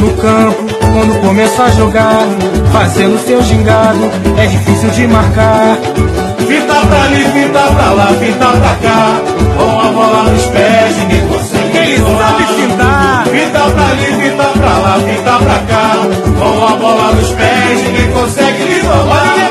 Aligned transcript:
No 0.00 0.16
campo, 0.16 0.62
quando 0.92 1.20
começa 1.20 1.64
a 1.64 1.70
jogar, 1.70 2.26
fazendo 2.72 3.18
seu 3.18 3.42
gingado, 3.42 4.04
é 4.38 4.46
difícil 4.46 4.90
de 4.90 5.06
marcar. 5.06 5.76
Fita 6.48 6.86
pra 6.88 7.02
ali, 7.04 7.24
fita 7.34 7.64
pra 7.74 7.90
lá, 7.98 8.06
fita 8.20 8.48
pra 8.60 8.74
cá, 8.84 9.20
com 9.56 9.80
a 9.80 9.92
bola 9.92 10.22
nos 10.30 10.46
pés, 10.46 10.96
ninguém 10.96 11.28
consegue. 11.28 11.78
Ele 11.78 11.98
sabe 11.98 12.44
fintar. 12.56 13.26
Fita 13.26 13.70
pra 13.74 13.86
ali, 13.92 14.06
fita 14.22 14.48
pra 14.58 14.78
lá, 14.78 14.94
fita 15.00 15.38
pra 15.38 15.58
cá, 15.70 15.86
com 16.38 16.66
a 16.66 16.76
bola 16.76 17.14
nos 17.14 17.30
pés, 17.32 17.82
ninguém 17.84 18.12
consegue 18.12 18.62
lhe 18.64 18.80
roubar. 18.80 19.50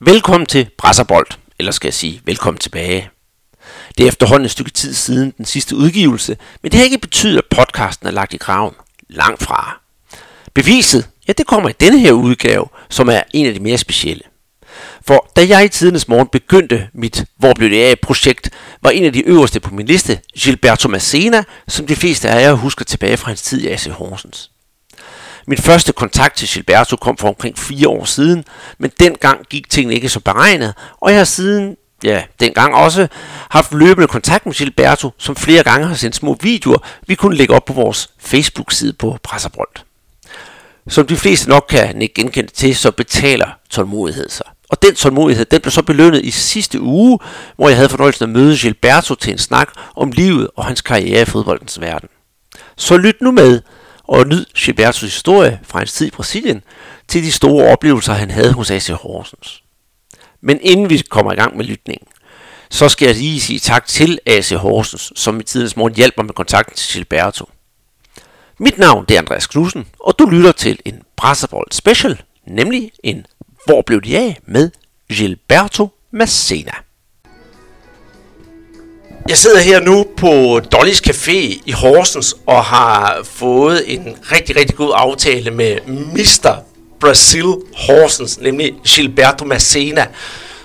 Velkommen 0.00 0.46
til 0.46 0.66
Brasserbold, 0.78 1.26
eller 1.58 1.72
skal 1.72 1.86
jeg 1.86 1.94
sige 1.94 2.20
velkommen 2.26 2.58
tilbage. 2.58 3.10
Det 3.98 4.04
er 4.04 4.08
efterhånden 4.08 4.44
et 4.44 4.50
stykke 4.50 4.70
tid 4.70 4.94
siden 4.94 5.34
den 5.38 5.44
sidste 5.44 5.76
udgivelse, 5.76 6.36
men 6.62 6.72
det 6.72 6.78
har 6.78 6.84
ikke 6.84 6.98
betydet, 6.98 7.38
at 7.38 7.44
podcasten 7.50 8.06
er 8.06 8.10
lagt 8.10 8.34
i 8.34 8.36
graven. 8.36 8.74
Langt 9.10 9.42
fra. 9.42 9.80
Beviset, 10.54 11.08
ja 11.28 11.32
det 11.32 11.46
kommer 11.46 11.68
i 11.68 11.72
denne 11.80 11.98
her 11.98 12.12
udgave, 12.12 12.66
som 12.88 13.08
er 13.08 13.22
en 13.32 13.46
af 13.46 13.54
de 13.54 13.60
mere 13.60 13.78
specielle. 13.78 14.22
For 15.06 15.30
da 15.36 15.46
jeg 15.48 15.64
i 15.64 15.68
tidens 15.68 16.08
morgen 16.08 16.28
begyndte 16.28 16.88
mit 16.94 17.24
Hvor 17.36 17.52
blev 17.54 17.70
det 17.70 17.82
af 17.82 17.98
projekt, 18.02 18.50
var 18.82 18.90
en 18.90 19.04
af 19.04 19.12
de 19.12 19.28
øverste 19.28 19.60
på 19.60 19.74
min 19.74 19.86
liste 19.86 20.20
Gilberto 20.38 20.88
Massena, 20.88 21.44
som 21.68 21.86
de 21.86 21.96
fleste 21.96 22.28
af 22.28 22.42
jer 22.42 22.52
husker 22.52 22.84
tilbage 22.84 23.16
fra 23.16 23.26
hans 23.28 23.42
tid 23.42 23.60
i 23.60 23.68
AC 23.68 23.86
Horsens. 23.86 24.50
Min 25.46 25.58
første 25.58 25.92
kontakt 25.92 26.36
til 26.36 26.48
Gilberto 26.48 26.96
kom 26.96 27.16
for 27.16 27.28
omkring 27.28 27.58
fire 27.58 27.88
år 27.88 28.04
siden, 28.04 28.44
men 28.78 28.90
dengang 29.00 29.46
gik 29.46 29.70
tingene 29.70 29.94
ikke 29.94 30.08
så 30.08 30.20
beregnet, 30.20 30.74
og 31.00 31.10
jeg 31.10 31.18
har 31.18 31.24
siden, 31.24 31.76
ja, 32.04 32.22
dengang 32.40 32.74
også, 32.74 33.08
haft 33.50 33.72
løbende 33.72 34.06
kontakt 34.08 34.46
med 34.46 34.54
Gilberto, 34.54 35.10
som 35.18 35.36
flere 35.36 35.62
gange 35.62 35.86
har 35.86 35.94
sendt 35.94 36.16
små 36.16 36.36
videoer, 36.40 36.78
vi 37.06 37.14
kunne 37.14 37.36
lægge 37.36 37.54
op 37.54 37.64
på 37.64 37.72
vores 37.72 38.10
Facebook-side 38.18 38.92
på 38.92 39.18
Presserbold. 39.22 39.68
Som 40.88 41.06
de 41.06 41.16
fleste 41.16 41.48
nok 41.48 41.66
kan 41.68 42.02
ikke 42.02 42.14
genkende 42.14 42.50
til, 42.50 42.76
så 42.76 42.90
betaler 42.90 43.48
tålmodighed 43.70 44.28
sig. 44.28 44.46
Og 44.68 44.82
den 44.82 44.94
tålmodighed, 44.94 45.44
den 45.44 45.60
blev 45.60 45.70
så 45.70 45.82
belønnet 45.82 46.24
i 46.24 46.30
sidste 46.30 46.80
uge, 46.80 47.18
hvor 47.56 47.68
jeg 47.68 47.76
havde 47.76 47.88
fornøjelsen 47.88 48.22
at 48.22 48.28
møde 48.28 48.58
Gilberto 48.58 49.14
til 49.14 49.32
en 49.32 49.38
snak 49.38 49.68
om 49.96 50.12
livet 50.12 50.48
og 50.56 50.64
hans 50.64 50.80
karriere 50.80 51.22
i 51.22 51.24
fodboldens 51.24 51.80
verden. 51.80 52.08
Så 52.76 52.96
lyt 52.96 53.20
nu 53.20 53.30
med, 53.30 53.60
og 54.04 54.26
nyd 54.26 54.44
Gilbertos 54.56 55.00
historie 55.00 55.60
fra 55.62 55.78
hans 55.78 55.92
tid 55.92 56.06
i 56.06 56.10
Brasilien 56.10 56.62
til 57.08 57.22
de 57.22 57.32
store 57.32 57.72
oplevelser, 57.72 58.12
han 58.12 58.30
havde 58.30 58.52
hos 58.52 58.70
AC 58.70 58.88
Horsens. 58.88 59.63
Men 60.44 60.58
inden 60.62 60.90
vi 60.90 61.02
kommer 61.10 61.32
i 61.32 61.34
gang 61.34 61.56
med 61.56 61.64
lytningen, 61.64 62.08
så 62.70 62.88
skal 62.88 63.06
jeg 63.06 63.16
lige 63.16 63.40
sige 63.40 63.58
tak 63.58 63.86
til 63.86 64.18
AC 64.26 64.50
Horsens, 64.50 65.12
som 65.16 65.40
i 65.40 65.42
tidens 65.42 65.76
morgen 65.76 65.94
hjælper 65.94 66.22
med 66.22 66.34
kontakten 66.34 66.76
til 66.76 66.92
Gilberto. 66.92 67.48
Mit 68.58 68.78
navn 68.78 69.04
det 69.08 69.14
er 69.14 69.18
Andreas 69.18 69.46
Knudsen, 69.46 69.86
og 70.00 70.18
du 70.18 70.24
lytter 70.26 70.52
til 70.52 70.78
en 70.84 71.02
Brasserbold 71.16 71.66
Special, 71.72 72.22
nemlig 72.46 72.92
en 73.02 73.26
Hvor 73.66 73.82
blev 73.82 74.00
de 74.02 74.18
af 74.18 74.38
med 74.46 74.70
Gilberto 75.12 75.88
Massena. 76.10 76.72
Jeg 79.28 79.36
sidder 79.36 79.60
her 79.60 79.80
nu 79.80 80.06
på 80.16 80.60
Dollys 80.72 81.02
Café 81.08 81.62
i 81.66 81.72
Horsens 81.72 82.36
og 82.46 82.64
har 82.64 83.22
fået 83.24 83.94
en 83.94 84.16
rigtig, 84.32 84.56
rigtig 84.56 84.76
god 84.76 84.92
aftale 84.94 85.50
med 85.50 85.80
Mr. 85.86 86.73
Brazil 87.04 87.44
Horsens, 87.74 88.40
nemlig 88.40 88.74
Gilberto 88.86 89.44
Massena, 89.44 90.06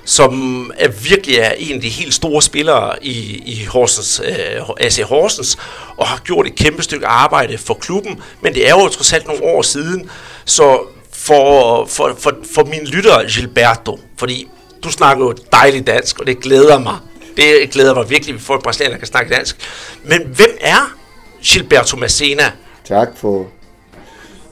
som 0.05 0.71
er 0.77 0.87
virkelig 0.87 1.37
er 1.37 1.51
en 1.57 1.75
af 1.75 1.81
de 1.81 1.89
helt 1.89 2.13
store 2.13 2.41
spillere 2.41 3.05
i, 3.05 3.41
i 3.45 3.65
Horsens, 3.65 4.21
øh, 4.25 4.69
AC 4.79 4.99
Horsens, 5.03 5.57
og 5.97 6.07
har 6.07 6.17
gjort 6.17 6.47
et 6.47 6.55
kæmpe 6.55 6.83
stykke 6.83 7.07
arbejde 7.07 7.57
for 7.57 7.73
klubben, 7.73 8.21
men 8.41 8.53
det 8.53 8.67
er 8.67 8.69
jo 8.69 8.87
trods 8.87 9.13
alt 9.13 9.27
nogle 9.27 9.43
år 9.43 9.61
siden, 9.61 10.09
så 10.45 10.79
for, 11.13 11.85
for, 11.85 12.15
for, 12.19 12.37
for 12.55 12.63
min 12.63 12.85
lytter 12.85 13.27
Gilberto, 13.27 13.99
fordi 14.17 14.47
du 14.83 14.91
snakker 14.91 15.25
jo 15.25 15.35
dejligt 15.51 15.87
dansk, 15.87 16.19
og 16.19 16.27
det 16.27 16.39
glæder 16.39 16.79
mig. 16.79 16.95
Det 17.37 17.69
glæder 17.71 17.93
mig 17.95 18.09
virkelig, 18.09 18.33
at 18.33 18.39
vi 18.39 18.45
får 18.45 18.55
en 18.55 18.61
brasilianer, 18.61 18.93
der 18.93 18.99
kan 18.99 19.07
snakke 19.07 19.35
dansk. 19.35 19.57
Men 20.03 20.21
hvem 20.35 20.57
er 20.61 20.95
Gilberto 21.43 21.97
Massena? 21.97 22.51
Tak 22.85 23.07
for, 23.17 23.47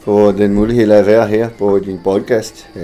for 0.07 0.31
den 0.31 0.53
mulighed 0.53 0.91
at 0.91 1.05
være 1.05 1.27
her 1.27 1.49
på 1.49 1.79
din 1.79 1.99
podcast. 2.03 2.67
Øh, 2.75 2.81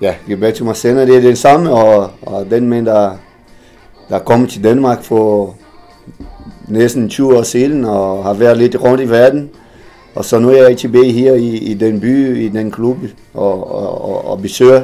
Ja, 0.00 0.14
Gilberto 0.26 0.64
Massena 0.64 1.06
det 1.06 1.16
er 1.16 1.20
den 1.20 1.36
samme, 1.36 1.70
og, 1.70 2.10
og 2.22 2.46
den 2.50 2.68
mand, 2.68 2.86
der, 2.86 3.16
der 4.08 4.18
kom 4.18 4.46
til 4.46 4.64
Danmark 4.64 5.04
for 5.04 5.56
næsten 6.68 7.08
20 7.08 7.38
år 7.38 7.42
siden, 7.42 7.84
og 7.84 8.24
har 8.24 8.34
været 8.34 8.58
lidt 8.58 8.76
rundt 8.82 9.00
i 9.00 9.10
verden. 9.10 9.50
Og 10.14 10.24
så 10.24 10.38
nu 10.38 10.50
er 10.50 10.68
jeg 10.68 10.78
tilbage 10.78 11.12
her 11.12 11.34
i, 11.34 11.48
i 11.56 11.74
den 11.74 12.00
by, 12.00 12.36
i 12.44 12.48
den 12.48 12.70
klub, 12.70 12.96
og, 13.34 13.70
og, 13.70 14.04
og, 14.04 14.24
og 14.24 14.42
besøger 14.42 14.82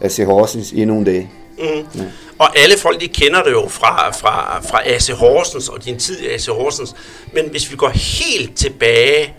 AC 0.00 0.16
Horsens 0.26 0.72
endnu 0.72 0.98
en 0.98 1.04
dag. 1.04 1.30
Mm. 1.58 1.64
Ja. 1.64 2.04
Og 2.38 2.58
alle 2.58 2.74
folk, 2.78 3.00
de 3.00 3.08
kender 3.08 3.42
det 3.42 3.52
jo 3.52 3.68
fra, 3.68 4.12
fra, 4.12 4.60
fra 4.60 4.80
AC 4.84 5.08
Horsens 5.08 5.68
og 5.68 5.84
din 5.84 5.98
tid 5.98 6.18
i 6.20 6.26
AC 6.26 6.46
Horsens. 6.46 6.94
Men 7.32 7.44
hvis 7.50 7.70
vi 7.70 7.76
går 7.76 7.88
helt 7.88 8.56
tilbage 8.56 9.34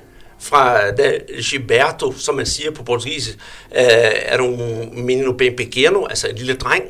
fra 0.47 0.91
da 0.91 1.11
Gilberto, 1.51 2.13
som 2.13 2.35
man 2.35 2.45
siger 2.45 2.71
på 2.71 2.83
portugisisk, 2.83 3.37
øh, 3.77 3.83
er 4.25 4.37
du 4.37 4.57
menino 4.93 5.31
bem 5.31 5.55
pequeno, 5.57 6.05
altså 6.05 6.27
en 6.27 6.35
lille 6.35 6.53
dreng. 6.53 6.83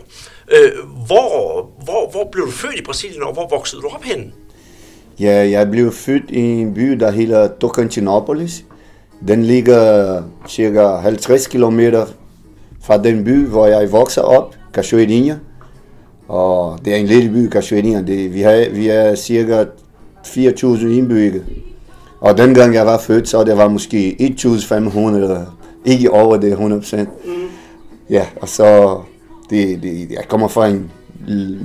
Øh, 0.51 0.71
hvor, 1.07 1.69
hvor, 1.83 2.11
hvor 2.11 2.29
blev 2.31 2.45
du 2.45 2.51
født 2.51 2.79
i 2.79 2.83
Brasilien, 2.83 3.23
og 3.23 3.33
hvor 3.33 3.47
voksede 3.49 3.81
du 3.81 3.87
op 3.87 4.03
henne? 4.03 4.31
Ja, 5.19 5.49
jeg 5.49 5.71
blev 5.71 5.91
født 5.91 6.29
i 6.29 6.39
en 6.39 6.73
by, 6.73 6.91
der 6.91 7.11
hedder 7.11 7.49
Tocantinópolis. 7.63 8.63
Den 9.27 9.43
ligger 9.43 10.23
cirka 10.49 10.95
50 10.95 11.47
km 11.47 11.79
fra 12.83 13.03
den 13.03 13.23
by, 13.23 13.47
hvor 13.47 13.67
jeg 13.67 13.91
voksede 13.91 14.25
op, 14.25 14.55
Cachoeirinha. 14.73 15.35
Og 16.27 16.79
det 16.85 16.93
er 16.93 16.97
en 16.97 17.05
lille 17.05 17.29
by, 17.29 17.51
Cachoeirinha. 17.51 18.01
Det, 18.01 18.33
vi, 18.33 18.41
har, 18.41 18.69
vi 18.69 18.87
er 18.87 19.15
cirka 19.15 19.65
4.000 20.25 20.87
indbyggere. 20.87 21.43
Og 22.19 22.37
dengang 22.37 22.73
jeg 22.73 22.85
var 22.85 22.97
født, 22.97 23.29
så 23.29 23.43
det 23.43 23.57
var 23.57 23.67
måske 23.67 24.21
1500, 24.21 25.45
ikke 25.85 26.11
over 26.11 26.37
det 26.37 26.53
100%. 26.53 26.97
Mm. 26.97 27.31
Ja, 28.09 28.25
og 28.41 28.49
så, 28.49 28.99
det, 29.49 29.83
det, 29.83 30.11
jeg 30.11 30.23
kommer 30.27 30.47
fra 30.47 30.67
en, 30.67 30.91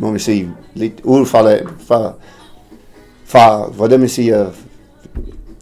må 0.01 0.11
man 0.11 0.21
sige, 0.21 0.51
lidt 0.75 1.01
ud 1.05 1.27
fra, 1.27 1.53
fra, 1.87 2.13
fra 3.25 3.69
hvordan 3.69 4.01
man 4.01 4.09
siger, 4.09 4.47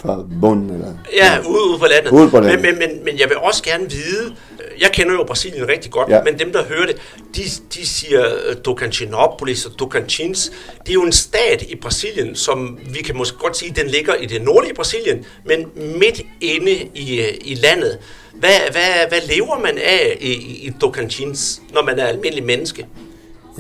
fra 0.03 0.25
bunden. 0.41 0.71
Eller, 0.71 0.95
ja, 1.17 1.39
ude, 1.49 1.71
ude 1.71 1.79
på 1.79 1.87
landet. 1.87 2.11
Ude 2.11 2.31
på 2.31 2.41
landet. 2.41 2.63
Men, 2.63 2.79
men, 2.79 2.89
men, 2.89 3.05
men 3.05 3.19
jeg 3.19 3.29
vil 3.29 3.37
også 3.37 3.63
gerne 3.63 3.91
vide, 3.91 4.35
jeg 4.81 4.91
kender 4.93 5.13
jo 5.13 5.25
Brasilien 5.25 5.69
rigtig 5.69 5.91
godt, 5.91 6.09
ja. 6.09 6.23
men 6.23 6.39
dem, 6.39 6.53
der 6.53 6.65
hører 6.65 6.87
det, 6.87 6.97
de, 7.37 7.43
de 7.75 7.87
siger 7.87 8.25
øh, 8.47 8.57
Tocantinopolis 8.57 9.67
og 9.67 9.77
Tocantins. 9.77 10.53
Det 10.81 10.89
er 10.89 10.95
jo 10.95 11.03
en 11.03 11.13
stat 11.13 11.63
i 11.69 11.77
Brasilien, 11.77 12.35
som 12.37 12.79
vi 12.91 13.03
kan 13.03 13.17
måske 13.17 13.39
godt 13.39 13.57
sige, 13.57 13.73
den 13.77 13.87
ligger 13.87 14.15
i 14.15 14.27
det 14.27 14.43
nordlige 14.43 14.75
Brasilien, 14.75 15.25
men 15.45 15.67
midt 15.99 16.23
inde 16.41 16.73
i, 16.95 17.21
øh, 17.21 17.35
i 17.41 17.55
landet. 17.55 17.99
Hvad, 18.35 18.51
hvad, 18.71 19.09
hvad 19.09 19.21
lever 19.35 19.59
man 19.59 19.79
af 19.79 20.17
i, 20.21 20.33
i 20.67 20.73
Tocantins, 20.81 21.63
når 21.75 21.83
man 21.83 21.99
er 21.99 22.05
almindelig 22.05 22.45
menneske? 22.45 22.87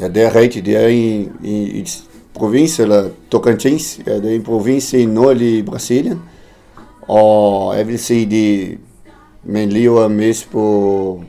Ja, 0.00 0.08
det 0.08 0.22
er 0.22 0.34
rigtigt. 0.34 0.66
Det 0.66 0.76
er 0.76 0.86
i, 0.86 1.28
i, 1.44 1.62
i 1.62 1.88
provins, 2.40 2.80
eller 2.80 3.08
Tocantins. 3.30 4.00
Ja, 4.06 4.16
det 4.16 4.30
er 4.30 4.34
en 4.34 4.42
provins 4.42 4.92
i 4.92 5.04
nordlige 5.04 5.62
Brasilien. 5.62 6.22
Og 7.02 7.76
jeg 7.78 7.88
vil 7.88 7.98
sige, 7.98 8.30
det 8.30 8.78
man 9.44 9.68
lever 9.68 10.08
mest 10.08 10.50
på, 10.50 11.24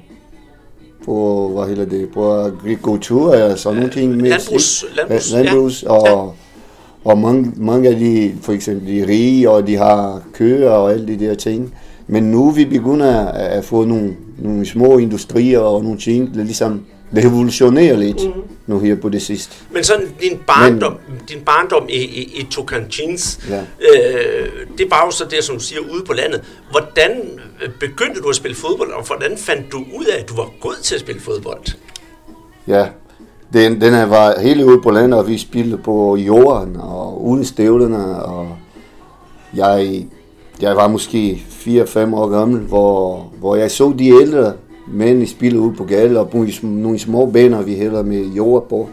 på 1.05 1.47
hvad 1.55 1.67
hedder 1.67 1.85
det, 1.85 2.09
på 2.09 2.33
agrikultur, 2.33 3.33
altså 3.33 3.71
nogle 3.71 3.89
ting. 3.89 4.17
Med 4.17 4.29
landbrugs, 4.29 4.85
landbrugs, 4.95 5.31
landbrugs 5.31 5.83
ja. 5.83 5.89
og, 5.89 6.35
og 7.03 7.17
mange, 7.17 7.51
mange 7.55 7.89
af 7.89 7.95
de, 7.95 8.33
for 8.41 8.53
eksempel 8.53 8.87
de 8.87 9.07
rige, 9.07 9.49
og 9.49 9.67
de 9.67 9.75
har 9.75 10.21
køer 10.33 10.69
og 10.69 10.91
alle 10.93 11.07
de 11.07 11.25
der 11.25 11.35
ting. 11.35 11.73
Men 12.07 12.23
nu 12.23 12.49
vi 12.49 12.65
begynder 12.65 13.25
at 13.27 13.65
få 13.65 13.85
nogle, 13.85 14.15
nogle 14.39 14.65
små 14.65 14.97
industrier 14.97 15.59
og 15.59 15.83
nogle 15.83 15.99
ting, 15.99 16.35
der 16.35 16.43
ligesom 16.43 16.81
det 17.15 17.25
revolutionerer 17.25 17.97
lidt 17.97 18.35
mm. 18.35 18.41
nu 18.67 18.79
her 18.79 18.95
på 18.95 19.09
det 19.09 19.21
sidste. 19.21 19.55
Men 19.71 19.83
sådan 19.83 20.07
din 20.21 20.39
barndom, 20.47 20.97
Men, 21.07 21.21
din 21.29 21.39
barndom 21.45 21.85
i, 21.89 22.01
i, 22.01 22.21
i 22.39 22.47
Tocantins, 22.51 23.39
ja. 23.49 23.61
øh, 23.61 24.49
det 24.77 24.91
var 24.91 25.05
jo 25.05 25.11
så 25.11 25.25
det, 25.25 25.43
som 25.43 25.55
du 25.55 25.63
siger, 25.63 25.81
ude 25.93 26.03
på 26.05 26.13
landet. 26.13 26.41
Hvordan 26.71 27.11
øh, 27.63 27.69
begyndte 27.79 28.21
du 28.21 28.29
at 28.29 28.35
spille 28.35 28.55
fodbold, 28.55 28.91
og 28.91 29.03
hvordan 29.03 29.37
fandt 29.37 29.71
du 29.71 29.77
ud 29.77 30.05
af, 30.05 30.21
at 30.21 30.29
du 30.29 30.35
var 30.35 30.49
god 30.59 30.75
til 30.83 30.95
at 30.95 31.01
spille 31.01 31.21
fodbold? 31.21 31.63
Ja, 32.67 32.87
den, 33.53 33.81
den 33.81 34.09
var 34.09 34.39
helt 34.39 34.63
ude 34.63 34.81
på 34.81 34.91
landet, 34.91 35.19
og 35.19 35.27
vi 35.27 35.37
spillede 35.37 35.77
på 35.77 36.15
jorden 36.15 36.75
og 36.75 37.25
uden 37.25 37.45
støvlerne, 37.45 38.23
og 38.23 38.57
jeg, 39.53 40.05
jeg 40.61 40.75
var 40.75 40.87
måske 40.87 41.43
4-5 41.49 42.15
år 42.15 42.29
gammel, 42.29 42.59
hvor, 42.59 43.31
hvor 43.39 43.55
jeg 43.55 43.71
så 43.71 43.93
de 43.99 44.07
ældre 44.07 44.53
mænd 44.87 45.27
spiller 45.27 45.59
ud 45.59 45.73
på 45.73 45.83
gaden, 45.83 46.17
og 46.17 46.29
nogle, 46.33 46.51
nogle 46.63 46.99
små 46.99 47.25
baner, 47.25 47.61
vi 47.61 47.73
hælder 47.73 48.03
med 48.03 48.25
jord 48.25 48.69
på. 48.69 48.89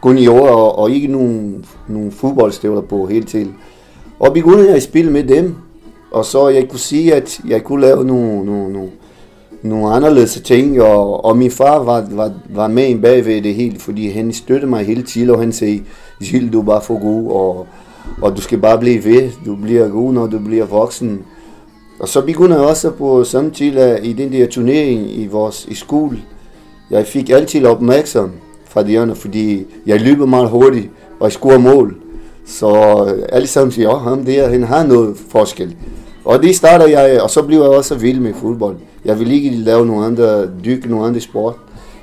Kun 0.00 0.18
jord, 0.18 0.48
og, 0.48 0.78
og 0.78 0.90
ikke 0.90 1.08
nogen, 1.08 1.64
nogen 1.88 2.12
fodboldstøvler 2.12 2.80
på 2.80 3.06
hele 3.06 3.24
tiden. 3.24 3.54
Og 4.18 4.32
begyndte 4.34 4.64
jeg 4.64 4.76
at 4.76 4.82
spille 4.82 5.12
med 5.12 5.24
dem, 5.24 5.54
Og 6.10 6.24
så 6.24 6.48
jeg 6.48 6.68
kunne 6.68 6.78
sige, 6.78 7.14
at 7.14 7.40
jeg 7.48 7.64
kunne 7.64 7.80
lave 7.80 8.04
nogle, 8.04 8.46
nogle, 8.46 8.72
nogle, 8.72 8.90
nogle 9.62 9.94
anderledes 9.94 10.40
ting, 10.44 10.82
og, 10.82 11.24
og 11.24 11.36
min 11.36 11.50
far 11.50 11.78
var, 11.78 12.06
var, 12.10 12.32
var 12.50 12.68
med 12.68 12.90
en 12.90 13.00
bagved 13.00 13.42
det 13.42 13.54
hele, 13.54 13.78
fordi 13.78 14.08
han 14.08 14.32
støttede 14.32 14.70
mig 14.70 14.86
hele 14.86 15.02
tiden, 15.02 15.30
og 15.30 15.38
han 15.38 15.52
sagde, 15.52 15.82
Gilles, 16.24 16.52
du 16.52 16.60
er 16.60 16.64
bare 16.64 16.82
for 16.82 17.00
god, 17.00 17.30
og, 17.30 17.66
og 18.22 18.36
du 18.36 18.40
skal 18.40 18.58
bare 18.58 18.78
blive 18.78 19.04
ved, 19.04 19.30
du 19.46 19.56
bliver 19.56 19.88
god, 19.88 20.12
når 20.12 20.26
du 20.26 20.38
bliver 20.38 20.66
voksen. 20.66 21.24
Og 22.00 22.08
så 22.08 22.20
begyndte 22.20 22.54
jeg 22.54 22.64
også 22.64 22.90
på 22.90 23.24
samtidig 23.24 24.00
i 24.02 24.12
den 24.12 24.32
der 24.32 24.46
turnering 24.46 25.16
i 25.16 25.26
vores 25.26 25.66
i 25.68 25.74
skole. 25.74 26.18
Jeg 26.90 27.06
fik 27.06 27.30
altid 27.30 27.66
opmærksom 27.66 28.32
fra 28.68 28.82
de 28.82 28.98
andre, 28.98 29.16
fordi 29.16 29.66
jeg 29.86 30.00
løber 30.00 30.26
meget 30.26 30.48
hurtigt, 30.48 30.88
og 31.20 31.24
jeg 31.24 31.32
scorer 31.32 31.58
mål. 31.58 31.96
Så 32.46 32.68
alle 33.28 33.48
sammen 33.48 33.72
siger, 33.72 33.90
at 33.90 34.00
ham 34.00 34.24
der, 34.24 34.48
han 34.48 34.64
har 34.64 34.86
noget 34.86 35.16
forskel. 35.30 35.76
Og 36.24 36.42
det 36.42 36.56
starter 36.56 36.86
jeg, 36.86 37.22
og 37.22 37.30
så 37.30 37.42
bliver 37.42 37.62
jeg 37.62 37.70
også 37.70 37.94
vild 37.94 38.20
med 38.20 38.34
fodbold. 38.34 38.76
Jeg 39.04 39.20
vil 39.20 39.32
ikke 39.32 39.50
lave 39.50 39.86
nogle 39.86 40.06
andre, 40.06 40.50
dykke 40.64 40.90
nogle 40.90 41.06
andre 41.06 41.20
sport. 41.20 41.54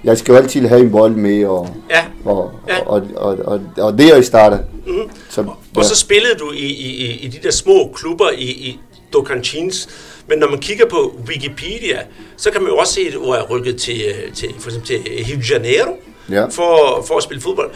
Jeg 0.03 0.17
skal 0.17 0.31
jo 0.31 0.37
altid 0.37 0.67
have 0.67 0.81
en 0.81 0.91
bold 0.91 1.15
med, 1.15 1.45
og, 1.45 1.69
ja. 1.89 2.31
og, 2.31 2.51
ja. 2.67 2.85
og, 2.85 3.01
og, 3.15 3.37
og, 3.45 3.61
og 3.77 3.97
det 3.97 4.07
er 4.09 4.15
jeg 4.15 4.25
starter. 4.25 4.59
Mm. 4.87 4.93
Så, 5.29 5.41
og, 5.41 5.47
ja. 5.75 5.79
og 5.79 5.85
så 5.85 5.95
spillede 5.95 6.35
du 6.39 6.51
i, 6.51 6.65
i, 6.65 7.19
i 7.21 7.27
de 7.27 7.37
der 7.43 7.51
små 7.51 7.91
klubber 7.95 8.29
i, 8.37 8.43
i 8.43 8.79
Tocantins. 9.15 9.89
Men 10.27 10.39
når 10.39 10.49
man 10.49 10.59
kigger 10.59 10.85
på 10.85 11.19
Wikipedia, 11.27 11.99
så 12.37 12.51
kan 12.51 12.61
man 12.61 12.71
jo 12.71 12.77
også 12.77 12.93
se, 12.93 13.01
at 13.07 13.13
du 13.13 13.23
er 13.23 13.41
rykket 13.49 13.81
til, 13.81 14.03
til, 14.33 14.49
for 14.59 14.69
eksempel 14.69 14.87
til 14.87 14.99
Rio 15.27 15.35
de 15.35 15.53
Janeiro 15.53 15.97
ja. 16.29 16.45
for, 16.45 17.03
for 17.07 17.17
at 17.17 17.23
spille 17.23 17.41
fodbold. 17.41 17.71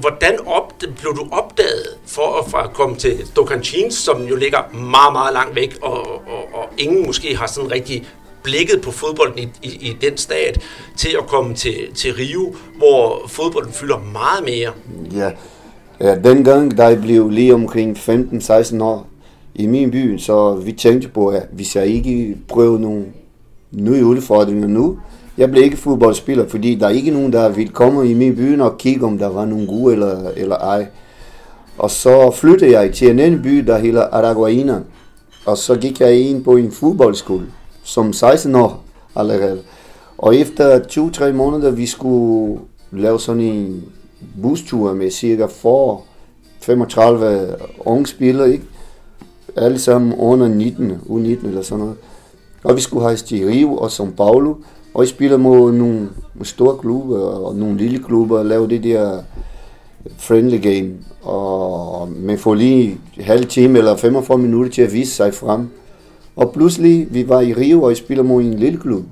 Hvordan 0.00 0.38
op, 0.46 0.78
blev 0.78 1.16
du 1.16 1.26
opdaget 1.32 1.86
for 2.06 2.38
at, 2.38 2.50
for 2.50 2.58
at 2.58 2.72
komme 2.72 2.96
til 2.96 3.18
Tocantins, 3.34 3.94
som 3.94 4.22
jo 4.22 4.36
ligger 4.36 4.58
meget, 4.74 5.12
meget 5.12 5.32
langt 5.32 5.56
væk, 5.56 5.78
og, 5.82 6.06
og, 6.06 6.48
og 6.52 6.68
ingen 6.78 7.06
måske 7.06 7.36
har 7.36 7.46
sådan 7.46 7.72
rigtig 7.72 8.08
blikket 8.42 8.80
på 8.82 8.90
fodbolden 8.90 9.38
i, 9.38 9.48
i, 9.62 9.68
i 9.68 9.96
den 10.00 10.16
stat, 10.16 10.60
til 10.96 11.16
at 11.18 11.26
komme 11.26 11.54
til, 11.54 11.94
til 11.94 12.14
Rio, 12.14 12.54
hvor 12.76 13.22
fodbolden 13.28 13.72
fylder 13.72 13.98
meget 14.12 14.44
mere? 14.44 14.72
Ja, 15.12 15.30
ja 16.00 16.14
dengang, 16.14 16.78
da 16.78 16.84
jeg 16.84 17.00
blev 17.02 17.30
lige 17.30 17.54
omkring 17.54 17.96
15-16 17.96 18.82
år 18.82 19.11
i 19.54 19.66
min 19.66 19.90
by, 19.90 20.18
så 20.18 20.54
vi 20.54 20.72
tænkte 20.72 21.08
på, 21.08 21.28
at 21.28 21.46
hvis 21.52 21.76
jeg 21.76 21.86
ikke 21.86 22.36
prøver 22.48 22.78
nogle 22.78 23.04
nye 23.72 24.04
udfordringer 24.04 24.68
nu, 24.68 24.98
jeg 25.38 25.50
blev 25.50 25.62
ikke 25.62 25.76
fodboldspiller, 25.76 26.48
fordi 26.48 26.74
der 26.74 26.86
er 26.86 26.90
ikke 26.90 27.10
nogen, 27.10 27.32
der 27.32 27.48
vil 27.48 27.68
komme 27.68 28.10
i 28.10 28.14
min 28.14 28.36
by 28.36 28.60
og 28.60 28.78
kigge, 28.78 29.06
om 29.06 29.18
der 29.18 29.28
var 29.28 29.44
nogen 29.44 29.66
gode 29.66 29.92
eller, 29.92 30.30
eller 30.36 30.56
ej. 30.56 30.86
Og 31.78 31.90
så 31.90 32.30
flyttede 32.30 32.80
jeg 32.80 32.94
til 32.94 33.10
en 33.10 33.18
anden 33.18 33.42
by, 33.42 33.58
der 33.58 33.78
hedder 33.78 34.02
Araguaina. 34.02 34.80
Og 35.46 35.58
så 35.58 35.76
gik 35.76 36.00
jeg 36.00 36.20
ind 36.20 36.44
på 36.44 36.56
en 36.56 36.72
fodboldskole, 36.72 37.46
som 37.82 38.12
16 38.12 38.54
år 38.54 38.84
allerede. 39.16 39.60
Og 40.18 40.36
efter 40.36 40.78
2-3 40.78 41.32
måneder, 41.32 41.70
vi 41.70 41.86
skulle 41.86 42.60
lave 42.90 43.20
sådan 43.20 43.40
en 43.40 43.84
bustur 44.42 44.94
med 44.94 45.10
cirka 45.10 45.46
35 46.60 47.56
unge 47.78 48.06
spillere, 48.06 48.52
ikke? 48.52 48.64
Alle 49.56 49.78
sammen 49.78 50.14
under 50.18 50.48
19, 50.48 50.90
U19 50.90 51.46
eller 51.46 51.62
sådan 51.62 51.84
noget. 51.84 51.96
Og 52.64 52.76
vi 52.76 52.80
skulle 52.80 53.04
have 53.04 53.16
til 53.16 53.46
Rio 53.46 53.76
og 53.76 53.86
São 53.86 54.10
Paulo, 54.16 54.54
og 54.94 55.02
vi 55.02 55.06
spiller 55.06 55.36
mod 55.36 55.72
nogle 55.72 56.08
store 56.42 56.78
klubber 56.78 57.18
og 57.18 57.56
nogle 57.56 57.76
lille 57.76 57.98
klubber 57.98 58.38
og 58.38 58.46
laver 58.46 58.66
det 58.66 58.84
der 58.84 59.18
friendly 60.16 60.62
game. 60.62 60.90
Og 61.22 62.08
man 62.16 62.38
får 62.38 62.54
lige 62.54 62.98
halv 63.20 63.46
time 63.46 63.78
eller 63.78 63.96
45 63.96 64.38
minutter 64.38 64.70
til 64.70 64.82
at 64.82 64.92
vise 64.92 65.14
sig 65.14 65.34
frem. 65.34 65.68
Og 66.36 66.52
pludselig, 66.52 67.06
vi 67.10 67.28
var 67.28 67.40
i 67.40 67.54
Rio, 67.54 67.82
og 67.82 67.92
I 67.92 67.94
spiller 67.94 68.24
mod 68.24 68.42
en 68.42 68.54
lille 68.54 68.78
klub. 68.78 69.02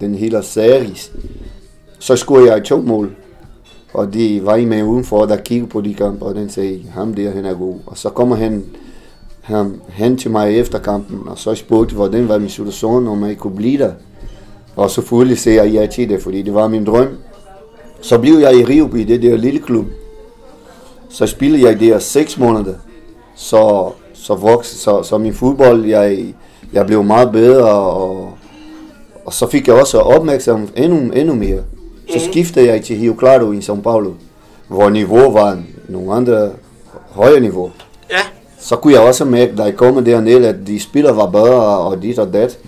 Den 0.00 0.14
hedder 0.14 0.40
Saris. 0.40 1.12
Så 1.98 2.16
skulle 2.16 2.52
jeg 2.52 2.64
to 2.64 2.80
mål. 2.80 3.16
Og 3.94 4.14
de 4.14 4.40
var 4.44 4.56
i 4.56 4.64
med 4.64 4.82
udenfor, 4.82 5.26
der 5.26 5.36
kiggede 5.36 5.70
på 5.70 5.80
de 5.80 5.94
kampe, 5.94 6.24
og 6.24 6.34
den 6.34 6.50
sagde, 6.50 6.84
ham 6.90 7.14
der, 7.14 7.30
han 7.30 7.44
er 7.44 7.54
god. 7.54 7.74
Og 7.86 7.98
så 7.98 8.10
kommer 8.10 8.36
han, 8.36 8.64
han 9.46 9.80
hen 9.88 10.16
til 10.16 10.30
mig 10.30 10.58
efter 10.58 10.78
kampen, 10.78 11.20
og 11.26 11.38
så 11.38 11.54
spurgte, 11.54 11.94
hvordan 11.94 12.28
var 12.28 12.38
min 12.38 12.48
situation, 12.48 13.08
om 13.08 13.24
jeg 13.24 13.38
kunne 13.38 13.56
blive 13.56 13.78
der. 13.78 13.92
Og 14.76 14.90
selvfølgelig 14.90 15.38
sagde 15.38 15.58
jeg 15.58 15.72
ja 15.72 15.86
til 15.86 16.08
det, 16.08 16.22
fordi 16.22 16.42
det 16.42 16.54
var 16.54 16.68
min 16.68 16.86
drøm. 16.86 17.08
Så 18.00 18.18
blev 18.18 18.34
jeg 18.38 18.56
i 18.56 18.64
Rio 18.64 18.94
i 18.94 19.04
det 19.04 19.22
der 19.22 19.36
lille 19.36 19.60
klub. 19.60 19.86
Så 21.08 21.26
spillede 21.26 21.68
jeg 21.68 21.80
der 21.80 21.98
seks 21.98 22.38
måneder. 22.38 22.74
Så, 23.34 23.90
så, 24.14 24.34
voks, 24.34 24.68
så, 24.68 25.02
så 25.02 25.18
min 25.18 25.34
fodbold, 25.34 25.84
jeg, 25.84 26.34
jeg 26.72 26.86
blev 26.86 27.04
meget 27.04 27.32
bedre, 27.32 27.70
og, 27.70 28.32
og 29.24 29.32
så 29.32 29.50
fik 29.50 29.68
jeg 29.68 29.76
også 29.76 29.98
opmærksomhed 29.98 30.68
endnu, 30.76 31.12
endnu 31.12 31.34
mere. 31.34 31.62
Så 32.12 32.20
skiftede 32.30 32.66
jeg 32.66 32.82
til 32.82 32.98
Rio 33.00 33.16
Claro 33.18 33.52
i 33.52 33.58
São 33.58 33.80
Paulo, 33.80 34.12
hvor 34.68 34.90
niveau 34.90 35.32
var 35.32 35.62
nogle 35.88 36.12
andre 36.14 36.50
højere 37.10 37.40
niveau. 37.40 37.70
Ja. 38.10 38.35
Så 38.66 38.76
kunne 38.76 38.92
jeg 38.92 39.02
også 39.02 39.24
mærke, 39.24 39.56
da 39.56 39.62
jeg 39.62 39.76
kom 39.76 40.04
dernede, 40.04 40.48
at 40.48 40.56
de 40.66 40.80
spiller 40.80 41.12
var 41.12 41.30
bedre 41.30 41.78
og 41.78 42.02
dit 42.02 42.18
og 42.18 42.32
dat. 42.32 42.58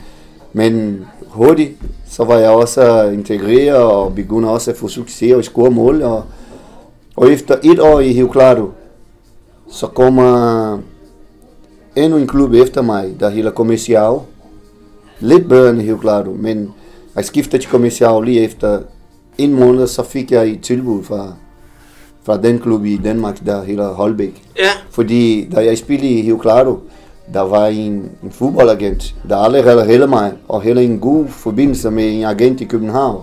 Men 0.52 1.00
hurtigt, 1.26 1.72
så 2.08 2.24
var 2.24 2.36
jeg 2.38 2.50
også 2.50 3.02
integreret 3.02 3.82
og 3.82 4.14
begyndte 4.14 4.48
også 4.48 4.70
at 4.70 4.76
få 4.76 4.88
succes 4.88 5.34
og 5.34 5.44
score 5.44 5.70
mål. 5.70 6.02
Og, 6.02 6.24
og 7.16 7.32
efter 7.32 7.56
et 7.64 7.80
år 7.80 8.00
i 8.00 8.12
Rio 8.12 8.32
Claro, 8.32 8.70
så 9.70 9.86
kommer 9.86 10.78
endnu 11.96 12.18
en 12.18 12.26
klub 12.26 12.52
efter 12.52 12.82
mig, 12.82 13.16
der 13.20 13.30
hedder 13.30 13.50
Comercial. 13.50 14.18
Lidt 15.20 15.48
bedre 15.48 15.70
end 15.70 15.80
Rio 15.80 15.98
Claro, 16.00 16.32
men 16.32 16.74
jeg 17.16 17.24
skiftede 17.24 17.62
til 17.62 17.70
Comercial 17.70 18.24
lige 18.24 18.40
efter 18.40 18.80
en 19.38 19.54
måned, 19.54 19.86
så 19.86 20.02
fik 20.02 20.32
jeg 20.32 20.48
et 20.48 20.60
tilbud 20.60 21.04
fra, 21.04 21.32
fra 22.28 22.36
den 22.36 22.58
klub 22.58 22.84
i 22.84 22.96
Danmark, 22.96 23.46
der 23.46 23.64
hedder 23.64 23.94
Holbæk. 23.94 24.42
Ja. 24.58 24.70
Fordi 24.90 25.48
da 25.54 25.64
jeg 25.64 25.78
spillede 25.78 26.10
i 26.10 26.22
Rio 26.22 26.38
Claro, 26.42 26.78
der 27.34 27.40
var 27.40 27.66
en, 27.66 28.10
en 28.22 28.30
fodboldagent, 28.30 29.14
der 29.28 29.36
aldrig 29.36 29.64
havde 29.64 29.84
heller 29.84 30.06
mig, 30.06 30.32
og 30.48 30.62
heller 30.62 30.82
en 30.82 30.98
god 30.98 31.26
forbindelse 31.28 31.90
med 31.90 32.12
en 32.12 32.24
agent 32.24 32.60
i 32.60 32.64
København, 32.64 33.22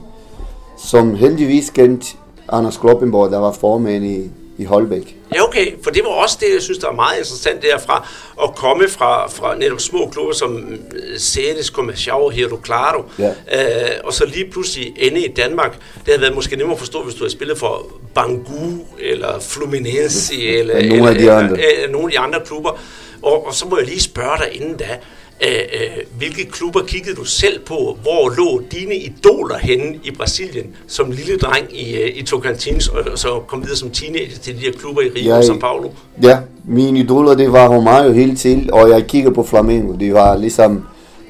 som 0.78 1.16
heldigvis 1.16 1.69
kendte 1.69 2.07
Anders 2.50 2.78
Kloppenborg, 2.78 3.31
der 3.31 3.40
var 3.40 3.52
formand 3.52 4.06
i, 4.06 4.31
i 4.57 4.63
Holbæk. 4.63 5.16
Ja, 5.36 5.44
okay, 5.44 5.84
for 5.84 5.92
det 5.92 6.02
var 6.04 6.10
også 6.10 6.38
det, 6.40 6.54
jeg 6.54 6.62
synes, 6.62 6.80
der 6.80 6.88
er 6.88 6.94
meget 6.94 7.18
interessant 7.18 7.62
derfra, 7.62 8.07
at 8.44 8.56
komme 8.56 8.88
fra, 8.90 9.30
fra 9.30 9.56
netop 9.56 9.80
små 9.80 10.10
klubber 10.10 10.34
som 10.34 10.80
Ceres, 11.18 11.68
Comercial, 11.68 12.31
Hero 12.31 12.57
Claro, 12.66 13.04
ja. 13.19 13.30
øh, 13.30 13.92
og 14.04 14.14
så 14.14 14.26
lige 14.26 14.52
pludselig 14.52 14.94
ende 14.97 15.26
i 15.26 15.31
Danmark. 15.33 15.74
Det 15.74 16.07
havde 16.07 16.21
været 16.21 16.35
måske 16.35 16.56
nemmere 16.56 16.74
at 16.74 16.80
forstå, 16.80 17.04
hvis 17.04 17.16
du 17.16 17.19
havde 17.19 17.31
spillet 17.31 17.57
for 17.57 17.92
Bangu, 18.14 18.85
eller 19.00 19.40
Fluminense, 19.40 20.47
eller, 20.47 20.78
ja, 20.78 20.88
nogle, 20.88 21.09
af 21.09 21.16
de 21.16 21.31
andre. 21.31 21.57
Eller, 21.57 21.69
eller 21.76 21.92
nogle 21.92 22.07
af 22.07 22.12
de 22.12 22.19
andre 22.19 22.40
klubber, 22.45 22.80
og, 23.21 23.47
og 23.47 23.54
så 23.54 23.66
må 23.68 23.78
jeg 23.78 23.88
lige 23.88 24.02
spørge 24.02 24.38
dig 24.38 24.62
inden 24.62 24.78
da, 24.78 24.97
øh, 25.42 25.49
øh, 25.49 26.18
hvilke 26.18 26.45
klubber 26.45 26.81
kiggede 26.87 27.15
du 27.15 27.23
selv 27.23 27.59
på? 27.59 27.97
Hvor 28.01 28.33
lå 28.37 28.61
dine 28.71 28.95
idoler 28.95 29.57
henne 29.57 29.99
i 30.04 30.11
Brasilien 30.11 30.65
som 30.87 31.11
lille 31.11 31.37
dreng 31.37 31.65
i, 31.71 31.95
øh, 31.95 32.18
i 32.18 32.23
Tocantins, 32.23 32.87
og 32.87 33.19
så 33.19 33.39
kom 33.47 33.61
videre 33.61 33.77
som 33.77 33.89
teenager 33.89 34.37
til 34.42 34.56
de 34.56 34.59
her 34.59 34.71
klubber 34.71 35.01
i 35.01 35.09
Rio 35.09 35.35
og 35.35 35.39
São 35.39 35.59
Paulo? 35.59 35.89
Ja, 36.23 36.37
mine 36.65 36.99
idoler, 36.99 37.35
det 37.35 37.51
var 37.51 37.68
Romario 37.68 38.11
hele 38.11 38.35
tiden, 38.35 38.69
og 38.73 38.89
jeg 38.89 39.07
kigger 39.07 39.31
på 39.31 39.44
Flamengo. 39.44 39.94
Det 39.94 40.13
var 40.13 40.37
ligesom, 40.37 40.83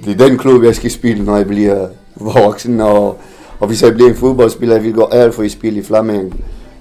det 0.06 0.22
er 0.22 0.28
den 0.28 0.38
klub, 0.38 0.64
jeg 0.64 0.76
skal 0.76 0.92
spille, 0.92 1.26
når 1.26 1.38
jeg 1.38 1.48
bliver 1.48 1.88
voksen, 2.16 2.82
og, 2.82 3.18
og 3.60 3.68
hvis 3.68 3.84
jeg 3.84 3.94
bliver 3.94 4.10
en 4.10 4.16
fodboldspiller, 4.16 4.76
jeg 4.76 4.84
vil 4.84 4.94
gå 4.94 5.06
alt 5.12 5.36
for 5.36 5.44
at 5.44 5.52
spille 5.52 5.80
i 5.80 5.84
Flamengo. 5.84 6.36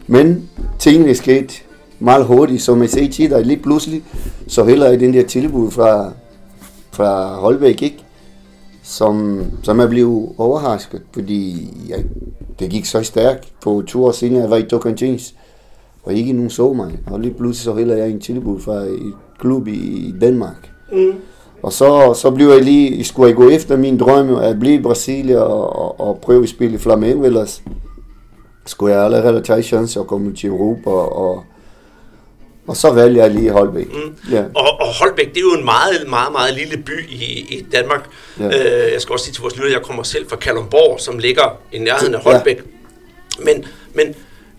Men 0.06 0.48
tingene 0.78 1.14
skete 1.14 1.54
meget 1.98 2.24
hurtigt, 2.24 2.62
som 2.62 2.82
jeg 2.82 2.90
sagde 2.90 3.08
til 3.08 3.30
dig, 3.30 3.46
lige 3.46 3.62
pludselig, 3.62 4.02
så 4.48 4.64
heller 4.64 4.88
jeg 4.88 5.00
den 5.00 5.14
der 5.14 5.24
tilbud 5.24 5.70
fra, 5.70 6.12
fra 6.94 7.34
Holbæk, 7.34 7.82
ikke? 7.82 8.04
Som, 8.82 9.42
som 9.62 9.80
jeg 9.80 9.88
blev 9.88 10.34
overrasket, 10.38 11.02
fordi 11.12 11.70
jeg, 11.88 12.04
det 12.58 12.70
gik 12.70 12.84
så 12.84 13.02
stærkt 13.02 13.52
på 13.62 13.82
to 13.86 14.04
år 14.04 14.12
siden, 14.12 14.36
jeg 14.36 14.50
var 14.50 14.56
i 14.56 14.62
Tocantins, 14.62 15.34
og 16.02 16.14
ikke 16.14 16.32
nogen 16.32 16.50
så 16.50 16.72
mig. 16.72 16.98
Og 17.06 17.20
lige 17.20 17.34
pludselig 17.34 17.64
så 17.64 17.74
heller 17.74 17.96
jeg 17.96 18.10
en 18.10 18.20
tilbud 18.20 18.60
fra 18.60 18.74
et 18.74 19.14
klub 19.38 19.68
i 19.68 20.14
Danmark. 20.20 20.70
Mm. 20.92 21.12
Og 21.62 21.72
så, 21.72 22.14
så 22.14 22.30
blev 22.30 22.48
jeg 22.48 22.64
lige, 22.64 23.04
skulle 23.04 23.28
jeg 23.28 23.36
gå 23.36 23.48
efter 23.48 23.76
min 23.76 23.98
drøm 23.98 24.34
at 24.34 24.58
blive 24.58 24.74
i 24.74 24.82
Brasilien 24.82 25.38
og, 25.38 25.76
og, 25.76 26.00
og 26.00 26.18
prøve 26.18 26.42
at 26.42 26.48
spille 26.48 26.74
i 26.74 26.78
Flamengo, 26.78 27.24
ellers 27.24 27.62
skulle 28.66 28.94
jeg 28.94 29.04
allerede 29.04 29.40
tage 29.40 29.62
chance 29.62 30.00
at 30.00 30.06
komme 30.06 30.34
til 30.34 30.48
Europa 30.48 30.90
og, 30.90 31.16
og 31.16 31.44
så 32.72 32.90
valgte 32.90 33.20
jeg 33.20 33.30
lige 33.30 33.50
Holbæk. 33.50 33.86
Mm. 33.86 34.32
Ja. 34.32 34.42
Og, 34.54 34.80
og 34.80 34.86
Holbæk, 34.86 35.28
det 35.28 35.36
er 35.36 35.40
jo 35.40 35.54
en 35.54 35.64
meget, 35.64 36.08
meget, 36.08 36.32
meget 36.32 36.54
lille 36.54 36.76
by 36.76 37.08
i, 37.08 37.46
i 37.58 37.66
Danmark. 37.72 38.08
Ja. 38.40 38.46
Øh, 38.46 38.92
jeg 38.92 39.00
skal 39.00 39.12
også 39.12 39.24
sige 39.24 39.34
til 39.34 39.42
vores 39.42 39.56
lytter, 39.56 39.70
jeg 39.70 39.82
kommer 39.82 40.02
selv 40.02 40.28
fra 40.28 40.36
Kalundborg, 40.36 41.00
som 41.00 41.18
ligger 41.18 41.58
i 41.72 41.78
nærheden 41.78 42.14
af 42.14 42.20
Holbæk. 42.20 42.56
Ja. 42.56 43.44
Men, 43.44 43.64
men 43.94 44.14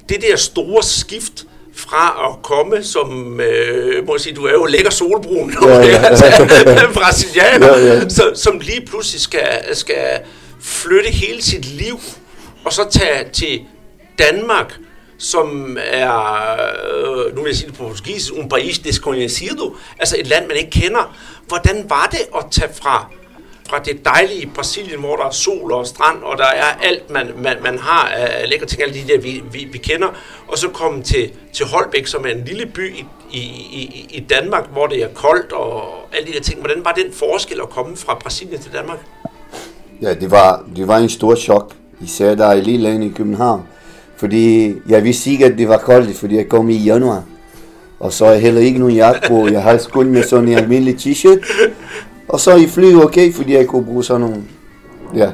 det 0.10 0.22
der 0.22 0.36
store 0.36 0.84
skift 0.84 1.46
fra 1.76 2.30
at 2.30 2.44
komme 2.44 2.84
som, 2.84 3.40
øh, 3.40 4.08
må 4.08 4.14
jeg 4.16 4.22
sige, 4.22 4.36
du 4.36 4.46
er 4.46 4.52
jo 4.52 4.66
lækker 4.66 4.92
solbrun, 4.92 5.54
ja, 5.62 5.78
ja. 5.78 6.04
altså, 6.10 6.88
brasilianer, 6.94 7.78
ja, 7.78 7.94
ja. 7.94 8.10
Så, 8.10 8.32
som 8.36 8.60
lige 8.60 8.86
pludselig 8.86 9.22
skal, 9.22 9.76
skal 9.76 10.20
flytte 10.62 11.10
hele 11.10 11.42
sit 11.42 11.66
liv, 11.66 12.00
og 12.66 12.74
så 12.74 12.82
tage 12.92 13.30
til 13.34 13.62
Danmark, 14.20 14.74
som 15.32 15.78
er, 15.84 16.58
øh, 16.96 17.36
nu 17.36 17.42
vil 17.42 17.50
jeg 17.50 17.56
sige 17.56 17.70
det 17.70 17.78
på 17.78 17.84
portugisisk, 17.84 18.34
un 18.34 18.52
país 18.54 18.84
desconhecido, 18.84 19.76
altså 20.00 20.16
et 20.20 20.28
land, 20.28 20.48
man 20.48 20.58
ikke 20.58 20.70
kender. 20.70 21.16
Hvordan 21.48 21.86
var 21.90 22.08
det 22.12 22.20
at 22.38 22.46
tage 22.52 22.70
fra 22.74 23.12
fra 23.70 23.80
det 23.80 24.06
dejlige 24.06 24.52
Brasilien, 24.56 25.00
hvor 25.00 25.16
der 25.16 25.26
er 25.26 25.32
sol 25.32 25.72
og 25.72 25.88
strand, 25.88 26.24
og 26.24 26.38
der 26.38 26.46
er 26.46 26.80
alt, 26.82 27.10
man, 27.10 27.28
man, 27.38 27.58
man 27.64 27.80
har 27.80 28.08
af 28.08 28.50
lækre 28.50 28.66
ting, 28.66 28.82
alle 28.82 28.94
de 28.94 29.08
der, 29.08 29.20
vi, 29.20 29.44
vi, 29.52 29.68
vi 29.72 29.78
kender, 29.78 30.08
og 30.48 30.58
så 30.58 30.70
komme 30.70 31.04
til, 31.04 31.32
til 31.54 31.66
Holbæk, 31.66 32.08
som 32.08 32.26
er 32.26 32.30
en 32.30 32.46
lille 32.46 32.66
by 32.66 32.96
i, 32.96 33.06
i, 33.32 33.40
i, 33.72 34.08
i 34.10 34.20
Danmark, 34.20 34.70
hvor 34.72 34.88
det 34.88 35.04
er 35.04 35.08
koldt 35.14 35.52
og 35.52 35.84
alle 36.14 36.28
de 36.28 36.34
der 36.34 36.42
ting. 36.42 36.60
Hvordan 36.60 36.86
var 36.86 36.92
den 36.92 37.14
forskel 37.14 37.62
at 37.62 37.70
komme 37.70 37.98
fra 37.98 38.18
Brasilien 38.22 38.62
til 38.62 38.74
Danmark? 38.74 39.00
Ja, 40.02 40.14
det 40.14 40.32
var, 40.32 40.64
det 40.76 40.88
var 40.88 40.98
en 40.98 41.10
stor 41.10 41.36
chok, 41.36 41.74
især 42.02 42.36
der 42.36 42.54
i 42.54 42.62
lille 42.62 42.90
land 42.90 43.04
i 43.04 43.10
København. 43.10 43.64
Fordi 44.18 44.76
jeg 44.90 45.04
vidste 45.04 45.32
ikke, 45.32 45.46
at 45.46 45.58
det 45.58 45.70
var 45.70 45.78
koldt, 45.78 46.18
fordi 46.18 46.36
jeg 46.36 46.50
kom 46.50 46.70
i 46.70 46.78
januar. 46.78 47.24
Og 48.00 48.14
så 48.14 48.26
er 48.26 48.32
jeg 48.32 48.42
heller 48.42 48.62
ikke 48.62 48.80
nogen 48.80 48.96
jakke 48.96 49.22
på. 49.28 49.48
Jeg 49.48 49.64
har 49.64 49.82
kun 49.92 50.06
med 50.06 50.24
sådan 50.24 50.48
en 50.48 50.58
almindelig 50.58 50.96
t-shirt. 50.96 51.70
Og 52.28 52.40
så 52.40 52.56
i 52.56 52.68
fly 52.68 52.96
okay, 52.96 53.34
fordi 53.34 53.54
jeg 53.54 53.68
kunne 53.68 53.86
bruge 53.86 54.04
sådan 54.04 54.22
nogle... 54.22 54.44
Ja. 55.16 55.30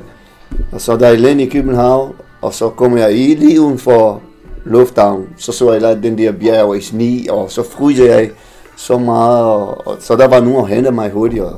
Og 0.72 0.82
så 0.82 0.98
der 0.98 1.08
er 1.08 1.16
land 1.16 1.42
i 1.42 1.46
København, 1.46 2.16
og 2.42 2.54
så 2.54 2.70
kommer 2.70 2.98
jeg 2.98 3.14
i 3.14 3.36
lige 3.36 3.62
uden 3.62 3.80
for 3.80 4.22
lufthavn. 4.66 5.28
Så 5.38 5.52
så 5.52 5.74
jeg 5.74 6.04
den 6.04 6.18
der 6.18 6.32
bjerg 6.32 6.78
i 6.78 6.82
sne, 6.82 7.22
og 7.30 7.52
så 7.52 7.64
fryser 7.64 8.06
jeg 8.06 8.32
så 8.76 8.98
meget. 8.98 9.46
Og, 9.46 9.88
og, 9.88 9.98
så 10.00 10.16
der 10.16 10.28
var 10.28 10.40
nogen, 10.40 10.56
der 10.56 10.66
hente 10.66 10.92
mig 10.92 11.12
hurtigt, 11.12 11.44
og 11.44 11.56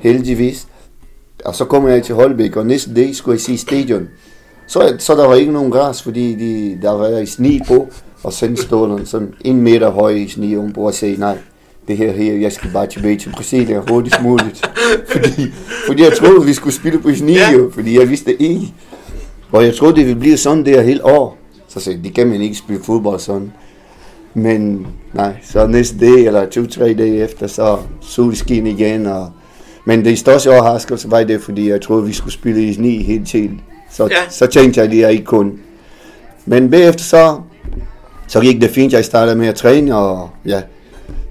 heldigvis. 0.00 0.66
Og 1.44 1.54
så 1.54 1.64
kom 1.64 1.88
jeg 1.88 2.02
til 2.02 2.14
Holbæk, 2.14 2.56
og 2.56 2.66
næste 2.66 2.94
dag 2.94 3.14
skulle 3.14 3.34
jeg 3.34 3.40
se 3.40 3.58
stadion. 3.58 4.08
Så, 4.66 4.96
så 4.98 5.14
der 5.14 5.26
var 5.26 5.34
ikke 5.34 5.52
nogen 5.52 5.70
græs, 5.70 6.02
fordi 6.02 6.34
de, 6.34 6.78
der 6.82 6.90
var 6.90 7.24
sne 7.24 7.60
på, 7.68 7.88
og 8.22 8.32
så 8.32 8.56
stod 8.56 8.88
der 8.88 9.04
sådan 9.04 9.34
en 9.40 9.60
meter 9.60 9.90
høj 9.90 10.10
i 10.10 10.28
sne 10.28 10.58
ovenpå 10.58 10.80
og 10.80 10.94
sagde, 10.94 11.16
nej, 11.20 11.38
det 11.88 11.96
her 11.96 12.12
her, 12.12 12.34
jeg 12.34 12.52
skal 12.52 12.70
bare 12.72 12.86
tilbage 12.86 13.18
til 13.18 13.30
Brasilien 13.30 13.82
hurtigst 13.88 14.22
muligt. 14.22 14.70
fordi, 15.12 15.52
fordi 15.86 16.02
jeg 16.02 16.12
troede, 16.12 16.46
vi 16.46 16.52
skulle 16.52 16.74
spille 16.74 16.98
på 16.98 17.14
sne, 17.14 17.32
ja. 17.32 17.52
fordi 17.72 17.98
jeg 17.98 18.10
vidste 18.10 18.42
ikke. 18.42 18.74
Og 19.52 19.64
jeg 19.64 19.74
troede, 19.74 19.96
det 19.96 20.06
ville 20.06 20.20
blive 20.20 20.36
sådan 20.36 20.66
der 20.66 20.82
hele 20.82 21.04
år. 21.04 21.38
Så 21.68 21.80
sagde 21.80 22.02
det 22.02 22.14
kan 22.14 22.26
man 22.26 22.40
ikke 22.40 22.54
spille 22.54 22.82
fodbold 22.84 23.20
sådan. 23.20 23.52
Men 24.34 24.86
nej, 25.12 25.36
så 25.42 25.66
næste 25.66 25.98
dag, 25.98 26.26
eller 26.26 26.50
to-tre 26.50 26.94
dage 26.94 27.16
efter, 27.16 27.46
så 27.46 27.78
solskin 28.00 28.66
igen. 28.66 29.06
Og, 29.06 29.30
men 29.84 30.04
det 30.04 30.18
største 30.18 30.50
overraskelse 30.50 31.10
var 31.10 31.24
det, 31.24 31.40
fordi 31.40 31.68
jeg 31.68 31.80
troede, 31.80 32.06
vi 32.06 32.12
skulle 32.12 32.32
spille 32.32 32.62
i 32.62 32.74
sne 32.74 32.88
hele 32.88 33.24
tiden. 33.24 33.60
Så, 33.94 34.08
ja. 34.10 34.30
så 34.30 34.46
tænkte 34.46 34.80
jeg, 34.80 34.90
at 34.90 34.98
jeg 34.98 35.12
ikke 35.12 35.24
kunne. 35.24 35.52
Men 36.46 36.70
bagefter 36.70 37.04
så, 37.04 37.40
så 38.28 38.40
gik 38.40 38.60
det 38.60 38.70
fint. 38.70 38.92
Jeg 38.92 39.04
startede 39.04 39.36
med 39.36 39.48
at 39.48 39.54
træne, 39.54 39.96
og 39.96 40.30
ja, 40.46 40.62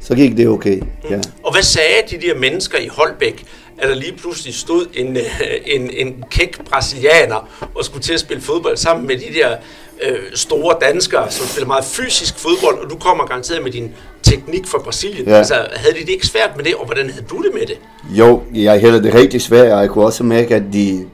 så 0.02 0.16
gik 0.16 0.38
det 0.38 0.48
okay. 0.48 0.82
Ja. 1.10 1.20
Og 1.44 1.54
hvad 1.54 1.64
sagde 1.64 1.96
de 2.10 2.28
der 2.28 2.36
mennesker 2.36 2.78
i 2.78 2.88
Holbæk, 2.88 3.46
at 3.78 3.90
der 3.90 3.96
lige 3.96 4.14
pludselig 4.18 4.56
stod 4.56 4.86
en, 4.94 5.18
øh, 5.18 5.24
en, 5.66 5.90
en 5.94 6.24
kæk 6.32 6.66
brasilianer 6.70 7.50
og 7.76 7.86
skulle 7.86 8.04
til 8.04 8.14
at 8.14 8.20
spille 8.20 8.44
fodbold 8.44 8.78
sammen 8.78 9.08
med 9.08 9.18
de 9.18 9.34
der 9.40 9.56
øh, 10.02 10.20
store 10.34 10.76
danskere, 10.82 11.32
som 11.32 11.48
spiller 11.48 11.68
meget 11.68 11.86
fysisk 11.86 12.40
fodbold, 12.40 12.80
og 12.84 12.90
du 12.90 12.96
kommer 12.96 13.26
garanteret 13.26 13.64
med 13.64 13.72
din 13.72 13.92
teknik 14.24 14.68
fra 14.68 14.78
Brasilien. 14.78 15.28
Ja. 15.28 15.38
Altså, 15.38 15.56
havde 15.74 15.96
de 15.96 16.00
det 16.00 16.10
ikke 16.10 16.28
svært 16.28 16.50
med 16.56 16.66
det, 16.66 16.76
og 16.76 16.86
hvordan 16.86 17.10
havde 17.10 17.26
du 17.30 17.44
det 17.44 17.52
med 17.54 17.66
det? 17.68 17.78
Jo, 18.10 18.42
jeg 18.54 18.82
havde 18.82 19.04
det 19.04 19.14
rigtig 19.14 19.42
svært, 19.42 19.72
og 19.72 19.82
jeg 19.82 19.90
kunne 19.90 20.06
også 20.06 20.24
mærke, 20.24 20.56
at 20.56 20.64
de, 20.74 21.06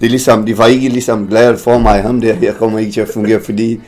det 0.00 0.06
er 0.06 0.10
ligesom, 0.10 0.46
de 0.46 0.58
var 0.58 0.66
ikke 0.66 0.88
ligesom 0.88 1.28
glade 1.28 1.58
for 1.58 1.78
mig, 1.78 2.02
ham 2.02 2.20
der, 2.20 2.36
jeg 2.42 2.54
kommer 2.54 2.78
ikke 2.78 2.92
til 2.92 3.00
at 3.00 3.08
fungere, 3.08 3.40
fordi, 3.40 3.80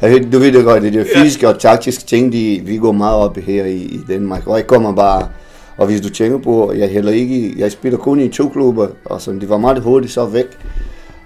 jeg, 0.00 0.32
du 0.32 0.38
ved 0.38 0.52
det 0.52 0.64
godt, 0.64 0.82
det 0.82 0.96
er 0.96 1.04
fysiske 1.16 1.48
og 1.48 1.58
taktiske 1.58 2.04
ting, 2.04 2.32
de, 2.32 2.62
vi 2.64 2.76
går 2.76 2.92
meget 2.92 3.16
op 3.16 3.36
her 3.36 3.64
i, 3.64 3.76
i 3.76 4.00
Danmark, 4.08 4.46
og 4.46 4.56
jeg 4.56 4.66
kommer 4.66 4.92
bare, 4.92 5.28
og 5.76 5.86
hvis 5.86 6.00
du 6.00 6.10
tænker 6.10 6.38
på, 6.38 6.72
jeg 6.72 6.88
heller 6.88 7.12
ikke, 7.12 7.54
jeg 7.58 7.72
spiller 7.72 7.98
kun 7.98 8.20
i 8.20 8.28
to 8.28 8.48
klubber, 8.48 8.86
og 9.04 9.20
så 9.20 9.32
det 9.32 9.48
var 9.48 9.58
meget 9.58 9.82
hurtigt 9.82 10.12
så 10.12 10.26
væk, 10.26 10.46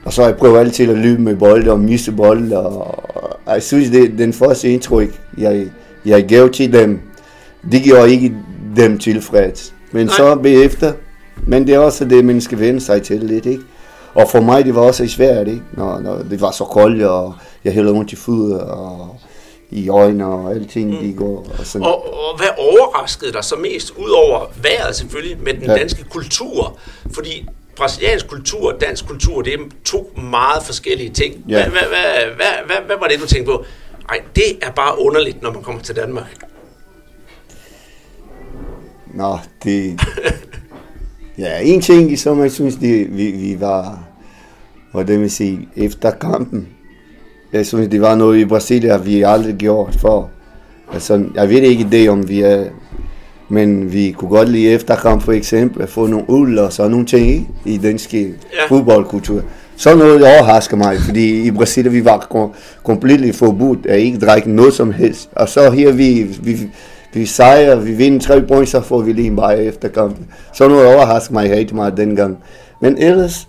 og 0.05 0.13
så 0.13 0.25
jeg 0.25 0.37
prøver 0.37 0.59
altid 0.59 0.91
at 0.91 0.99
løbe 0.99 1.23
med 1.23 1.37
bold 1.37 1.69
og 1.69 1.81
miste 1.81 2.13
bold, 2.13 2.53
og, 2.53 3.05
og 3.47 3.55
jeg 3.55 3.63
synes, 3.63 3.91
det 3.91 4.19
den 4.19 4.33
første 4.33 4.69
indtryk, 4.69 5.21
jeg, 5.39 5.67
jeg 6.05 6.25
gav 6.25 6.51
til 6.51 6.73
dem, 6.73 7.01
det 7.73 7.83
gjorde 7.83 8.11
ikke 8.11 8.35
dem 8.77 8.99
tilfreds. 8.99 9.75
Men 9.93 10.07
Nej. 10.07 10.15
så 10.17 10.35
bagefter, 10.43 10.93
men 11.47 11.67
det 11.67 11.75
er 11.75 11.79
også 11.79 12.05
det, 12.05 12.25
man 12.25 12.41
skal 12.41 12.59
vende 12.61 12.81
sig 12.81 13.03
til 13.03 13.21
lidt, 13.21 13.47
ikke? 13.47 13.63
Og 14.19 14.29
for 14.31 14.41
mig, 14.41 14.65
det 14.65 14.75
var 14.75 14.81
også 14.81 15.09
svært, 15.09 15.49
ikke? 15.49 15.63
Når, 15.73 15.99
når 15.99 16.17
det 16.23 16.41
var 16.41 16.51
så 16.51 16.65
koldt, 16.65 17.03
og 17.03 17.35
jeg 17.65 17.73
havde 17.73 17.91
ondt 17.91 18.13
i 18.13 18.17
fødder, 18.17 18.61
og 18.61 19.17
i 19.71 19.89
øjnene 19.89 20.27
og 20.27 20.51
alting, 20.51 20.91
mm. 20.91 20.97
de 20.97 21.13
går. 21.13 21.47
Og, 21.59 21.67
sådan. 21.67 21.87
Og, 21.87 22.29
og 22.31 22.37
hvad 22.37 22.49
overraskede 22.59 23.33
dig 23.33 23.45
så 23.45 23.57
mest, 23.57 23.91
ud 23.91 24.11
over 24.11 24.47
vejret 24.63 24.97
selvfølgelig, 24.97 25.39
med 25.45 25.55
den 25.55 25.63
ja. 25.63 25.75
danske 25.75 26.05
kultur? 26.05 26.79
Fordi 27.15 27.47
brasiliansk 27.77 28.29
kultur 28.29 28.73
og 28.73 28.81
dansk 28.81 29.07
kultur, 29.09 29.43
det 29.43 29.55
er 29.55 29.59
to 29.85 30.13
meget 30.31 30.63
forskellige 30.63 31.11
ting. 31.11 31.35
Ja. 31.49 31.69
Hvad, 31.69 31.71
hvad, 31.71 31.81
hvad, 31.89 32.35
hvad, 32.37 32.47
hvad, 32.67 32.77
hvad 32.87 32.97
var 33.01 33.07
det, 33.07 33.21
du 33.21 33.27
tænkte 33.27 33.53
på? 33.53 33.65
Ej, 34.09 34.21
det 34.37 34.59
er 34.63 34.71
bare 34.71 35.01
underligt, 35.01 35.43
når 35.43 35.53
man 35.53 35.63
kommer 35.63 35.83
til 35.83 35.97
Danmark. 35.97 36.37
Nå, 39.15 39.39
det... 39.65 40.01
ja, 41.39 41.61
en 41.63 41.81
ting, 41.81 42.19
som 42.19 42.43
jeg 42.43 42.53
synes, 42.53 42.75
det, 42.75 43.17
vi, 43.17 43.31
vi 43.31 43.61
var 43.61 44.08
og 44.93 45.09
det 45.09 45.21
vil 45.21 45.31
sige, 45.31 45.69
efter 45.77 46.11
kampen, 46.11 46.69
jeg 47.53 47.67
synes, 47.67 47.89
det 47.89 48.01
var 48.01 48.15
noget 48.15 48.39
i 48.39 48.45
Brasilien, 48.45 49.07
vi 49.07 49.23
aldrig 49.23 49.55
gjort 49.55 49.97
for. 50.01 50.31
Altså, 50.93 51.25
jeg 51.35 51.49
ved 51.49 51.61
ikke 51.63 51.89
det, 51.93 52.11
om 52.11 52.29
vi 52.29 52.41
er, 52.41 52.65
men 53.49 53.93
vi 53.93 54.11
kunne 54.11 54.31
godt 54.31 54.49
lide 54.49 54.69
efter 54.69 54.97
kamp 54.97 55.23
for 55.23 55.33
eksempel, 55.33 55.83
at 55.83 55.89
få 55.89 56.07
nogle 56.07 56.31
uld 56.31 56.59
og 56.59 56.73
sådan 56.73 56.91
nogle 56.91 57.07
ting 57.07 57.57
i 57.65 57.79
dansk 57.79 58.15
ja. 58.15 58.29
fodboldkultur. 58.69 59.43
Så 59.77 59.95
noget 59.97 60.23
overrasker 60.23 60.77
mig, 60.77 60.99
fordi 60.99 61.47
i 61.47 61.51
Brasilien 61.51 61.93
vi 61.93 62.05
var 62.05 62.49
komplet 62.85 63.35
forbudt 63.35 63.87
at 63.87 63.99
ikke 63.99 64.19
drikke 64.19 64.51
noget 64.51 64.75
som 64.75 64.93
helst. 64.93 65.29
Og 65.33 65.49
så 65.49 65.71
her 65.71 65.93
vi, 65.93 66.23
vi, 66.43 66.57
vi 67.13 67.27
sejrer, 67.27 67.77
vi 67.77 67.93
vinder 67.93 68.21
tre 68.21 68.43
point, 68.43 68.69
så 68.69 68.81
får 68.81 69.01
vi 69.01 69.13
lige 69.13 69.27
en 69.27 69.37
bare 69.37 69.65
efter 69.65 69.89
kampen. 69.89 70.27
Så 70.55 70.69
noget 70.69 70.95
overrasker 70.95 71.35
mig 71.35 71.51
rigtig 71.51 71.77
meget 71.77 71.97
dengang. 71.97 72.39
Men 72.81 72.99
ellers, 72.99 73.48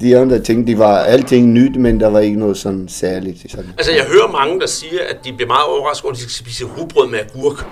de 0.00 0.18
andre 0.18 0.38
ting, 0.38 0.66
de 0.66 0.78
var 0.78 0.98
alting 0.98 1.48
nyt, 1.52 1.76
men 1.76 2.00
der 2.00 2.08
var 2.10 2.20
ikke 2.20 2.38
noget 2.38 2.56
sådan 2.58 2.88
særligt. 2.88 3.50
Sådan. 3.50 3.72
Altså, 3.78 3.92
jeg 3.92 4.04
hører 4.04 4.32
mange, 4.32 4.60
der 4.60 4.66
siger, 4.66 5.00
at 5.08 5.16
de 5.24 5.32
bliver 5.32 5.48
meget 5.48 5.64
overrasket 5.64 6.04
over, 6.04 6.12
at 6.12 6.16
de 6.16 6.22
skal 6.22 6.32
spise 6.32 6.64
rugbrød 6.64 7.08
med 7.08 7.18
agurk. 7.18 7.66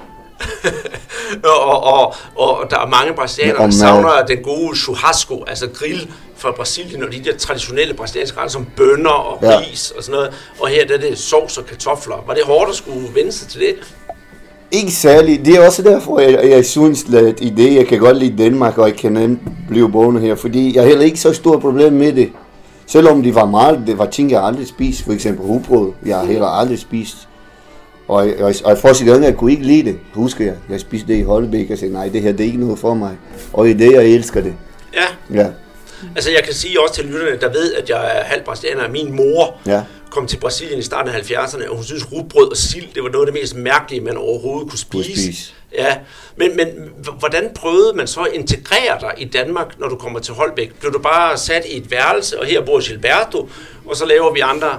og, 1.45 1.85
og, 1.85 2.15
og, 2.37 2.71
der 2.71 2.79
er 2.79 2.87
mange 2.87 3.15
brasilianere, 3.15 3.63
der 3.63 3.71
savner 3.71 4.27
den 4.27 4.43
gode 4.43 4.77
churrasco, 4.77 5.45
altså 5.47 5.69
grill 5.75 6.11
fra 6.37 6.53
Brasilien, 6.53 7.03
og 7.05 7.13
de 7.13 7.25
der 7.25 7.37
traditionelle 7.37 7.95
brasilianske 7.95 8.39
retter 8.39 8.51
som 8.51 8.67
bønner 8.77 9.11
og 9.11 9.39
ja. 9.43 9.59
ris 9.59 9.91
og 9.91 10.03
sådan 10.03 10.17
noget. 10.17 10.35
Og 10.61 10.69
her 10.69 10.87
der 10.87 10.95
er 10.95 10.99
det 10.99 11.19
sovs 11.19 11.59
og 11.59 11.67
kartofler. 11.67 12.25
Var 12.27 12.35
det 12.35 12.43
hårdt 12.45 12.71
at 12.71 12.77
skulle 12.77 13.15
vende 13.15 13.33
sig 13.33 13.49
til 13.49 13.61
det? 13.61 13.75
Ikke 14.71 14.93
særligt. 14.93 15.45
Det 15.45 15.55
er 15.55 15.67
også 15.67 15.83
derfor, 15.83 16.21
jeg, 16.21 16.51
jeg 16.51 16.65
synes, 16.65 17.05
at 17.15 17.41
i 17.41 17.51
det, 17.51 17.75
jeg 17.75 17.87
kan 17.87 17.99
godt 17.99 18.17
lide 18.17 18.45
Danmark, 18.45 18.79
og 18.79 18.89
jeg 18.89 18.97
kan 18.97 19.13
nemt 19.13 19.41
blive 19.69 19.93
boende 19.93 20.21
her, 20.21 20.35
fordi 20.35 20.75
jeg 20.75 20.83
har 20.83 20.89
heller 20.89 21.05
ikke 21.05 21.21
så 21.21 21.33
stort 21.33 21.61
problem 21.61 21.93
med 21.93 22.13
det. 22.13 22.33
Selvom 22.87 23.23
det 23.23 23.35
var 23.35 23.47
meget, 23.47 23.83
det 23.87 23.99
var 23.99 24.07
ting, 24.07 24.31
jeg 24.31 24.45
aldrig 24.45 24.67
spist, 24.67 25.05
for 25.05 25.13
eksempel 25.13 25.47
rugbrød, 25.47 25.93
jeg 26.07 26.17
har 26.17 26.25
heller 26.25 26.47
aldrig 26.47 26.79
spist. 26.79 27.29
Og, 28.09 28.17
og, 28.17 28.55
og 28.65 28.71
jeg 28.71 28.79
får 28.79 28.93
sig 28.93 29.07
gang, 29.07 29.25
jeg 29.25 29.37
kunne 29.37 29.51
ikke 29.51 29.65
lide 29.65 29.85
det, 29.85 29.99
husker 30.13 30.45
jeg. 30.45 30.55
Jeg 30.71 30.81
spiste 30.81 31.09
det 31.09 31.19
i 31.19 31.23
Holbæk 31.23 31.71
og 31.71 31.79
sagde, 31.79 31.93
nej, 31.93 32.09
det 32.09 32.23
her 32.23 32.33
det 32.33 32.41
er 32.41 32.45
ikke 32.45 32.61
noget 32.61 32.79
for 32.79 32.95
mig. 32.95 33.17
Og 33.53 33.69
i 33.69 33.73
det, 33.73 33.93
jeg 33.93 34.05
elsker 34.05 34.41
det. 34.41 34.55
Ja. 34.95 35.37
ja. 35.43 35.47
Altså 36.17 36.31
jeg 36.31 36.43
kan 36.45 36.55
sige 36.55 36.81
også 36.83 36.95
til 36.95 37.05
lytterne, 37.05 37.41
der 37.41 37.49
ved, 37.49 37.75
at 37.75 37.91
jeg 37.91 38.19
er 38.19 38.25
halv 38.25 38.45
brasilianer. 38.45 38.89
Min 38.89 39.17
mor 39.17 39.57
ja. 39.67 39.83
Kom 40.15 40.27
til 40.27 40.37
Brasilien 40.37 40.79
i 40.79 40.83
starten 40.83 41.15
af 41.15 41.19
70'erne, 41.19 41.69
og 41.69 41.75
hun 41.75 41.85
synes 41.85 42.13
rugbrød 42.13 42.51
og 42.51 42.57
sild, 42.57 42.87
det 42.95 43.03
var 43.03 43.09
noget 43.09 43.27
af 43.27 43.33
det 43.33 43.43
mest 43.43 43.57
mærkelige, 43.57 44.01
man 44.01 44.17
overhovedet 44.17 44.71
kunne 44.71 44.79
spise. 44.79 45.11
Kunne 45.11 45.23
spise. 45.23 45.53
Ja, 45.79 45.97
men, 46.37 46.57
men 46.57 46.67
hvordan 47.19 47.51
prøvede 47.55 47.93
man 47.97 48.07
så 48.07 48.21
at 48.21 48.33
integrere 48.33 49.01
dig 49.01 49.13
i 49.19 49.25
Danmark, 49.25 49.81
når 49.81 49.89
du 49.89 49.97
kommer 49.97 50.21
til 50.21 50.35
Holbæk? 50.35 50.75
Blev 50.81 50.93
du 50.93 50.99
bare 50.99 51.39
sat 51.39 51.63
i 51.71 51.77
et 51.77 51.91
værelse, 51.91 52.41
og 52.41 52.47
her 52.47 52.65
bor 52.65 52.89
Gilberto, 52.89 53.49
og 53.87 53.97
så 53.97 54.07
laver 54.07 54.33
vi 54.33 54.41
andre 54.41 54.79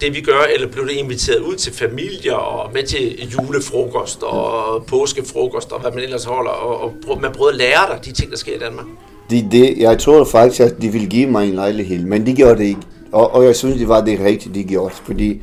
det 0.00 0.14
vi 0.14 0.20
gør, 0.20 0.40
eller 0.54 0.68
blev 0.68 0.84
du 0.84 0.90
inviteret 0.90 1.40
ud 1.40 1.54
til 1.54 1.72
familier 1.72 2.34
og 2.34 2.72
med 2.72 2.82
til 2.82 3.32
julefrokost 3.32 4.22
og 4.22 4.86
påskefrokost 4.86 5.72
og 5.72 5.80
hvad 5.80 5.90
man 5.90 6.02
ellers 6.02 6.24
holder, 6.24 6.50
og, 6.50 6.94
og 7.08 7.20
man 7.20 7.32
prøvede 7.32 7.52
at 7.52 7.58
lære 7.58 7.94
dig 7.94 8.04
de 8.04 8.12
ting, 8.12 8.30
der 8.30 8.36
sker 8.36 8.54
i 8.54 8.58
Danmark? 8.58 8.86
De, 9.30 9.48
de, 9.52 9.74
jeg 9.78 9.98
tror 9.98 10.24
faktisk, 10.24 10.60
at 10.60 10.82
de 10.82 10.88
ville 10.88 11.06
give 11.06 11.26
mig 11.26 11.48
en 11.48 11.54
lejlighed, 11.54 12.04
men 12.04 12.26
de 12.26 12.34
gjorde 12.34 12.58
det 12.58 12.64
ikke. 12.64 12.80
Og, 13.12 13.34
og 13.34 13.44
jeg 13.44 13.56
synes, 13.56 13.76
det 13.76 13.88
var 13.88 14.04
det 14.04 14.20
rigtige, 14.20 14.54
de 14.54 14.64
gjorde, 14.64 14.94
fordi 14.94 15.42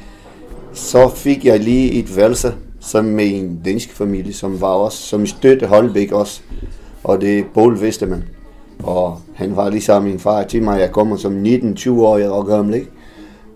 så 0.74 1.10
fik 1.10 1.46
jeg 1.46 1.60
lige 1.60 1.92
et 1.92 2.18
værelse 2.18 2.54
sammen 2.80 3.16
med 3.16 3.26
en 3.26 3.62
dansk 3.66 3.94
familie, 3.94 4.34
som 4.34 4.62
var 4.62 4.68
også, 4.68 4.98
som 4.98 5.26
støtte 5.26 5.66
Holbæk 5.66 6.12
også. 6.12 6.42
Og 7.04 7.22
det 7.22 7.40
er 7.40 7.44
Paul 7.54 7.82
Vestermann. 7.82 8.24
Og 8.84 9.20
han 9.36 9.56
var 9.56 9.70
ligesom 9.70 10.04
min 10.04 10.20
far 10.20 10.44
til 10.44 10.64
mig. 10.64 10.80
Jeg 10.80 10.92
kommer 10.92 11.16
som 11.16 11.44
19-20 11.44 11.92
år, 11.92 12.18
jeg 12.18 12.30
var 12.30 12.44
gammel, 12.44 12.76
ikke? 12.76 12.88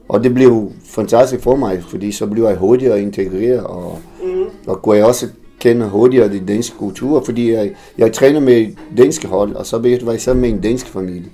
Og 0.09 0.23
det 0.23 0.33
blev 0.33 0.71
fantastisk 0.85 1.43
for 1.43 1.55
mig, 1.55 1.83
fordi 1.89 2.11
så 2.11 2.27
blev 2.27 2.43
jeg 2.43 2.55
hurtigere 2.55 3.01
integreret, 3.01 3.63
og, 3.63 3.99
mm. 4.23 4.43
og 4.67 4.81
kunne 4.81 4.97
jeg 4.97 5.05
også 5.05 5.27
kende 5.59 5.89
hurtigere 5.89 6.29
de 6.29 6.39
danske 6.47 6.77
kultur, 6.77 7.23
fordi 7.25 7.51
jeg, 7.51 7.71
jeg 7.97 8.13
træner 8.13 8.39
med 8.39 8.67
danske 8.97 9.27
hold, 9.27 9.55
og 9.55 9.65
så 9.65 9.77
var 9.77 10.11
jeg 10.11 10.21
sammen 10.21 10.41
med 10.41 10.49
en 10.49 10.61
dansk 10.61 10.87
familie. 10.87 11.29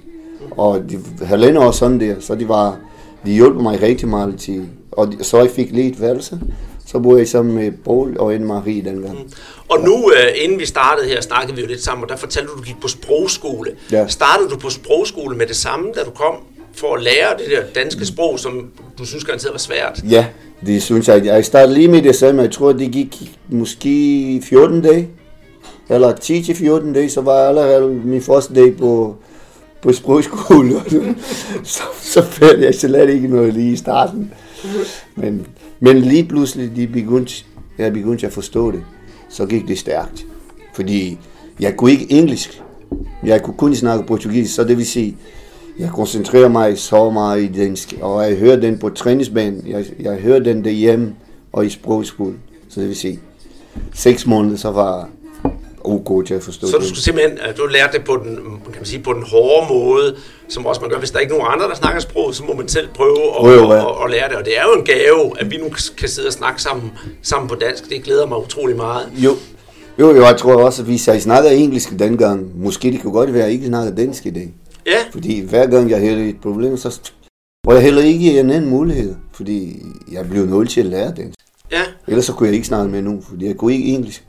Og 0.58 0.82
de 0.90 1.00
halvandet 1.26 1.64
år 1.64 1.72
sådan 1.72 2.00
der, 2.00 2.16
så 2.20 2.36
de 2.36 2.48
var, 2.48 2.78
de 3.26 3.32
hjalp 3.32 3.56
mig 3.56 3.82
rigtig 3.82 4.08
meget 4.08 4.40
til, 4.40 4.68
og 4.92 5.14
så 5.22 5.38
jeg 5.38 5.50
fik 5.50 5.72
lidt 5.72 6.02
værelse, 6.02 6.40
så 6.86 7.00
boede 7.00 7.20
jeg 7.20 7.28
sammen 7.28 7.56
med 7.56 7.72
Paul 7.86 8.18
og 8.18 8.34
Anne-Marie 8.36 8.90
dengang. 8.90 9.14
Mm. 9.14 9.32
Og 9.70 9.80
nu, 9.80 10.12
øh, 10.12 10.44
inden 10.44 10.60
vi 10.60 10.66
startede 10.66 11.08
her, 11.08 11.22
snakkede 11.22 11.56
vi 11.56 11.62
jo 11.62 11.68
lidt 11.68 11.84
sammen, 11.84 12.04
og 12.04 12.10
der 12.10 12.16
fortalte 12.16 12.48
du, 12.48 12.54
at 12.54 12.60
du 12.60 12.64
gik 12.64 12.82
på 12.82 12.88
sprogskole. 12.88 13.72
Ja. 13.92 14.08
Startede 14.08 14.50
du 14.50 14.58
på 14.58 14.70
sprogskole 14.70 15.38
med 15.38 15.48
det 15.48 15.56
samme, 15.56 15.88
da 15.96 16.04
du 16.04 16.12
kom 16.12 16.36
for 16.76 16.96
at 16.96 17.04
lære 17.04 17.38
det 17.38 17.46
der 17.50 17.82
danske 17.82 18.06
sprog, 18.06 18.40
som 18.40 18.72
du 18.98 19.06
synes 19.06 19.24
garanteret 19.24 19.52
var 19.52 19.60
svært? 19.60 20.02
Ja, 20.10 20.26
det 20.66 20.84
synes 20.84 21.08
jeg. 21.08 21.26
Jeg 21.26 21.46
startede 21.46 21.74
lige 21.74 21.88
med 21.88 22.02
det 22.02 22.16
samme. 22.16 22.42
Jeg 22.42 22.52
tror, 22.52 22.72
det 22.72 22.92
gik 22.92 23.38
måske 23.50 24.42
14 24.44 24.82
dage, 24.82 25.10
eller 25.90 26.14
10-14 26.14 26.94
dage, 26.94 27.10
så 27.10 27.22
var 27.22 27.40
jeg 27.40 27.48
allerede 27.48 27.90
min 27.90 28.22
første 28.22 28.54
dag 28.54 28.78
på, 28.78 29.16
på 29.84 29.94
sprogskole. 29.94 30.76
og 30.76 30.84
så, 31.64 31.82
så 32.02 32.22
fandt 32.22 32.62
jeg 32.64 32.76
slet 32.76 33.10
ikke 33.10 33.28
noget 33.28 33.54
lige 33.54 33.72
i 33.72 33.76
starten. 33.76 34.32
Men, 35.16 35.48
men 35.80 35.98
lige 35.98 36.24
pludselig, 36.24 36.76
de 36.76 36.88
begyndte, 36.88 37.46
jeg 37.78 37.94
begyndte 37.94 38.28
at 38.28 38.34
forstå 38.34 38.72
det. 38.72 38.84
Så 39.30 39.46
gik 39.46 39.68
det 39.68 39.80
stærkt. 39.80 40.26
Fordi 40.74 41.20
jeg 41.60 41.78
kunne 41.78 41.92
ikke 41.92 42.12
engelsk. 42.12 42.62
Jeg 43.24 43.44
kunne 43.44 43.58
kun 43.58 43.76
snakke 43.76 44.06
portugisisk, 44.06 44.56
så 44.56 44.64
det 44.64 44.78
vil 44.78 44.86
sige, 44.86 45.18
jeg 45.80 45.90
koncentrerer 45.90 46.48
mig 46.48 46.78
så 46.78 47.10
meget 47.10 47.44
i 47.44 47.48
dansk, 47.48 47.94
og 48.02 48.30
jeg 48.30 48.38
hører 48.38 48.56
den 48.56 48.78
på 48.78 48.90
træningsbanen, 48.90 49.64
jeg, 49.68 49.86
jeg 50.00 50.16
hører 50.16 50.40
den 50.40 50.64
derhjemme 50.64 51.16
og 51.54 51.66
i 51.66 51.70
sprogskolen. 51.70 52.40
Så 52.70 52.80
det 52.82 52.88
vil 52.88 52.96
sige, 52.96 53.20
seks 53.94 54.28
måneder, 54.28 54.58
så 54.58 54.72
var 54.72 55.10
ok 55.84 56.26
til 56.26 56.34
at 56.34 56.44
forstå 56.44 56.68
Så 56.68 56.78
du 56.78 56.86
skulle 56.86 57.02
simpelthen, 57.02 57.38
du 57.58 57.66
lærte 57.66 57.98
det 57.98 58.06
på 58.06 58.16
den, 58.24 58.36
kan 58.66 58.76
man 58.76 58.86
sige, 58.86 59.04
på 59.04 59.14
den 59.14 59.24
hårde 59.24 59.74
måde, 59.74 60.16
som 60.48 60.66
også 60.66 60.82
man 60.82 60.90
gør, 60.90 60.98
hvis 61.00 61.12
der 61.12 61.18
er 61.18 61.22
ikke 61.22 61.34
nogen 61.34 61.54
andre, 61.54 61.68
der 61.68 61.76
snakker 61.76 62.00
sprog, 62.00 62.36
så 62.36 62.44
må 62.44 62.54
man 62.54 62.68
selv 62.68 62.88
prøve 62.94 63.24
at, 63.24 63.36
prøve, 63.40 63.74
ja. 63.74 63.90
at, 63.90 64.06
at, 64.06 64.12
lære 64.12 64.30
det. 64.30 64.38
Og 64.38 64.46
det 64.46 64.60
er 64.60 64.64
jo 64.64 64.80
en 64.80 64.86
gave, 64.86 65.40
at 65.40 65.52
vi 65.52 65.58
nu 65.58 65.70
kan 65.98 66.10
sidde 66.10 66.28
og 66.28 66.34
snakke 66.34 66.62
sammen, 66.62 66.92
sammen 67.22 67.50
på 67.50 67.56
dansk. 67.56 67.90
Det 67.90 68.04
glæder 68.04 68.26
mig 68.26 68.38
utrolig 68.38 68.76
meget. 68.76 69.10
Jo, 69.16 69.32
jo, 70.00 70.16
jo 70.16 70.26
jeg 70.26 70.38
tror 70.38 70.64
også, 70.64 70.82
at 70.82 70.88
hvis 70.88 71.08
jeg 71.08 71.22
snakker 71.22 71.50
engelsk 71.50 72.00
dengang, 72.00 72.62
måske 72.64 72.92
det 72.92 73.02
kunne 73.02 73.14
godt 73.14 73.34
være, 73.34 73.44
at 73.44 73.48
jeg 73.48 73.54
ikke 73.54 73.68
snakker 73.68 73.96
dansk 73.96 74.26
i 74.26 74.30
dag. 74.30 74.54
Ja. 74.86 74.98
Fordi 75.12 75.42
hver 75.42 75.68
gang 75.68 75.90
jeg 75.90 76.00
havde 76.00 76.30
et 76.30 76.42
problem, 76.42 76.78
så 76.78 77.00
var 77.66 77.74
jeg 77.74 77.84
heller 77.84 78.02
ikke 78.02 78.40
en 78.40 78.50
anden 78.50 78.70
mulighed, 78.70 79.16
fordi 79.34 79.82
jeg 80.12 80.30
blev 80.30 80.46
nødt 80.46 80.70
til 80.70 80.80
at 80.80 80.86
lære 80.86 81.14
dansk. 81.18 81.40
Ja. 81.72 81.82
Ellers 82.08 82.26
så 82.26 82.34
kunne 82.34 82.48
jeg 82.48 82.56
ikke 82.56 82.68
snakke 82.68 82.92
med 82.92 83.02
nogen, 83.02 83.24
fordi 83.30 83.46
jeg 83.46 83.58
kunne 83.58 83.74
ikke 83.74 83.86
engelsk. 83.86 84.24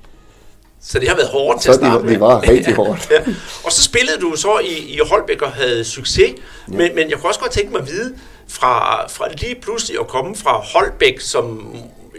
Så 0.87 0.99
det 0.99 1.09
har 1.09 1.17
været 1.17 1.29
hårdt 1.29 1.63
til 1.63 1.69
at 1.69 1.75
starte 1.75 2.03
det, 2.03 2.11
det 2.11 2.21
var 2.21 2.41
rigtig 2.49 2.75
hårdt. 2.75 3.11
ja. 3.11 3.21
Og 3.65 3.73
så 3.73 3.83
spillede 3.83 4.21
du 4.21 4.37
så 4.37 4.59
i, 4.59 4.95
i 4.95 4.99
Holbæk 5.11 5.43
og 5.43 5.53
havde 5.53 5.85
succes, 5.85 6.35
ja. 6.73 6.77
men, 6.77 6.95
men 6.95 7.11
jeg 7.11 7.19
kunne 7.19 7.31
også 7.31 7.41
godt 7.41 7.53
tænke 7.53 7.73
mig 7.73 7.81
at 7.81 7.89
vide, 7.89 8.15
fra, 8.49 9.07
fra 9.09 9.29
lige 9.41 9.55
pludselig 9.55 10.01
at 10.01 10.09
komme 10.09 10.37
fra 10.37 10.53
Holbæk, 10.53 11.21
som 11.21 11.75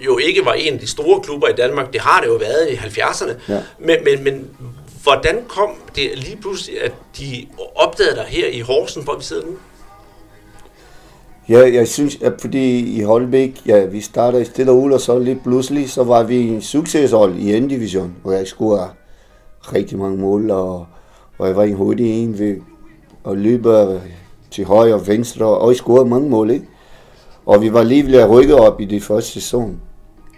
jo 0.05 0.17
ikke 0.17 0.45
var 0.45 0.53
en 0.53 0.73
af 0.73 0.79
de 0.79 0.87
store 0.87 1.21
klubber 1.21 1.47
i 1.47 1.53
Danmark, 1.53 1.93
det 1.93 2.01
har 2.01 2.21
det 2.21 2.27
jo 2.27 2.33
været 2.33 2.69
i 2.69 2.75
70'erne, 2.75 3.33
ja. 3.49 3.61
men, 3.79 3.97
men, 4.03 4.23
men 4.23 4.49
hvordan 5.03 5.43
kom 5.47 5.69
det 5.95 6.11
lige 6.15 6.37
pludselig, 6.41 6.81
at 6.83 6.91
de 7.17 7.47
opdagede 7.75 8.15
dig 8.15 8.25
her 8.27 8.47
i 8.47 8.59
Horsen, 8.59 9.03
hvor 9.03 9.15
vi 9.17 9.23
sidder 9.23 9.45
nu? 9.45 9.51
Ja, 11.49 11.73
jeg 11.73 11.87
synes, 11.87 12.17
at 12.21 12.33
fordi 12.41 12.97
i 12.97 13.01
Holbæk, 13.01 13.61
ja, 13.65 13.85
vi 13.85 14.01
startede 14.01 14.41
i 14.41 14.45
stille 14.45 14.71
og 14.71 14.77
og 14.77 15.01
så 15.01 15.19
lige 15.19 15.39
pludselig, 15.43 15.89
så 15.89 16.03
var 16.03 16.23
vi 16.23 16.47
en 16.47 16.61
succeshold 16.61 17.35
i 17.35 17.53
anden 17.53 17.69
division, 17.69 18.15
hvor 18.23 18.31
jeg 18.31 18.47
scorede 18.47 18.87
rigtig 19.61 19.97
mange 19.97 20.17
mål, 20.17 20.51
og, 20.51 20.85
og 21.37 21.47
jeg 21.47 21.55
var 21.55 21.63
en 21.63 21.75
hurtig 21.75 22.23
en 22.23 22.39
ved 22.39 22.55
at 23.27 23.37
løbe 23.37 23.99
til 24.51 24.65
højre 24.65 24.93
og 24.93 25.07
venstre, 25.07 25.45
og 25.45 25.69
jeg 25.69 25.75
scorede 25.75 26.09
mange 26.09 26.29
mål, 26.29 26.49
ikke? 26.49 26.65
Og 27.45 27.61
vi 27.61 27.73
var 27.73 27.83
lige 27.83 28.05
ved 28.05 28.15
at 28.15 28.29
rykke 28.29 28.55
op 28.55 28.81
i 28.81 28.85
det 28.85 29.03
første 29.03 29.31
sæson. 29.31 29.81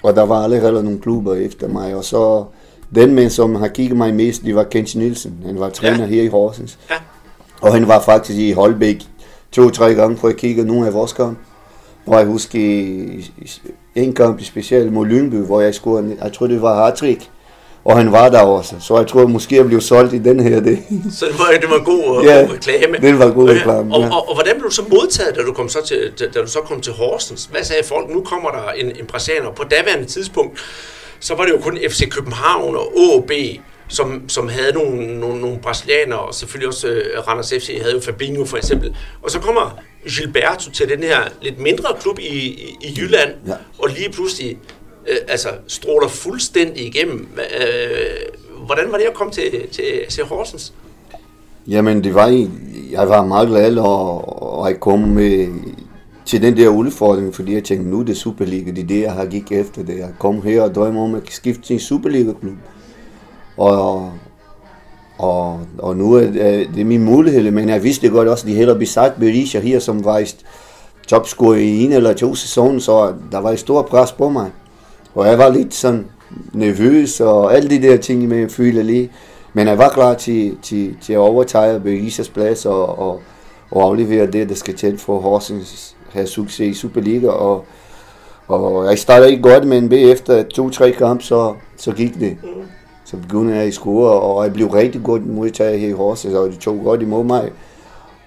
Og 0.03 0.15
der 0.15 0.23
var 0.23 0.43
allerede 0.43 0.83
nogle 0.83 0.99
klubber 0.99 1.35
efter 1.35 1.67
mig, 1.67 1.95
og 1.95 2.03
så 2.03 2.45
den 2.95 3.15
mand, 3.15 3.29
som 3.29 3.55
har 3.55 3.67
kigget 3.67 3.97
mig 3.97 4.13
mest, 4.13 4.43
det 4.43 4.55
var 4.55 4.63
Kent 4.63 4.95
Nielsen. 4.95 5.43
Han 5.45 5.59
var 5.59 5.69
træner 5.69 5.99
ja. 5.99 6.05
her 6.05 6.23
i 6.23 6.27
Horsens. 6.27 6.79
Ja. 6.89 6.95
Og 7.61 7.73
han 7.73 7.87
var 7.87 8.01
faktisk 8.01 8.39
i 8.39 8.51
Holbæk 8.51 9.07
to-tre 9.57 9.93
gange, 9.93 10.17
for 10.17 10.27
at 10.27 10.37
kigge 10.37 10.63
nogle 10.63 10.87
af 10.87 10.93
vores 10.93 11.13
kamp. 11.13 11.37
Hvor 12.05 12.17
jeg 12.17 12.27
husker 12.27 12.59
en 13.95 14.13
kamp 14.13 14.41
i 14.41 14.43
specielt 14.43 14.93
mod 14.93 15.05
Lyngby, 15.05 15.35
hvor 15.35 15.61
jeg 15.61 15.73
scorede, 15.73 16.17
jeg 16.23 16.33
tror 16.33 16.47
det 16.47 16.61
var 16.61 16.85
hat 16.85 17.03
og 17.87 17.97
han 17.97 18.11
var 18.11 18.29
der 18.29 18.39
også. 18.41 18.75
Så 18.79 18.97
jeg 18.97 19.07
tror 19.07 19.27
måske, 19.27 19.55
jeg 19.55 19.65
blev 19.65 19.81
solgt 19.81 20.13
i 20.13 20.17
den 20.17 20.39
her 20.39 20.59
dag. 20.59 20.83
Så 21.19 21.25
det 21.25 21.39
var, 21.39 21.57
det 21.61 21.69
var 21.69 21.83
god, 21.83 22.23
ja, 22.23 22.41
god 22.41 22.53
reklame. 22.53 22.97
det 22.97 23.19
var 23.19 23.31
god 23.31 23.49
reklame. 23.49 23.95
Og, 23.95 24.01
ja. 24.01 24.15
og, 24.15 24.29
og, 24.29 24.35
hvordan 24.35 24.53
blev 24.55 24.65
du 24.65 24.75
så 24.75 24.83
modtaget, 24.89 25.35
da 25.35 25.41
du, 25.41 25.53
kom 25.53 25.69
så 25.69 25.85
til, 25.85 26.29
da 26.33 26.41
du 26.41 26.47
så 26.47 26.59
kom 26.59 26.81
til 26.81 26.93
Horsens? 26.93 27.45
Hvad 27.51 27.63
sagde 27.63 27.83
folk? 27.83 28.09
Nu 28.09 28.21
kommer 28.21 28.49
der 28.49 28.71
en, 28.71 28.85
en 28.85 29.05
brasilianer. 29.05 29.51
På 29.51 29.63
daværende 29.63 30.05
tidspunkt, 30.05 30.59
så 31.19 31.35
var 31.35 31.45
det 31.45 31.51
jo 31.51 31.57
kun 31.57 31.77
FC 31.89 32.09
København 32.09 32.75
og 32.75 32.93
AB, 33.15 33.31
som, 33.87 34.29
som 34.29 34.47
havde 34.47 34.73
nogle, 34.73 35.19
nogle, 35.19 35.41
nogle 35.41 35.59
brasilianere, 35.59 36.19
og 36.19 36.33
selvfølgelig 36.33 36.67
også 36.67 36.87
uh, 36.87 37.27
Randers 37.27 37.49
FC 37.49 37.77
havde 37.81 37.93
jo 37.93 37.99
Fabinho 37.99 38.45
for 38.45 38.57
eksempel. 38.57 38.95
Og 39.21 39.31
så 39.31 39.39
kommer 39.39 39.79
Gilberto 40.07 40.71
til 40.71 40.89
den 40.89 40.99
her 40.99 41.21
lidt 41.41 41.59
mindre 41.59 41.95
klub 41.99 42.19
i, 42.19 42.23
i, 42.23 42.77
i 42.81 42.95
Jylland, 42.97 43.29
ja. 43.47 43.53
og 43.79 43.89
lige 43.89 44.11
pludselig 44.11 44.57
uh, 45.01 45.15
altså, 45.27 45.49
stråler 45.67 46.07
fuldstændig 46.07 46.85
igennem. 46.85 47.29
Uh, 47.37 48.65
hvordan 48.65 48.91
var 48.91 48.97
det 48.97 49.05
at 49.05 49.13
komme 49.13 49.33
til, 49.33 49.51
til, 49.71 49.85
til 50.09 50.23
Horsens? 50.23 50.73
Jamen, 51.67 52.03
det 52.03 52.13
var, 52.13 52.47
jeg 52.91 53.09
var 53.09 53.25
meget 53.25 53.47
glad, 53.47 53.77
og, 53.77 54.59
og 54.59 54.69
jeg 54.69 54.79
kom 54.79 54.99
med 54.99 55.47
til 56.25 56.41
den 56.41 56.57
der 56.57 56.69
udfordring, 56.69 57.35
fordi 57.35 57.53
jeg 57.53 57.63
tænkte, 57.63 57.89
nu 57.89 57.99
er 57.99 58.03
det 58.03 58.17
Superliga, 58.17 58.71
det 58.71 58.83
er 58.83 58.87
det, 58.87 59.01
jeg 59.01 59.13
har 59.13 59.25
gik 59.25 59.51
efter 59.51 59.83
det. 59.83 59.97
Jeg 59.97 60.09
kom 60.19 60.41
her 60.41 60.61
og 60.61 60.75
drømmer 60.75 61.03
om 61.03 61.15
at 61.15 61.21
skifte 61.29 61.61
til 61.61 61.73
en 61.73 61.79
Superliga-klub. 61.79 62.57
Og, 63.57 64.11
og, 65.17 65.59
og 65.77 65.97
nu 65.97 66.13
er 66.13 66.65
det 66.75 66.85
min 66.85 67.03
mulighed, 67.03 67.51
men 67.51 67.69
jeg 67.69 67.83
vidste 67.83 68.09
godt 68.09 68.27
også, 68.27 68.43
at 68.43 68.51
de 68.51 68.55
heller 68.55 68.79
besat 68.79 69.13
Berisha 69.19 69.59
her, 69.59 69.79
som 69.79 70.05
var 70.05 70.23
topscorer 71.07 71.55
i 71.55 71.83
en 71.83 71.91
eller 71.91 72.13
to 72.13 72.35
sæsoner, 72.35 72.79
så 72.79 73.13
der 73.31 73.37
var 73.37 73.51
et 73.51 73.59
stort 73.59 73.85
pres 73.85 74.11
på 74.11 74.29
mig. 74.29 74.51
Og 75.15 75.27
jeg 75.27 75.37
var 75.37 75.49
lidt 75.49 75.73
sådan 75.73 76.05
nervøs 76.53 77.19
og 77.19 77.55
alle 77.55 77.69
de 77.69 77.81
der 77.81 77.97
ting, 77.97 78.27
med 78.27 78.37
jeg 78.37 78.51
føle 78.51 78.83
lige. 78.83 79.11
Men 79.53 79.67
jeg 79.67 79.77
var 79.77 79.89
klar 79.89 80.13
til, 80.13 80.57
til, 80.61 80.95
til 81.01 81.13
at 81.13 81.19
overtage 81.19 81.79
Berishas 81.79 82.29
plads 82.29 82.65
og, 82.65 82.99
og, 82.99 83.21
og 83.71 83.83
aflevere 83.83 84.31
det, 84.31 84.49
der 84.49 84.55
skal 84.55 84.75
til 84.75 84.97
for 84.97 85.19
Horsens 85.19 85.95
have 86.11 86.27
succes 86.27 86.59
i 86.59 86.73
Superliga, 86.73 87.27
og, 87.27 87.65
og 88.47 88.85
jeg 88.85 88.99
startede 88.99 89.31
ikke 89.31 89.43
godt, 89.43 89.67
men 89.67 89.93
efter 89.93 90.43
to-tre 90.43 90.91
kampe, 90.91 91.23
så, 91.23 91.53
så 91.77 91.91
gik 91.91 92.19
det. 92.19 92.37
Mm. 92.43 92.49
Så 93.11 93.17
begyndte 93.17 93.55
jeg 93.55 93.67
i 93.67 93.71
score, 93.71 94.11
og 94.11 94.43
jeg 94.43 94.53
blev 94.53 94.67
rigtig 94.67 95.03
godt 95.03 95.27
modtaget 95.27 95.79
her 95.79 95.87
i 95.87 95.91
Horsens, 95.91 96.33
og 96.33 96.49
de 96.49 96.55
tog 96.55 96.81
godt 96.83 97.01
imod 97.01 97.23
mig. 97.23 97.51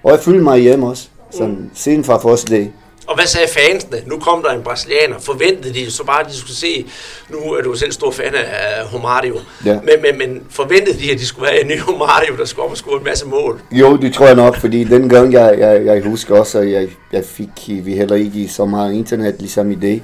Og 0.02 0.10
jeg 0.10 0.20
følte 0.20 0.40
mig 0.40 0.58
hjemme 0.58 0.88
også, 0.88 1.08
sådan 1.30 1.54
mm. 1.54 1.70
siden 1.74 2.04
fra 2.04 2.18
første 2.18 2.56
dag. 2.56 2.72
Og 3.06 3.14
hvad 3.16 3.26
sagde 3.26 3.48
fansene? 3.48 3.96
Nu 4.06 4.18
kom 4.18 4.42
der 4.42 4.50
en 4.50 4.62
brasilianer. 4.62 5.18
Forventede 5.18 5.74
de 5.74 5.90
så 5.90 6.04
bare, 6.04 6.20
at 6.20 6.26
de 6.26 6.36
skulle 6.36 6.56
se, 6.56 6.86
nu 7.30 7.38
er 7.38 7.62
du 7.62 7.74
selv 7.74 7.92
stor 7.92 8.10
fan 8.10 8.34
af 8.34 8.94
Romario, 8.94 9.36
ja. 9.64 9.74
men, 9.74 10.02
men, 10.02 10.18
men 10.18 10.42
forventede 10.50 10.98
de, 10.98 11.12
at 11.12 11.18
de 11.18 11.26
skulle 11.26 11.50
være 11.50 11.60
en 11.60 11.68
ny 11.68 11.80
Romario, 11.88 12.36
der 12.36 12.44
skulle 12.44 12.64
op 12.64 12.70
og 12.70 12.76
score 12.76 12.98
en 12.98 13.04
masse 13.04 13.26
mål? 13.26 13.60
Jo, 13.72 13.96
det 13.96 14.14
tror 14.14 14.26
jeg 14.26 14.34
nok, 14.34 14.56
fordi 14.56 14.84
den 14.84 15.08
gang, 15.08 15.32
jeg, 15.32 15.58
jeg, 15.58 15.84
jeg 15.84 16.02
husker 16.02 16.38
også, 16.38 16.58
at 16.58 16.70
jeg, 16.70 16.88
jeg 17.12 17.24
fik, 17.24 17.48
vi 17.66 17.94
heller 17.94 18.16
ikke 18.16 18.48
så 18.48 18.64
meget 18.64 18.92
internet 18.92 19.36
ligesom 19.38 19.70
i 19.70 19.74
det, 19.74 20.02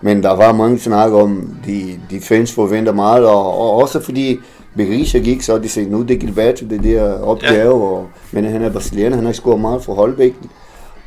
men 0.00 0.22
der 0.22 0.36
var 0.36 0.52
mange 0.52 0.78
snak 0.78 1.12
om, 1.12 1.56
de, 1.66 2.00
de 2.10 2.20
fans 2.20 2.52
forventer 2.52 2.92
meget, 2.92 3.26
og, 3.26 3.58
og 3.58 3.70
også 3.70 4.00
fordi 4.00 4.38
Berisha 4.76 5.18
gik, 5.18 5.42
så 5.42 5.58
de 5.58 5.68
sagde, 5.68 5.90
nu 5.90 6.02
det 6.02 6.10
er 6.10 6.18
Gilberto, 6.18 6.66
det 6.66 6.82
der 6.82 7.20
opgave, 7.20 7.84
ja. 7.84 7.90
og, 7.90 8.06
men 8.32 8.44
han 8.44 8.62
er 8.62 8.72
brasilianer, 8.72 9.16
han 9.16 9.24
har 9.24 9.32
scoret 9.32 9.60
meget 9.60 9.82
for 9.84 9.94
Holbæk. 9.94 10.34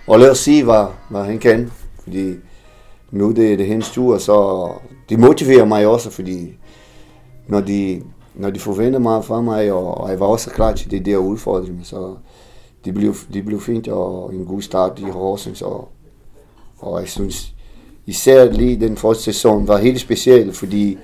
Og 0.08 0.20
lad 0.20 0.32
os 0.32 0.38
se, 0.38 0.64
hvad, 0.64 0.86
hvad 1.10 1.24
han 1.24 1.40
kan. 1.40 1.72
Fordi 2.04 2.34
nu 3.12 3.28
det, 3.28 3.60
det 3.60 3.62
er 3.62 3.68
hans 3.68 3.92
tur, 3.92 4.18
så 4.18 4.68
det 5.10 5.20
motiverer 5.20 5.66
mig 5.66 5.88
også, 5.88 6.12
fordi 6.12 6.58
når 7.48 7.62
de, 7.62 8.02
når 8.36 8.50
de 8.50 8.60
forventer 8.60 9.00
meget 9.00 9.26
fra 9.26 9.42
mig, 9.42 9.72
og, 9.72 9.98
og 9.98 10.10
jeg 10.10 10.20
var 10.20 10.26
også 10.26 10.50
klar 10.50 10.74
til 10.74 10.92
det 10.92 11.06
der 11.06 11.18
udfordring, 11.18 11.80
så 11.84 12.16
det 12.86 12.94
blev, 12.94 13.16
det 13.34 13.46
blev 13.46 13.62
fint 13.62 13.88
og 13.88 14.34
en 14.34 14.46
god 14.46 14.62
start 14.62 15.00
i 15.00 15.04
Horsens, 15.04 15.62
og, 15.62 15.90
og 16.80 17.00
jeg 17.00 17.10
synes, 17.10 17.56
især 18.06 18.52
lige 18.52 18.80
den 18.80 18.98
første 18.98 19.24
sæson 19.24 19.68
var 19.68 19.78
helt 19.78 20.02
speciel, 20.02 20.54
fordi 20.54 20.98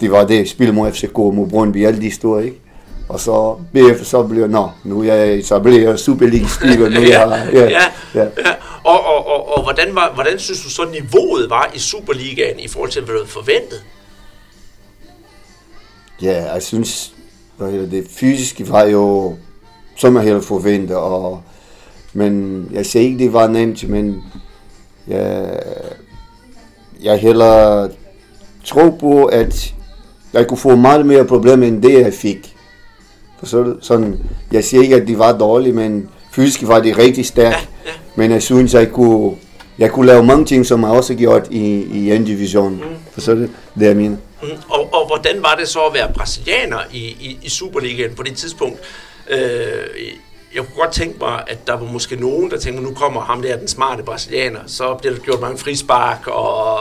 det 0.00 0.10
var 0.10 0.26
det, 0.26 0.48
spil 0.48 0.74
mod 0.74 0.92
FCK, 0.92 1.16
mod 1.16 1.48
Brøndby, 1.48 1.86
alle 1.86 2.00
de 2.00 2.10
store, 2.10 2.44
ikke? 2.44 2.60
Og 3.08 3.20
så 3.20 3.56
bagefter 3.72 4.04
så 4.04 4.22
blev 4.22 4.40
jeg, 4.40 4.48
nå, 4.48 4.70
nu 4.84 5.00
er 5.00 5.14
jeg 5.14 5.34
etableret 5.34 6.00
Superliga-spiller, 6.00 6.88
nu 6.88 7.00
ja, 7.00 7.28
jeg, 7.28 7.48
ja, 7.52 7.60
ja, 7.60 7.82
ja. 8.14 8.22
ja. 8.22 8.54
Og, 8.84 9.04
og, 9.04 9.26
og, 9.26 9.56
og 9.56 9.62
hvordan, 9.62 9.94
var, 9.94 10.12
hvordan 10.14 10.38
synes 10.38 10.62
du 10.62 10.70
så 10.70 10.82
niveauet 10.84 11.50
var 11.50 11.70
i 11.74 11.78
Superligaen 11.78 12.60
i 12.60 12.68
forhold 12.68 12.90
til, 12.90 13.02
hvad 13.02 13.14
du 13.14 13.18
havde 13.18 13.30
forventet? 13.30 13.84
Ja, 16.22 16.52
jeg 16.52 16.62
synes, 16.62 17.14
det 17.60 18.06
fysiske 18.10 18.68
var 18.68 18.84
jo, 18.84 19.36
som 19.96 20.16
jeg 20.16 20.22
havde 20.22 20.42
forventet, 20.42 20.96
og, 20.96 21.42
men 22.12 22.66
jeg 22.72 22.86
siger 22.86 23.02
ikke, 23.02 23.18
det 23.18 23.32
var 23.32 23.46
nemt, 23.46 23.88
men 23.88 24.22
jeg, 25.08 25.60
jeg 27.02 27.18
heller 27.18 27.88
tro 28.64 28.90
på, 28.90 29.24
at 29.24 29.74
jeg 30.32 30.46
kunne 30.46 30.58
få 30.58 30.76
meget 30.76 31.06
mere 31.06 31.24
problemer 31.24 31.66
end 31.66 31.82
det, 31.82 32.00
jeg 32.00 32.14
fik. 32.14 32.56
For 33.38 33.46
så, 33.46 33.74
sådan, 33.80 34.18
jeg 34.52 34.64
siger 34.64 34.82
ikke, 34.82 34.96
at 34.96 35.08
de 35.08 35.18
var 35.18 35.38
dårlige, 35.38 35.72
men 35.72 36.08
fysisk 36.32 36.68
var 36.68 36.80
de 36.80 36.92
rigtig 36.98 37.26
stærke. 37.26 37.56
Ja, 37.84 37.90
ja. 37.90 37.96
Men 38.14 38.30
jeg 38.30 38.42
synes, 38.42 38.74
jeg 38.74 38.90
kunne, 38.92 39.36
jeg 39.78 39.90
kunne 39.90 40.06
lave 40.06 40.24
mange 40.24 40.44
ting, 40.44 40.66
som 40.66 40.82
jeg 40.82 40.90
også 40.90 41.14
gjort 41.14 41.48
i, 41.50 41.64
i 41.92 42.12
en 42.12 42.24
division. 42.24 42.74
Mm. 42.74 42.96
For 43.12 43.20
så 43.20 43.34
det, 43.34 43.50
det 43.78 43.86
jeg 43.86 43.96
mener. 43.96 44.16
Mm. 44.42 44.48
Og, 44.68 44.94
og 44.94 45.06
hvordan 45.06 45.42
var 45.42 45.56
det 45.60 45.68
så 45.68 45.78
at 45.80 45.94
være 45.94 46.12
brasilianer 46.14 46.78
i, 46.92 46.98
i, 46.98 47.38
i 47.42 47.48
Superligaen 47.48 48.14
på 48.14 48.22
det 48.22 48.36
tidspunkt? 48.36 48.78
Øh, 49.30 49.40
jeg 50.54 50.62
kunne 50.62 50.84
godt 50.84 50.92
tænke 50.92 51.18
mig, 51.20 51.44
at 51.46 51.66
der 51.66 51.72
var 51.76 51.86
måske 51.92 52.16
nogen, 52.16 52.50
der 52.50 52.58
tænkte, 52.58 52.82
nu 52.82 52.94
kommer 52.94 53.20
ham 53.20 53.42
der, 53.42 53.56
den 53.56 53.68
smarte 53.68 54.02
brasilianer, 54.02 54.60
så 54.66 54.94
bliver 54.94 55.14
der 55.14 55.20
gjort 55.20 55.40
mange 55.40 55.58
frispark 55.58 56.26
og 56.26 56.78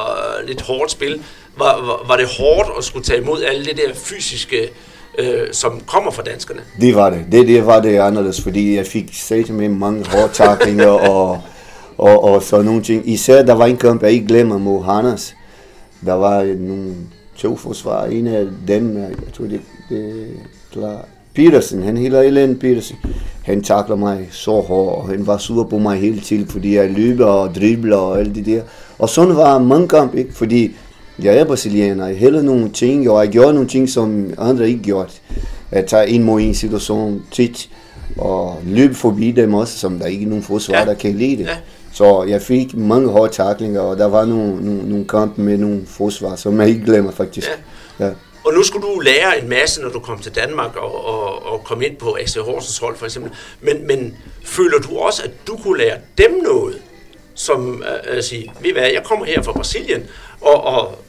lidt 0.48 0.62
hårdt 0.62 0.92
spil. 0.92 1.24
Var, 1.58 1.82
var, 1.82 2.06
var 2.08 2.18
det 2.18 2.28
hårdt 2.40 2.70
at 2.78 2.84
skulle 2.84 3.06
tage 3.06 3.22
imod 3.22 3.44
alle 3.44 3.66
det 3.66 3.78
der 3.78 3.94
fysiske, 3.96 4.70
øh, 5.18 5.48
som 5.52 5.82
kommer 5.88 6.12
fra 6.12 6.24
danskerne? 6.24 6.62
Det 6.82 6.96
var 6.96 7.10
det. 7.10 7.26
Det, 7.32 7.48
det 7.48 7.66
var 7.66 7.80
det 7.80 7.98
anderledes, 7.98 8.42
fordi 8.42 8.76
jeg 8.76 8.88
fik 8.88 9.10
sagt 9.14 9.50
med 9.50 9.70
mange 9.70 10.06
hårde 10.10 10.34
taklinger 10.34 10.88
og, 11.12 11.42
og, 11.98 12.24
og 12.24 12.44
så 12.44 12.62
nogle 12.62 12.84
ting. 12.84 13.10
Især 13.10 13.42
der 13.44 13.54
var 13.54 13.66
en 13.66 13.78
kamp, 13.78 14.04
jeg 14.04 14.12
ikke 14.12 14.28
glemmer 14.28 14.58
mod 14.58 14.84
Hanas. 14.84 15.36
Der 16.06 16.14
var 16.14 16.44
nogle 16.44 16.96
to 17.36 17.56
forsvar. 17.56 18.06
En 18.06 18.28
af 18.28 18.48
dem, 18.68 18.98
jeg 18.98 19.34
tror 19.34 19.46
det, 19.46 19.62
det 19.90 20.28
klar. 20.72 21.06
Petersen, 21.36 21.84
han 21.84 21.98
hedder 21.98 22.22
Ellen 22.22 22.60
Petersen. 22.60 22.98
Han 23.44 23.64
takler 23.64 23.96
mig 23.96 24.28
så 24.32 24.52
hårdt, 24.52 24.96
og 24.96 25.10
han 25.10 25.28
var 25.28 25.38
sur 25.38 25.64
på 25.64 25.78
mig 25.78 26.00
hele 26.00 26.20
tiden, 26.20 26.48
fordi 26.48 26.76
jeg 26.76 26.92
løber 26.92 27.26
og 27.26 27.56
dribler 27.56 27.98
og 27.98 28.20
alt 28.20 28.36
det 28.36 28.46
der. 28.46 28.62
Og 29.00 29.10
sådan 29.10 29.36
var 29.36 29.60
mange 29.60 29.88
kamp, 29.88 30.16
ikke? 30.16 30.34
Fordi 30.34 30.72
jeg 31.24 31.38
er 31.38 31.46
brasilianer, 31.46 32.08
jeg 32.08 32.18
hælder 32.18 32.42
nogle 32.42 32.70
ting, 32.70 33.10
og 33.10 33.24
jeg 33.24 33.32
gjorde 33.32 33.54
nogle 33.54 33.70
ting, 33.70 33.90
som 33.90 34.34
andre 34.38 34.70
ikke 34.70 34.84
gjort. 34.84 35.22
Jeg 35.72 35.86
tager 35.86 36.04
en 36.04 36.24
mod 36.24 36.42
en 36.42 36.54
situation 36.54 37.22
tit, 37.32 37.70
og 38.18 38.58
løbe 38.66 38.94
forbi 38.94 39.32
dem 39.32 39.54
også, 39.54 39.78
som 39.78 40.00
der 40.00 40.06
ikke 40.06 40.26
er 40.26 40.30
nogen 40.30 40.44
forsvar, 40.44 40.80
ja. 40.80 40.86
der 40.86 40.94
kan 40.94 41.16
lide 41.16 41.38
det. 41.38 41.44
Ja. 41.44 41.56
Så 41.94 42.24
jeg 42.24 42.42
fik 42.42 42.78
mange 42.78 43.10
hårde 43.10 43.34
taklinger, 43.34 43.82
og 43.82 43.98
der 43.98 44.06
var 44.06 44.26
nogle, 44.26 44.66
nogle, 44.66 44.90
nogle 44.90 45.06
kampe 45.06 45.42
med 45.42 45.58
nogle 45.58 45.82
forsvar, 45.86 46.36
som 46.36 46.60
jeg 46.60 46.70
ikke 46.70 46.86
glemmer 46.86 47.12
faktisk. 47.12 47.48
Ja. 48.00 48.06
Ja. 48.06 48.12
Og 48.44 48.54
nu 48.54 48.64
skulle 48.64 48.88
du 48.88 49.00
lære 49.00 49.42
en 49.42 49.50
masse, 49.50 49.82
når 49.82 49.90
du 49.90 50.00
kom 50.00 50.20
til 50.20 50.36
Danmark 50.36 50.76
og, 50.76 51.06
og, 51.06 51.46
og 51.46 51.64
kom 51.64 51.82
ind 51.82 51.98
på 51.98 52.18
AC 52.20 52.36
Horsens 52.36 52.78
hold 52.78 52.98
for 52.98 53.06
eksempel. 53.06 53.32
Men, 53.62 53.88
men 53.88 54.18
føler 54.44 54.80
du 54.80 54.98
også, 54.98 55.24
at 55.24 55.32
du 55.48 55.58
kunne 55.58 55.78
lære 55.78 55.98
dem 56.18 56.32
noget? 56.44 56.82
Som 57.36 57.84
øh, 57.84 58.18
at 58.18 58.26
sige, 58.26 58.54
ved 58.62 58.74
hvad, 58.74 58.92
jeg 58.92 59.04
kommer 59.04 59.26
her 59.26 59.42
fra 59.42 59.52
Brasilien, 59.52 60.10
og, 60.42 60.64
og 60.64 61.00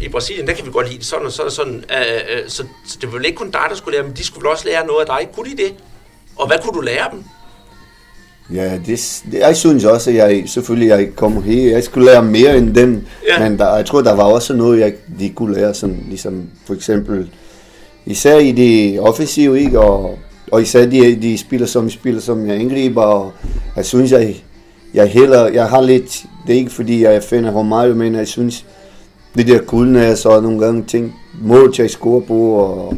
i 0.00 0.08
Brasilien, 0.08 0.46
der 0.46 0.54
kan 0.54 0.66
vi 0.66 0.70
godt 0.70 0.90
lide 0.90 1.04
sådan 1.04 1.26
og 1.26 1.32
sådan 1.32 1.46
og 1.46 1.52
sådan. 1.52 1.84
Øh, 1.90 2.38
øh, 2.38 2.48
så, 2.48 2.64
så 2.86 2.98
det 3.00 3.12
var 3.12 3.18
vel 3.18 3.26
ikke 3.26 3.36
kun 3.36 3.50
dig, 3.50 3.66
der 3.68 3.74
skulle 3.74 3.96
lære, 3.96 4.06
men 4.06 4.16
de 4.16 4.24
skulle 4.24 4.42
vel 4.42 4.50
også 4.50 4.64
lære 4.68 4.86
noget 4.86 5.00
af 5.00 5.06
dig. 5.06 5.28
Kunne 5.34 5.50
de 5.50 5.56
det? 5.56 5.74
Og 6.36 6.46
hvad 6.46 6.58
kunne 6.62 6.74
du 6.74 6.80
lære 6.80 7.10
dem? 7.10 7.24
Ja, 8.54 8.78
det, 8.86 9.22
det, 9.32 9.38
jeg 9.38 9.56
synes 9.56 9.84
også, 9.84 10.10
at 10.10 10.16
jeg 10.16 10.42
selvfølgelig 10.46 10.88
jeg 10.88 11.08
kommer 11.16 11.40
her. 11.40 11.70
Jeg 11.70 11.84
skulle 11.84 12.06
lære 12.06 12.24
mere 12.24 12.58
end 12.58 12.74
dem, 12.74 13.06
ja. 13.28 13.48
men 13.48 13.58
der, 13.58 13.76
jeg 13.76 13.86
tror, 13.86 14.00
der 14.00 14.14
var 14.14 14.24
også 14.24 14.54
noget, 14.54 14.80
jeg, 14.80 14.92
de 15.18 15.30
kunne 15.30 15.54
lære, 15.54 15.74
som, 15.74 15.96
ligesom 16.08 16.42
for 16.66 16.74
eksempel, 16.74 17.30
især 18.06 18.38
i 18.38 18.52
det 18.52 19.00
offensive, 19.00 19.60
ikke? 19.60 19.80
Og, 19.80 20.18
og 20.52 20.62
især 20.62 20.86
de, 20.86 21.16
de 21.16 21.38
spiller, 21.38 21.66
som 21.66 21.90
spiller, 21.90 22.20
som 22.20 22.46
jeg 22.46 22.56
angriber, 22.60 23.02
og 23.02 23.32
jeg 23.76 23.86
synes, 23.86 24.12
jeg, 24.12 24.36
jeg 24.94 25.06
heller, 25.06 25.46
jeg 25.46 25.68
har 25.68 25.80
lidt, 25.80 26.24
det 26.46 26.54
er 26.54 26.58
ikke 26.58 26.72
fordi, 26.72 27.02
jeg 27.02 27.22
finder 27.22 27.62
meget, 27.62 27.96
men 27.96 28.14
jeg 28.14 28.28
synes, 28.28 28.64
det 29.36 29.46
der 29.46 29.58
kulden 29.58 29.96
er 29.96 30.14
så 30.14 30.40
nogle 30.40 30.60
gange 30.60 30.84
ting, 30.84 31.14
mål 31.42 31.74
til 31.74 31.82
at 31.82 31.90
score 31.90 32.22
på, 32.22 32.50
og, 32.50 32.94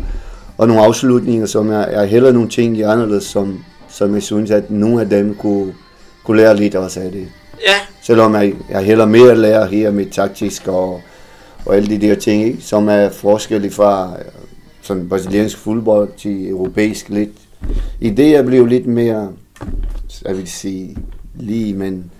og 0.58 0.68
nogle 0.68 0.82
afslutninger, 0.82 1.46
som 1.46 1.72
jeg, 1.72 1.88
jeg 1.92 2.06
heller 2.06 2.32
nogle 2.32 2.48
ting 2.48 2.76
i 2.76 2.82
anderledes, 2.82 3.24
som, 3.24 3.58
som 3.90 4.14
jeg 4.14 4.22
synes, 4.22 4.50
at 4.50 4.70
nogle 4.70 5.00
af 5.00 5.08
dem 5.08 5.34
kunne, 5.34 5.74
kunne 6.24 6.36
lære 6.36 6.56
lidt 6.56 6.74
også 6.74 7.00
af 7.00 7.12
det. 7.12 7.28
Ja. 7.66 7.74
Selvom 8.02 8.34
jeg, 8.34 8.54
jeg 8.70 8.84
heller 8.84 9.06
mere 9.06 9.36
lærer 9.36 9.66
her 9.66 9.90
med 9.90 10.10
taktisk 10.10 10.68
og, 10.68 11.02
og 11.66 11.76
alle 11.76 11.88
de 11.88 12.08
der 12.08 12.14
ting, 12.14 12.44
ikke? 12.44 12.62
som 12.62 12.88
er 12.88 13.08
forskellige 13.08 13.72
fra 13.72 14.16
sådan 14.82 15.08
brasiliansk 15.08 15.58
fodbold 15.58 16.08
til 16.16 16.48
europæisk 16.48 17.08
lidt. 17.08 17.30
I 18.00 18.10
det 18.10 18.36
er 18.36 18.42
blevet 18.42 18.68
lidt 18.68 18.86
mere, 18.86 19.32
jeg 20.24 20.36
vil 20.36 20.48
sige, 20.48 20.96
lige, 21.34 21.74
men, 21.74 22.10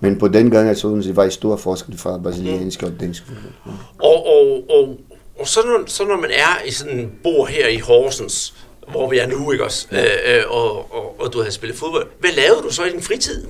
men 0.00 0.18
på 0.18 0.28
den 0.28 0.50
gang, 0.50 0.68
jeg 0.68 0.76
synes, 0.76 1.06
det 1.06 1.16
var 1.16 1.24
en 1.24 1.30
stor 1.30 1.56
forskel 1.56 1.98
fra 1.98 2.18
brasiliansk 2.18 2.82
mm. 2.82 2.88
og 2.88 3.00
dansk 3.00 3.26
fodbold. 3.26 3.52
Ja. 3.66 3.70
Og, 3.98 4.26
og, 4.26 4.62
og, 4.70 4.96
og 5.38 5.48
så, 5.48 5.60
når, 5.64 5.86
så 5.86 6.04
når 6.04 6.16
man 6.16 6.30
er 6.30 6.66
i 6.66 6.70
sådan 6.70 6.98
en 6.98 7.12
bor 7.22 7.46
her 7.46 7.68
i 7.68 7.78
Horsens, 7.78 8.54
hvor 8.90 9.10
vi 9.10 9.18
er 9.18 9.26
nu, 9.26 9.52
ikke 9.52 9.64
også? 9.64 9.88
Ja. 9.92 10.04
Øh, 10.04 10.36
øh, 10.36 10.42
og, 10.48 10.94
og, 10.94 11.20
og 11.20 11.32
du 11.32 11.38
havde 11.38 11.52
spillet 11.52 11.78
fodbold. 11.78 12.06
Hvad 12.20 12.30
lavede 12.30 12.62
du 12.62 12.70
så 12.72 12.84
i 12.84 12.90
din 12.90 13.02
fritid? 13.02 13.46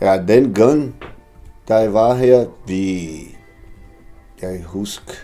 Ja, 0.00 0.22
den 0.28 0.54
gang, 0.54 0.94
da 1.68 1.74
jeg 1.74 1.92
var 1.92 2.14
her, 2.14 2.46
vi... 2.66 3.10
Jeg 4.42 4.62
husker... 4.66 5.14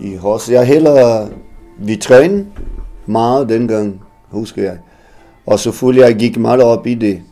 I 0.00 0.14
Horsens, 0.14 0.54
jeg 0.54 0.66
heller... 0.66 1.28
Vi 1.78 1.96
trænede 1.96 2.46
meget 3.06 3.48
dengang, 3.48 4.02
husker 4.28 4.62
jeg. 4.62 4.78
Og 5.46 5.60
selvfølgelig, 5.60 6.02
jeg 6.02 6.16
gik 6.16 6.36
meget 6.36 6.62
op 6.62 6.86
i 6.86 6.94
det. 6.94 7.22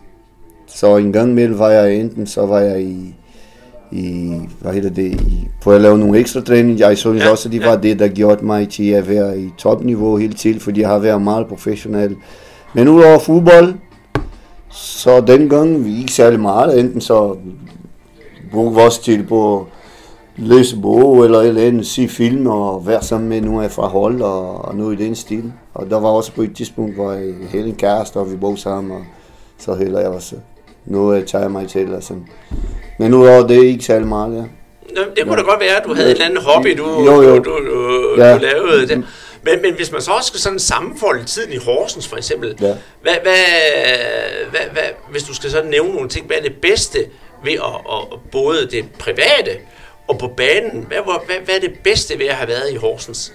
Så 0.67 0.97
en 0.97 1.13
gang 1.13 1.35
med 1.35 1.49
var 1.49 1.71
jeg 1.71 1.95
enten, 1.95 2.27
så 2.27 2.47
var 2.47 2.61
jeg 2.61 2.83
i 2.83 3.15
i, 3.93 4.33
hvad 4.61 4.73
hedder 4.73 4.91
det, 4.91 5.21
i, 5.21 5.49
på 5.63 5.73
at 5.73 5.81
lave 5.81 5.99
nogle 5.99 6.19
ekstra 6.19 6.41
træning. 6.41 6.79
Jeg 6.79 6.99
synes 6.99 7.25
ja, 7.25 7.31
også, 7.31 7.49
at 7.49 7.53
det 7.53 7.65
var 7.65 7.77
det, 7.77 7.99
der 7.99 8.09
gjorde 8.09 8.47
mig 8.47 8.69
til 8.69 8.91
at 8.91 9.09
være 9.09 9.39
i 9.39 9.51
topniveau 9.59 10.17
hele 10.17 10.33
tiden, 10.35 10.61
fordi 10.61 10.81
jeg 10.81 10.89
har 10.89 10.99
været 10.99 11.23
meget 11.23 11.47
professionel. 11.47 12.17
Men 12.75 12.89
udover 12.89 13.19
fodbold, 13.19 13.75
så 14.71 15.21
dengang 15.21 15.85
vi 15.85 15.99
ikke 15.99 16.13
særlig 16.13 16.41
meget, 16.41 16.81
enten 16.81 17.01
så 17.01 17.37
brugte 18.53 18.75
vores 18.75 18.99
tid 18.99 19.23
på 19.23 19.67
læse 20.37 20.81
bog 20.81 21.25
eller 21.25 21.41
eller 21.41 21.63
andet, 21.63 21.87
se 21.87 22.09
film 22.09 22.47
og 22.47 22.87
være 22.87 23.03
sammen 23.03 23.29
med 23.29 23.41
nogle 23.41 23.65
af 23.65 23.71
fra 23.71 23.87
hold 23.87 24.23
og, 24.23 24.65
og 24.65 24.77
noget 24.77 25.01
i 25.01 25.05
den 25.05 25.15
stil. 25.15 25.53
Og 25.75 25.91
der 25.91 26.01
var 26.01 26.09
også 26.09 26.33
på 26.33 26.43
et 26.43 26.57
tidspunkt, 26.57 26.95
hvor 26.95 27.13
jeg 27.13 27.35
havde 27.51 27.69
en 27.69 27.75
kæreste, 27.75 28.17
og 28.17 28.31
vi 28.31 28.37
boede 28.37 28.57
sammen, 28.57 28.93
og 28.93 29.03
så 29.59 29.75
heller 29.75 30.01
jeg 30.01 30.09
også 30.09 30.37
noget, 30.85 31.19
jeg 31.19 31.27
tager 31.27 31.49
mig 31.49 31.69
til. 31.69 31.95
Altså. 31.95 32.15
Men 32.99 33.15
udover 33.15 33.47
det 33.47 33.65
ikke 33.65 33.85
særlig 33.85 34.09
meget, 34.09 34.37
ja. 34.37 34.43
Det 35.17 35.23
kunne 35.23 35.33
ja. 35.33 35.37
da 35.37 35.43
godt 35.43 35.61
være, 35.61 35.77
at 35.77 35.85
du 35.85 35.95
havde 35.95 36.07
ja. 36.07 36.13
et 36.13 36.15
eller 36.15 36.27
andet 36.27 36.43
hobby, 36.43 36.75
du, 36.79 37.05
jo, 37.05 37.23
jo. 37.23 37.39
du, 37.39 37.45
du, 37.45 38.15
ja. 38.23 38.35
du 38.35 38.39
lavede 38.39 38.89
det. 38.89 39.05
Men, 39.43 39.63
men 39.63 39.75
hvis 39.75 39.93
man 39.93 40.01
så 40.01 40.11
også 40.11 40.29
skal 40.29 40.41
sådan 40.41 40.59
sammenfolde 40.59 41.25
tiden 41.25 41.53
i 41.53 41.57
Horsens 41.57 42.09
for 42.09 42.17
eksempel, 42.17 42.57
ja. 42.61 42.75
hvad, 43.03 43.15
hvad, 43.23 43.37
hvad, 44.51 44.61
hvad, 44.73 44.83
hvis 45.11 45.23
du 45.23 45.35
skal 45.35 45.51
sådan 45.51 45.71
nævne 45.71 45.95
nogle 45.95 46.09
ting, 46.09 46.27
hvad 46.27 46.37
er 46.37 46.43
det 46.43 46.55
bedste 46.63 46.99
ved 47.45 47.53
at, 47.53 47.93
at 47.93 48.19
både 48.33 48.69
det 48.71 48.85
private 48.99 49.59
og 50.09 50.19
på 50.19 50.29
banen, 50.29 50.85
hvad, 50.89 50.99
hvad, 51.27 51.37
hvad 51.45 51.55
er 51.55 51.61
det 51.61 51.73
bedste 51.85 52.19
ved 52.19 52.27
at 52.27 52.35
have 52.35 52.49
været 52.49 52.73
i 52.73 52.77
Horsens? 52.77 53.33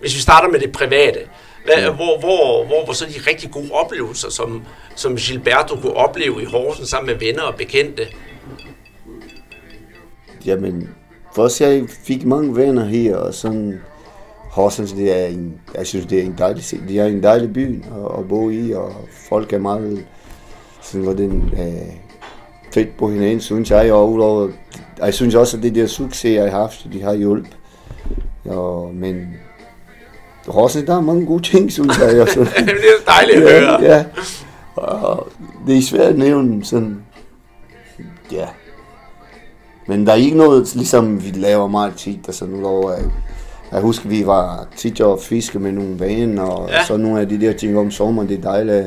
Hvis 0.00 0.14
vi 0.14 0.20
starter 0.20 0.48
med 0.48 0.60
det 0.60 0.72
private, 0.72 1.18
hvad, 1.64 1.74
ja. 1.76 1.92
hvor, 1.92 2.20
hvor, 2.20 2.66
hvor 2.66 2.86
var 2.86 2.92
så 2.92 3.04
de 3.04 3.30
rigtig 3.30 3.50
gode 3.50 3.70
oplevelser, 3.72 4.30
som, 4.30 4.62
som 4.96 5.16
Gilberto 5.16 5.76
kunne 5.76 5.96
opleve 5.96 6.42
i 6.42 6.44
Horsens 6.44 6.88
sammen 6.88 7.06
med 7.06 7.26
venner 7.26 7.42
og 7.42 7.54
bekendte? 7.54 8.02
Jamen, 10.46 10.90
først 11.36 11.60
jeg 11.60 11.84
fik 12.06 12.24
mange 12.24 12.56
venner 12.56 12.84
her, 12.84 13.16
og 13.16 13.34
sådan, 13.34 13.80
Horsens, 14.50 14.92
det 14.92 15.20
er 15.20 15.26
en, 15.26 15.60
jeg 15.74 15.86
synes, 15.86 16.06
det 16.06 16.18
er 16.18 16.22
en 16.22 16.34
dejlig, 16.38 16.64
det 16.88 16.98
er 16.98 17.06
en 17.06 17.22
dejlig 17.22 17.52
by 17.52 17.84
at, 17.84 18.18
at 18.18 18.28
bo 18.28 18.50
i, 18.50 18.72
og 18.72 18.94
folk 19.28 19.52
er 19.52 19.58
meget, 19.58 20.04
sådan, 20.82 21.04
hvor 21.04 21.12
den 21.12 21.50
er 21.56 21.82
fedt 22.74 22.96
på 22.98 23.10
hinanden, 23.10 23.40
synes 23.40 23.70
jeg, 23.70 23.92
og 23.92 24.12
udover, 24.12 24.48
jeg 24.98 25.14
synes 25.14 25.34
også, 25.34 25.56
at 25.56 25.62
det 25.62 25.74
der 25.74 25.86
succes, 25.86 26.34
jeg 26.34 26.50
har 26.50 26.60
haft, 26.60 26.86
de 26.92 27.02
har 27.02 27.14
hjulpet. 27.14 27.56
Ja, 28.46 28.82
men 28.92 29.34
Horsens, 30.46 30.86
der 30.86 30.96
er 30.96 31.00
mange 31.00 31.26
gode 31.26 31.42
ting, 31.42 31.72
synes 31.72 31.98
jeg. 31.98 32.28
Så. 32.28 32.40
det 32.56 32.68
er 32.68 33.12
dejligt 33.12 33.42
at 33.42 33.60
høre. 33.62 33.82
Ja, 33.82 33.96
ja. 33.96 34.04
Og 34.76 35.28
det 35.66 35.78
er 35.78 35.82
svært 35.82 36.08
at 36.08 36.18
nævne 36.18 36.64
sådan, 36.64 37.02
ja, 38.32 38.46
Men 39.86 40.06
der 40.06 40.12
er 40.12 40.16
ikke 40.16 40.36
noget, 40.36 40.74
ligesom 40.74 41.24
vi 41.24 41.30
laver 41.30 41.66
meget 41.68 41.94
tit, 41.96 42.18
altså 42.26 42.46
nu 42.46 42.66
over, 42.66 42.96
jeg 43.72 43.80
husker, 43.80 44.08
vi 44.08 44.26
var 44.26 44.68
tit 44.76 45.00
og 45.00 45.20
fiske 45.20 45.58
med 45.58 45.72
nogle 45.72 46.00
vaner, 46.00 46.42
og 46.42 46.68
ja. 46.70 46.84
så 46.84 46.96
nogle 46.96 47.20
af 47.20 47.28
de 47.28 47.40
der 47.40 47.52
ting 47.52 47.78
om 47.78 47.90
sommeren, 47.90 48.28
det 48.28 48.38
er 48.38 48.42
dejligt 48.42 48.86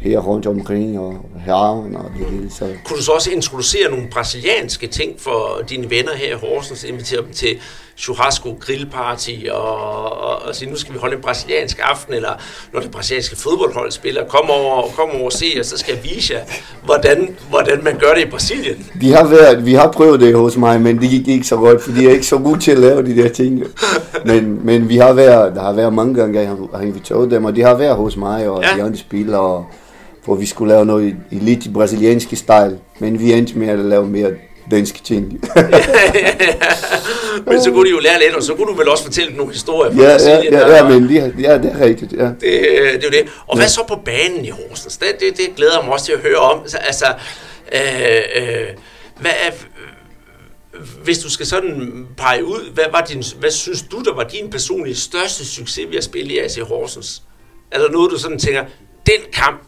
her 0.00 0.18
rundt 0.18 0.46
omkring, 0.46 0.98
og 0.98 1.14
herren 1.44 1.96
og 1.96 2.10
det 2.18 2.26
hele. 2.26 2.50
Så. 2.50 2.64
Kunne 2.84 2.96
du 2.96 3.02
så 3.02 3.12
også 3.12 3.30
introducere 3.30 3.90
nogle 3.90 4.08
brasilianske 4.12 4.86
ting 4.86 5.20
for 5.20 5.62
dine 5.68 5.90
venner 5.90 6.14
her 6.14 6.36
i 6.36 6.38
Horsens, 6.38 6.84
invitere 6.84 7.22
dem 7.22 7.32
til 7.32 7.58
churrasco 7.98 8.56
grillparty, 8.60 9.30
og, 9.50 10.22
og, 10.22 10.42
og 10.42 10.54
sige, 10.54 10.70
nu 10.70 10.76
skal 10.76 10.94
vi 10.94 10.98
holde 10.98 11.16
en 11.16 11.22
brasiliansk 11.22 11.78
aften, 11.82 12.14
eller 12.14 12.32
når 12.72 12.80
det 12.80 12.90
brasilianske 12.90 13.36
fodboldhold 13.36 13.90
spiller, 13.90 14.24
kom 14.24 14.50
over, 14.50 14.82
kom 14.82 15.10
over 15.10 15.24
og 15.24 15.32
se, 15.32 15.46
og 15.58 15.64
så 15.64 15.78
skal 15.78 15.94
jeg 15.94 16.04
vise 16.04 16.34
jer, 16.34 16.40
hvordan, 16.84 17.36
hvordan 17.50 17.84
man 17.84 17.98
gør 17.98 18.14
det 18.14 18.22
i 18.26 18.30
Brasilien. 18.30 18.86
De 19.00 19.12
har 19.12 19.26
været, 19.26 19.66
vi 19.66 19.74
har 19.74 19.92
prøvet 19.92 20.20
det 20.20 20.36
hos 20.36 20.56
mig, 20.56 20.80
men 20.80 21.00
det 21.00 21.10
gik 21.10 21.28
ikke 21.28 21.46
så 21.46 21.56
godt, 21.56 21.82
fordi 21.82 22.02
jeg 22.02 22.08
er 22.08 22.14
ikke 22.14 22.26
så 22.26 22.38
god 22.38 22.56
til 22.56 22.70
at 22.70 22.78
lave 22.78 23.02
de 23.02 23.22
der 23.22 23.28
ting. 23.28 23.62
Men, 24.24 24.66
men 24.66 24.88
vi 24.88 24.96
har 24.96 25.12
været, 25.12 25.54
der 25.54 25.62
har 25.62 25.72
været 25.72 25.92
mange 25.92 26.14
gange, 26.14 26.40
jeg 26.40 26.48
har 26.74 26.80
inviteret 26.82 27.30
dem, 27.30 27.44
og 27.44 27.56
de 27.56 27.62
har 27.62 27.74
været 27.74 27.96
hos 27.96 28.16
mig, 28.16 28.48
og 28.48 28.62
ja. 28.62 28.76
de 28.76 28.82
andre 28.82 28.98
spiller, 28.98 29.38
og 29.38 29.66
hvor 30.24 30.34
vi 30.34 30.46
skulle 30.46 30.72
lave 30.74 30.86
noget 30.86 31.08
i, 31.30 31.36
i 31.36 31.38
lidt 31.38 31.72
brasilianske 31.74 32.36
style, 32.36 32.78
men 32.98 33.20
vi 33.20 33.32
endte 33.32 33.58
med 33.58 33.68
at 33.68 33.78
lave 33.78 34.06
mere 34.06 34.30
danske 34.70 35.02
ting. 35.02 35.24
men 37.46 37.62
så 37.62 37.70
kunne 37.70 37.84
de 37.84 37.90
jo 37.90 37.98
lære 37.98 38.18
lidt, 38.18 38.34
og 38.34 38.42
så 38.42 38.54
kunne 38.54 38.66
du 38.66 38.74
vel 38.74 38.88
også 38.88 39.04
fortælle 39.04 39.36
nogle 39.36 39.52
historier 39.52 39.94
fra 39.94 40.02
ja. 40.02 40.08
Ja, 40.08 40.42
ja, 40.52 40.76
ja, 40.76 40.88
men 40.88 41.08
de, 41.08 41.34
ja, 41.38 41.58
det 41.58 41.72
er 41.72 41.80
rigtigt, 41.80 42.12
ja. 42.12 42.24
Det, 42.24 42.40
det 42.40 42.94
er 42.94 43.00
jo 43.04 43.10
det. 43.10 43.28
Og 43.46 43.56
ja. 43.56 43.60
hvad 43.60 43.68
så 43.68 43.84
på 43.88 44.00
banen 44.04 44.44
i 44.44 44.50
Horsens? 44.50 44.96
Det, 44.96 45.08
det, 45.20 45.36
det 45.36 45.56
glæder 45.56 45.78
jeg 45.78 45.84
mig 45.84 45.92
også 45.92 46.06
til 46.06 46.12
at 46.12 46.18
høre 46.18 46.36
om. 46.36 46.62
Altså, 46.62 47.06
øh, 47.72 48.22
øh, 48.36 48.66
hvad 49.20 49.32
er, 49.46 49.50
hvis 51.04 51.18
du 51.18 51.30
skal 51.30 51.46
sådan 51.46 52.06
pege 52.16 52.44
ud, 52.44 52.70
hvad, 52.74 52.84
var 52.92 53.00
din, 53.00 53.24
hvad 53.40 53.50
synes 53.50 53.82
du, 53.82 54.02
der 54.02 54.14
var 54.14 54.24
din 54.24 54.50
personlige 54.50 54.96
største 54.96 55.46
succes 55.46 55.86
ved 55.90 55.96
at 55.96 56.04
spille 56.04 56.34
i 56.34 56.38
AC 56.38 56.58
Horsens? 56.62 57.22
Er 57.70 57.78
der 57.78 57.90
noget, 57.90 58.10
du 58.10 58.18
sådan 58.18 58.38
tænker, 58.38 58.64
den 59.06 59.20
kamp, 59.32 59.62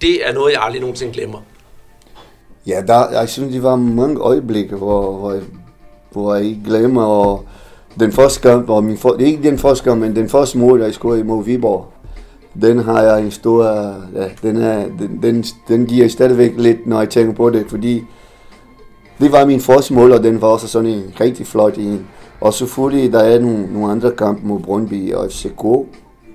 det 0.00 0.28
er 0.28 0.32
noget, 0.32 0.52
jeg 0.52 0.62
aldrig 0.62 0.80
nogensinde 0.80 1.12
glemmer? 1.12 1.40
Ja, 2.66 2.82
der, 2.86 3.10
jeg 3.10 3.28
synes, 3.28 3.52
det 3.52 3.62
var 3.62 3.76
mange 3.76 4.20
øjeblikke, 4.20 4.76
hvor, 4.76 5.12
hvor, 5.12 5.32
jeg, 5.32 5.42
hvor 6.10 6.34
jeg 6.34 6.44
ikke 6.44 6.60
glemmer, 6.64 7.02
og 7.02 7.44
den 8.00 8.12
første 8.12 8.40
kamp, 8.40 8.70
og 8.70 8.84
min 8.84 8.96
for, 8.96 9.16
ikke 9.18 9.42
den 9.42 9.58
første 9.58 9.84
kamp, 9.84 10.00
men 10.00 10.16
den 10.16 10.28
første 10.28 10.58
mål, 10.58 10.80
jeg 10.80 10.92
scorede 10.92 11.20
imod 11.20 11.44
Viborg, 11.44 11.86
den 12.62 12.78
har 12.78 13.02
jeg 13.02 13.22
en 13.22 13.30
stor, 13.30 13.64
ja, 14.14 14.28
den, 14.42 14.56
er, 14.56 14.84
den, 14.98 15.22
den, 15.22 15.44
den 15.68 15.86
giver 15.86 16.08
stadigvæk 16.08 16.52
lidt, 16.56 16.86
når 16.86 16.98
jeg 16.98 17.10
tænker 17.10 17.34
på 17.34 17.50
det, 17.50 17.66
fordi 17.68 18.02
det 19.20 19.32
var 19.32 19.46
min 19.46 19.60
første 19.60 19.94
mål, 19.94 20.12
og 20.12 20.22
den 20.22 20.40
var 20.40 20.48
også 20.48 20.68
sådan 20.68 20.90
en 20.90 21.02
rigtig 21.20 21.46
flot 21.46 21.76
en. 21.76 22.06
Og 22.40 22.54
selvfølgelig, 22.54 23.12
der 23.12 23.20
er 23.20 23.40
nogle, 23.40 23.72
nogle 23.72 23.92
andre 23.92 24.10
kampe 24.10 24.46
mod 24.46 24.60
Brøndby 24.60 25.14
og 25.14 25.30
FCK. 25.30 25.64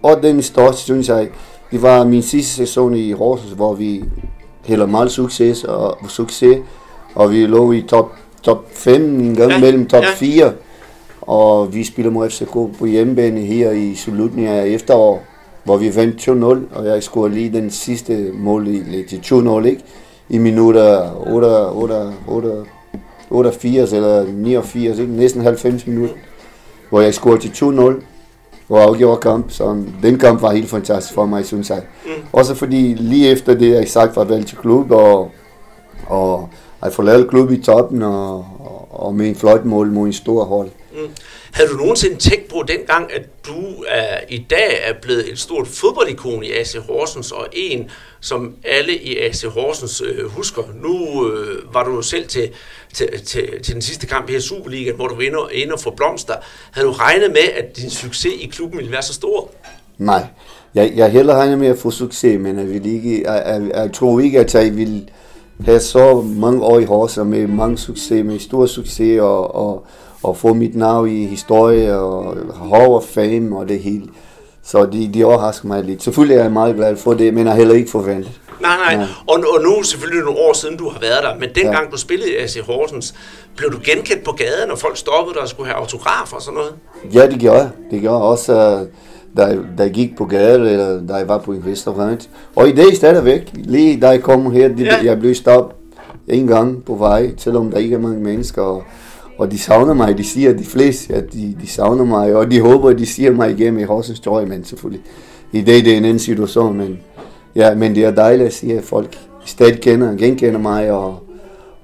Og 0.03 0.23
den 0.23 0.41
største, 0.41 0.81
synes 0.81 1.09
jeg, 1.09 1.29
det 1.71 1.81
var 1.81 2.03
min 2.03 2.21
sidste 2.21 2.53
sæson 2.53 2.95
i 2.95 3.11
Horsens, 3.11 3.51
hvor 3.51 3.73
vi 3.73 4.03
heller 4.67 4.85
meget 4.85 5.11
succes 5.11 5.63
og 5.63 5.97
succes, 6.09 6.57
og 7.15 7.31
vi 7.31 7.45
lå 7.45 7.71
i 7.71 7.81
top, 7.81 8.11
top 8.41 8.65
5 8.71 9.01
en 9.01 9.35
gang 9.35 9.51
ja, 9.51 9.59
mellem 9.59 9.87
top 9.87 10.03
ja. 10.03 10.13
4. 10.15 10.53
Og 11.21 11.73
vi 11.73 11.83
spiller 11.83 12.11
mod 12.11 12.29
FCK 12.29 12.79
på 12.79 12.85
hjemmebane 12.85 13.39
her 13.39 13.71
i 13.71 13.95
slutningen 13.95 14.53
af 14.53 14.65
efterår, 14.65 15.23
hvor 15.63 15.77
vi 15.77 15.95
vandt 15.95 16.27
2-0, 16.27 16.77
og 16.77 16.85
jeg 16.85 17.03
scorede 17.03 17.33
lige 17.33 17.53
den 17.53 17.71
sidste 17.71 18.31
mål 18.33 18.67
i, 18.67 19.03
til 19.09 19.17
2-0, 19.25 19.65
ikke? 19.65 19.81
I 20.29 20.37
minutter 20.37 21.11
8, 21.27 21.47
8, 21.69 22.13
8, 22.27 22.49
88 23.29 23.93
eller 23.93 24.25
89, 24.33 24.99
ikke? 24.99 25.11
næsten 25.11 25.41
90 25.41 25.87
minutter, 25.87 26.15
hvor 26.89 27.01
jeg 27.01 27.13
scorede 27.13 27.39
til 27.41 27.65
2-0 27.65 28.03
og 28.69 28.81
afgjorde 28.81 29.21
kamp, 29.21 29.51
så 29.51 29.83
den 30.03 30.19
kamp 30.19 30.41
var 30.41 30.51
helt 30.51 30.69
fantastisk 30.69 31.13
for 31.13 31.25
mig, 31.25 31.45
synes 31.45 31.69
jeg. 31.69 31.81
Mm. 32.05 32.11
Også 32.33 32.55
fordi 32.55 32.93
lige 32.93 33.29
efter 33.29 33.53
det, 33.53 33.71
jeg 33.71 33.87
sagt 33.87 34.15
var 34.15 34.23
valgt 34.23 34.47
til 34.47 34.57
klub, 34.57 34.91
og, 34.91 35.31
og 36.07 36.49
jeg 36.83 36.93
får 36.93 37.03
lavet 37.03 37.29
klub 37.29 37.51
i 37.51 37.61
toppen, 37.61 38.01
og, 38.01 38.35
og, 38.59 38.87
og 38.89 39.15
med 39.15 39.27
en 39.27 39.35
flot 39.35 39.65
mål 39.65 39.91
mod 39.91 40.07
en 40.07 40.13
stor 40.13 40.43
hold. 40.43 40.69
Mm. 40.97 41.09
Havde 41.51 41.69
du 41.69 41.75
nogensinde 41.75 42.15
tænkt 42.15 42.49
på 42.49 42.63
dengang, 42.67 43.13
at 43.13 43.21
du 43.47 43.83
er, 43.87 44.19
i 44.29 44.45
dag 44.49 44.79
er 44.83 44.93
blevet 45.01 45.31
et 45.31 45.39
stort 45.39 45.67
fodboldikon 45.67 46.43
i 46.43 46.51
AC 46.51 46.75
Horsens, 46.87 47.31
og 47.31 47.47
en, 47.53 47.89
som 48.19 48.55
alle 48.63 48.97
i 48.97 49.17
AC 49.17 49.43
Horsens 49.43 50.01
øh, 50.01 50.29
husker? 50.29 50.61
Nu 50.83 51.27
øh, 51.31 51.73
var 51.73 51.83
du 51.83 51.95
jo 51.95 52.01
selv 52.01 52.27
til, 52.27 52.49
til, 52.93 53.09
til, 53.25 53.49
til 53.63 53.73
den 53.73 53.81
sidste 53.81 54.07
kamp 54.07 54.29
her 54.29 54.37
i 54.37 54.41
Superligaen, 54.41 54.95
hvor 54.95 55.07
du 55.07 55.15
var 55.15 55.21
inde, 55.21 55.37
inde 55.51 55.73
og 55.73 55.79
få 55.79 55.91
blomster. 55.91 56.33
Havde 56.71 56.87
du 56.87 56.91
regnet 56.91 57.29
med, 57.29 57.49
at 57.55 57.77
din 57.77 57.89
succes 57.89 58.33
i 58.39 58.47
klubben 58.47 58.77
ville 58.77 58.91
være 58.91 59.03
så 59.03 59.13
stor? 59.13 59.51
Nej, 59.97 60.25
jeg, 60.75 60.93
jeg 60.95 61.11
heller 61.11 61.35
regnet 61.35 61.59
med 61.59 61.67
at 61.67 61.77
få 61.77 61.91
succes, 61.91 62.39
men 62.39 62.59
jeg, 62.59 62.69
vil 62.69 62.85
ikke, 62.85 63.23
jeg, 63.23 63.43
jeg, 63.45 63.71
jeg 63.73 63.93
tror 63.93 64.19
ikke, 64.19 64.39
at 64.39 64.55
jeg 64.55 64.77
ville 64.77 65.07
have 65.65 65.79
så 65.79 66.21
mange 66.21 66.61
år 66.61 66.79
i 66.79 66.85
Horsens 66.85 67.27
med 67.27 67.47
mange 67.47 67.77
succes, 67.77 68.25
med 68.25 68.39
stor 68.39 68.65
succes 68.65 69.19
og, 69.19 69.55
og 69.55 69.87
og 70.23 70.37
få 70.37 70.53
mit 70.53 70.75
navn 70.75 71.09
i 71.09 71.25
historie 71.25 71.99
og 71.99 72.37
Hall 72.69 72.91
of 72.91 73.03
Fame 73.03 73.57
og 73.57 73.69
det 73.69 73.79
hele. 73.79 74.05
Så 74.63 74.85
de, 74.85 75.09
de 75.13 75.23
overrasker 75.23 75.67
mig 75.67 75.83
lidt. 75.83 76.03
Selvfølgelig 76.03 76.37
er 76.37 76.41
jeg 76.41 76.51
meget 76.51 76.75
glad 76.75 76.97
for 76.97 77.13
det, 77.13 77.33
men 77.33 77.47
jeg 77.47 77.55
heller 77.55 77.75
ikke 77.75 77.91
forventet. 77.91 78.31
Nej, 78.61 78.77
nej. 78.77 79.03
Ja. 79.03 79.07
Og, 79.27 79.43
og 79.55 79.63
nu 79.63 79.83
selvfølgelig 79.83 80.23
nogle 80.23 80.39
år 80.39 80.53
siden, 80.53 80.77
du 80.77 80.89
har 80.89 80.99
været 80.99 81.23
der, 81.23 81.35
men 81.39 81.49
dengang 81.55 81.85
ja. 81.85 81.91
du 81.91 81.97
spillede 81.97 82.31
i 82.31 82.35
AC 82.35 82.57
Horsens, 82.65 83.13
blev 83.55 83.71
du 83.71 83.77
genkendt 83.83 84.23
på 84.23 84.31
gaden, 84.31 84.71
og 84.71 84.79
folk 84.79 84.97
stoppede 84.97 85.33
dig 85.33 85.41
og 85.41 85.49
skulle 85.49 85.67
have 85.67 85.77
autografer 85.79 86.35
og 86.35 86.41
sådan 86.41 86.57
noget? 86.57 86.73
Ja, 87.13 87.27
det 87.27 87.39
gjorde 87.39 87.57
jeg. 87.57 87.69
Det 87.91 88.01
gjorde 88.01 88.17
jeg 88.17 88.23
også, 88.23 88.53
uh, 88.53 88.87
da, 89.37 89.57
da 89.77 89.83
jeg 89.83 89.91
gik 89.91 90.17
på 90.17 90.25
gaden, 90.25 90.61
eller 90.61 91.07
da 91.07 91.15
jeg 91.15 91.27
var 91.27 91.37
på 91.37 91.51
en 91.51 91.63
restaurant. 91.67 92.29
Og 92.55 92.69
i 92.69 92.75
dag 92.75 92.95
stadigvæk, 92.95 93.51
lige 93.53 93.99
da 93.99 94.09
jeg 94.09 94.21
kom 94.21 94.51
her, 94.51 94.67
det, 94.67 94.85
ja. 94.85 94.97
jeg 95.03 95.19
blev 95.19 95.35
stoppet 95.35 95.75
en 96.27 96.47
gang 96.47 96.85
på 96.85 96.95
vej, 96.95 97.31
selvom 97.37 97.71
der 97.71 97.77
ikke 97.77 97.95
er 97.95 97.99
mange 97.99 98.19
mennesker. 98.19 98.61
Og, 98.61 98.83
og 99.37 99.51
de 99.51 99.59
savner 99.59 99.93
mig, 99.93 100.17
de 100.17 100.23
siger, 100.23 100.53
de 100.53 100.65
fleste, 100.65 101.13
at 101.13 101.33
de, 101.33 101.57
de 101.61 101.67
savner 101.67 102.05
mig, 102.05 102.35
og 102.35 102.51
de 102.51 102.61
håber, 102.61 102.89
at 102.89 102.99
de 102.99 103.05
siger 103.05 103.31
mig 103.31 103.51
igennem 103.51 103.79
i 103.79 103.83
Horsens 103.83 104.19
trøje, 104.19 104.45
men 104.45 104.65
selvfølgelig, 104.65 105.03
i 105.51 105.61
dag 105.61 105.75
det 105.75 105.93
er 105.93 105.97
en 105.97 106.05
anden 106.05 106.19
situation, 106.19 106.77
men, 106.77 106.99
ja, 107.55 107.75
men 107.75 107.95
det 107.95 108.03
er 108.03 108.11
dejligt 108.11 108.47
at 108.47 108.53
sige, 108.53 108.77
at 108.77 108.83
folk 108.83 109.17
stadig 109.45 109.81
kender, 109.81 110.15
genkender 110.15 110.59
mig, 110.59 110.91
og, 110.91 111.23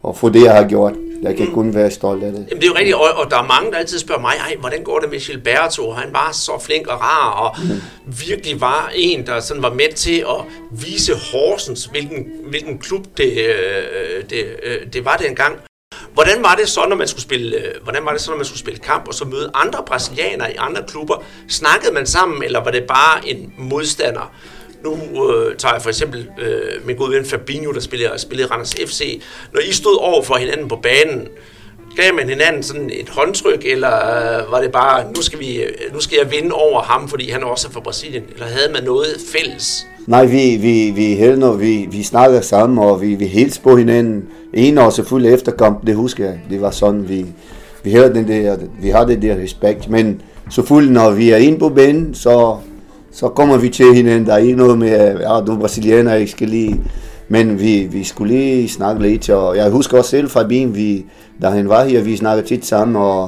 og 0.03 0.17
for 0.17 0.29
det, 0.29 0.43
jeg 0.43 0.53
har 0.53 0.67
gjort. 0.67 0.93
Jeg 1.21 1.37
kan 1.37 1.47
kun 1.53 1.75
være 1.75 1.91
stolt 1.91 2.23
af 2.23 2.31
det. 2.31 2.45
Jamen, 2.49 2.61
det 2.61 2.63
er 2.63 2.67
jo 2.67 2.75
rigtigt, 2.75 2.95
og, 2.95 3.07
og 3.15 3.31
der 3.31 3.37
er 3.37 3.47
mange, 3.47 3.71
der 3.71 3.77
altid 3.77 3.99
spørger 3.99 4.21
mig, 4.21 4.33
Ej, 4.39 4.55
hvordan 4.59 4.83
går 4.83 4.99
det 4.99 5.09
med 5.09 5.19
Gilberto? 5.19 5.91
Han 5.91 6.13
var 6.13 6.29
så 6.33 6.51
flink 6.61 6.87
og 6.87 7.01
rar, 7.01 7.31
og 7.31 7.55
mm. 7.63 7.81
virkelig 8.27 8.61
var 8.61 8.91
en, 8.95 9.25
der 9.25 9.39
sådan 9.39 9.63
var 9.63 9.73
med 9.73 9.93
til 9.95 10.19
at 10.19 10.45
vise 10.71 11.13
Horsens, 11.13 11.85
hvilken, 11.85 12.25
hvilken 12.49 12.77
klub 12.77 13.05
det, 13.17 13.31
øh, 13.31 14.23
det, 14.29 14.45
øh, 14.63 14.93
det 14.93 15.05
var 15.05 15.15
dengang. 15.15 15.55
Hvordan 16.13 16.43
var 16.43 16.55
det 16.55 16.69
så, 16.69 16.85
når 16.89 16.95
man 16.95 17.07
skulle 17.07 17.21
spille, 17.21 17.57
øh, 17.57 17.83
hvordan 17.83 18.05
var 18.05 18.11
det 18.11 18.21
så, 18.21 18.31
når 18.31 18.37
man 18.37 18.45
skulle 18.45 18.59
spille 18.59 18.79
kamp 18.79 19.07
og 19.07 19.13
så 19.13 19.25
møde 19.25 19.51
andre 19.53 19.83
brasilianere 19.87 20.51
i 20.51 20.55
andre 20.55 20.83
klubber? 20.87 21.23
Snakkede 21.49 21.93
man 21.93 22.05
sammen, 22.05 22.43
eller 22.43 22.63
var 22.63 22.71
det 22.71 22.83
bare 22.83 23.29
en 23.29 23.53
modstander? 23.57 24.33
Nu 24.83 24.93
øh, 25.31 25.55
tager 25.57 25.73
jeg 25.73 25.81
for 25.81 25.89
eksempel 25.89 26.29
øh, 26.39 26.85
min 26.85 26.95
gode 26.95 27.11
ven 27.11 27.25
Fabinho, 27.25 27.71
der 27.71 27.79
spillede, 27.79 28.19
spillede 28.19 28.51
Randers 28.51 28.75
FC. 28.85 29.21
Når 29.53 29.59
I 29.59 29.71
stod 29.71 29.97
over 29.99 30.23
for 30.23 30.35
hinanden 30.35 30.67
på 30.67 30.75
banen, 30.75 31.27
gav 31.95 32.13
man 32.15 32.29
hinanden 32.29 32.63
sådan 32.63 32.89
et 32.93 33.09
håndtryk, 33.09 33.65
eller 33.65 33.95
øh, 33.95 34.51
var 34.51 34.61
det 34.61 34.71
bare, 34.71 35.03
nu 35.15 35.21
skal, 35.21 35.39
vi, 35.39 35.55
øh, 35.55 35.93
nu 35.93 35.99
skal 35.99 36.17
jeg 36.21 36.31
vinde 36.31 36.55
over 36.55 36.81
ham, 36.81 37.07
fordi 37.07 37.29
han 37.29 37.43
også 37.43 37.67
er 37.67 37.71
fra 37.71 37.79
Brasilien? 37.79 38.23
Eller 38.33 38.45
havde 38.45 38.73
man 38.73 38.83
noget 38.83 39.07
fælles? 39.35 39.87
Nej, 40.07 40.25
vi, 40.25 40.57
vi, 40.61 40.91
vi, 40.95 41.15
hældner, 41.15 41.53
vi, 41.53 41.87
vi 41.91 42.03
snakker 42.03 42.41
sammen, 42.41 42.77
og 42.79 43.01
vi, 43.01 43.15
vi 43.15 43.25
hilste 43.25 43.61
på 43.61 43.77
hinanden. 43.77 44.23
En 44.53 44.77
år 44.77 44.89
selvfølgelig 44.89 45.33
efter 45.33 45.51
kamp, 45.51 45.87
det 45.87 45.95
husker 45.95 46.25
jeg. 46.25 46.39
Det 46.49 46.61
var 46.61 46.71
sådan, 46.71 47.09
vi, 47.09 47.25
vi 47.83 47.91
havde 47.91 48.13
den 48.13 48.27
der, 48.27 48.57
vi 48.81 48.89
har 48.89 49.05
det 49.05 49.21
der 49.21 49.35
respekt. 49.35 49.89
Men 49.89 50.21
selvfølgelig, 50.49 50.93
når 50.93 51.11
vi 51.11 51.29
er 51.29 51.37
inde 51.37 51.59
på 51.59 51.69
banen, 51.69 52.15
så, 52.15 52.57
så 53.11 53.27
kommer 53.27 53.57
vi 53.57 53.69
til 53.69 53.93
hinanden. 53.93 54.25
Der 54.25 54.33
er 54.33 54.37
ikke 54.37 54.55
noget 54.55 54.77
med, 54.77 54.89
at 54.89 55.19
ja, 55.21 55.41
du 55.47 55.55
er 55.55 55.59
brasilianer, 55.59 56.13
jeg 56.13 56.29
skal 56.29 56.47
lige... 56.47 56.81
Men 57.27 57.59
vi, 57.59 57.87
vi 57.91 58.03
skulle 58.03 58.35
lige 58.35 58.69
snakke 58.69 59.01
lidt, 59.01 59.29
og 59.29 59.57
jeg 59.57 59.69
husker 59.69 59.97
også 59.97 60.09
selv 60.09 60.29
fra 60.29 60.47
bilen, 60.47 60.75
vi, 60.75 61.05
da 61.41 61.49
han 61.49 61.69
var 61.69 61.83
her, 61.83 62.01
vi 62.01 62.17
snakkede 62.17 62.47
tit 62.47 62.65
sammen, 62.65 62.95
og, 62.95 63.23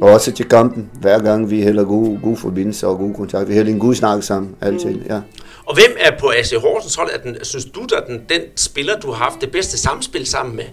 og 0.00 0.10
også 0.10 0.32
til 0.32 0.48
kampen, 0.48 0.90
hver 1.00 1.18
gang 1.18 1.50
vi 1.50 1.62
hælder 1.62 1.84
god, 1.84 2.18
god 2.22 2.36
forbindelse 2.36 2.86
og 2.86 2.98
god 2.98 3.14
kontakt. 3.14 3.48
Vi 3.48 3.54
hælder 3.54 3.72
en 3.72 3.78
god 3.78 3.94
snak 3.94 4.22
sammen, 4.22 4.54
altid, 4.60 5.00
ja. 5.08 5.20
Og 5.64 5.74
hvem 5.74 5.96
er 6.00 6.18
på 6.18 6.32
AC 6.38 6.52
Horsens 6.60 6.94
hold, 6.94 7.10
at 7.14 7.22
den, 7.24 7.36
synes 7.42 7.64
du, 7.64 7.86
der 7.88 8.00
den, 8.00 8.20
den 8.28 8.40
spiller, 8.56 9.00
du 9.00 9.10
har 9.10 9.24
haft 9.24 9.40
det 9.40 9.50
bedste 9.52 9.78
samspil 9.78 10.26
sammen 10.26 10.56
med? 10.56 10.64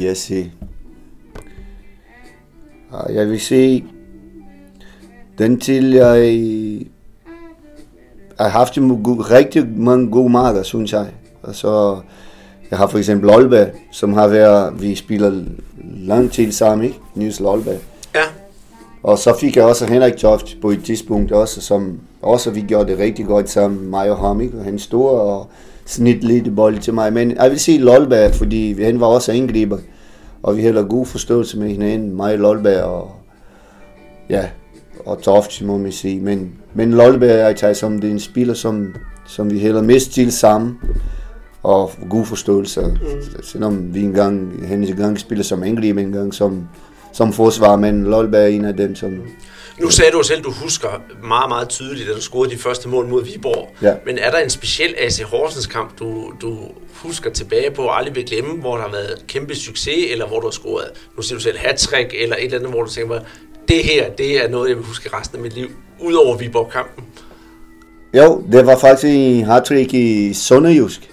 Jeg 0.00 0.16
se. 0.16 0.52
Jeg 3.08 3.28
vil 3.28 3.40
se, 3.40 3.84
den 5.38 5.60
til 5.60 5.92
jeg 5.92 6.40
har 8.46 8.48
haft 8.48 8.74
rigtig 8.78 9.66
mange 9.76 10.10
gode 10.10 10.30
marker, 10.30 10.62
synes 10.62 10.92
jeg. 10.92 11.06
Altså, 11.46 11.96
Jeg 12.70 12.78
har 12.78 12.86
for 12.86 12.98
eksempel 12.98 13.30
Lolberg, 13.30 13.68
som 13.92 14.12
har 14.12 14.28
været, 14.28 14.82
vi 14.82 14.94
spiller 14.94 15.44
lang 15.96 16.32
tid 16.32 16.52
sammen, 16.52 16.86
ikke? 16.86 16.98
Niels 17.14 17.40
Lolberg. 17.40 17.78
Ja. 18.14 18.22
Og 19.02 19.18
så 19.18 19.36
fik 19.40 19.56
jeg 19.56 19.64
også 19.64 19.86
Henrik 19.86 20.16
Toft 20.16 20.56
på 20.62 20.70
et 20.70 20.84
tidspunkt 20.84 21.32
også, 21.32 21.60
som 21.60 22.00
også 22.22 22.50
vi 22.50 22.60
gjorde 22.60 22.90
det 22.90 22.98
rigtig 22.98 23.26
godt 23.26 23.50
sammen, 23.50 23.90
mig 23.90 24.10
og 24.10 24.18
ham, 24.18 24.40
ikke? 24.40 24.58
Og 24.58 24.64
han 24.64 24.78
stod 24.78 25.10
og 25.10 25.46
snit 25.86 26.24
lidt 26.24 26.56
bold 26.56 26.78
til 26.78 26.94
mig. 26.94 27.12
Men 27.12 27.36
jeg 27.36 27.50
vil 27.50 27.60
sige 27.60 27.78
Lolberg, 27.78 28.34
fordi 28.34 28.82
han 28.82 29.00
var 29.00 29.06
også 29.06 29.32
angriber, 29.32 29.78
og 30.42 30.56
vi 30.56 30.62
havde 30.62 30.86
god 30.90 31.06
forståelse 31.06 31.58
med 31.58 31.68
hinanden, 31.68 32.16
mig 32.16 32.32
og 32.32 32.38
Lolberg 32.38 32.82
og, 32.82 33.10
ja, 34.30 34.44
og 35.08 35.22
Toft, 35.22 35.62
må 35.62 35.78
man 35.78 35.92
sige. 35.92 36.20
Men, 36.20 36.52
men 36.74 36.92
Lolberg, 36.92 37.38
jeg 37.38 37.56
tager 37.56 37.72
som 37.72 38.00
det 38.00 38.08
er 38.08 38.12
en 38.12 38.20
spiller, 38.20 38.54
som, 38.54 38.94
som 39.26 39.50
vi 39.50 39.58
hælder 39.58 39.82
mest 39.82 40.12
til 40.12 40.32
sammen, 40.32 40.78
og 41.62 41.90
god 42.10 42.26
forståelse. 42.26 42.80
Mm. 42.80 43.42
Selvom 43.42 43.94
vi 43.94 44.00
engang, 44.00 44.66
han 44.68 44.84
engang 44.84 45.20
spiller 45.20 45.44
som 45.44 45.62
angriber, 45.62 46.00
engang 46.00 46.34
som, 46.34 46.68
som 47.12 47.32
forsvar, 47.32 47.76
men 47.76 48.04
Lolberg 48.04 48.42
er 48.42 48.46
en 48.46 48.64
af 48.64 48.76
dem, 48.76 48.94
som... 48.94 49.12
Nu 49.80 49.90
sagde 49.90 50.10
du 50.10 50.22
selv, 50.22 50.42
du 50.42 50.50
husker 50.50 50.88
meget, 51.24 51.48
meget 51.48 51.68
tydeligt, 51.68 52.08
at 52.08 52.16
du 52.16 52.20
scorede 52.20 52.50
de 52.50 52.58
første 52.58 52.88
mål 52.88 53.06
mod 53.06 53.24
Viborg. 53.24 53.68
Ja. 53.82 53.94
Men 54.06 54.18
er 54.18 54.30
der 54.30 54.38
en 54.38 54.50
speciel 54.50 54.94
AC 54.98 55.20
Horsens 55.22 55.66
kamp, 55.66 55.98
du, 55.98 56.32
du 56.42 56.58
husker 56.94 57.30
tilbage 57.30 57.70
på 57.70 57.82
og 57.82 57.98
aldrig 57.98 58.14
vil 58.14 58.26
glemme, 58.26 58.60
hvor 58.60 58.76
der 58.76 58.82
har 58.82 58.90
været 58.90 59.24
kæmpe 59.26 59.54
succes, 59.54 60.12
eller 60.12 60.26
hvor 60.26 60.40
du 60.40 60.46
har 60.46 60.50
scoret, 60.50 60.86
nu 61.16 61.22
siger 61.22 61.38
du 61.38 61.42
selv, 61.42 61.58
hat 61.58 61.88
eller 61.92 62.36
et 62.36 62.44
eller 62.44 62.58
andet, 62.58 62.70
hvor 62.70 62.82
du 62.82 62.90
tænker, 62.90 63.20
det 63.68 63.84
her, 63.84 64.10
det 64.10 64.44
er 64.44 64.48
noget, 64.48 64.68
jeg 64.68 64.76
vil 64.76 64.84
huske 64.84 65.10
resten 65.16 65.36
af 65.36 65.42
mit 65.42 65.54
liv, 65.54 65.68
udover 66.00 66.36
Viborg-kampen? 66.36 67.04
Jo, 68.14 68.42
det 68.52 68.66
var 68.66 68.76
faktisk 68.76 69.04
en 69.14 69.44
hat 69.44 69.70
i 69.70 70.32
Sønderjysk. 70.32 71.10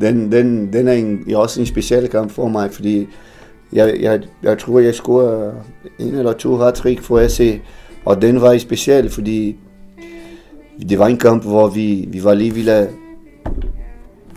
Den, 0.00 0.32
den, 0.32 0.72
den 0.72 0.88
er 0.88 0.92
en, 0.92 1.34
også 1.34 1.60
en 1.60 1.66
speciel 1.66 2.08
kamp 2.08 2.30
for 2.30 2.48
mig, 2.48 2.72
fordi 2.72 3.08
jeg, 3.72 3.96
jeg, 4.00 4.20
jeg 4.42 4.58
tror, 4.58 4.80
jeg 4.80 4.94
scorede 4.94 5.54
en 5.98 6.14
eller 6.14 6.32
to 6.32 6.56
hat-trick 6.56 7.02
for 7.02 7.18
AC, 7.20 7.60
og 8.04 8.22
den 8.22 8.40
var 8.40 8.58
speciel, 8.58 9.10
fordi 9.10 9.56
det 10.88 10.98
var 10.98 11.06
en 11.06 11.18
kamp, 11.18 11.42
hvor 11.42 11.68
vi, 11.68 12.04
vi 12.08 12.24
var 12.24 12.34
lige 12.34 12.54
ville 12.54 12.88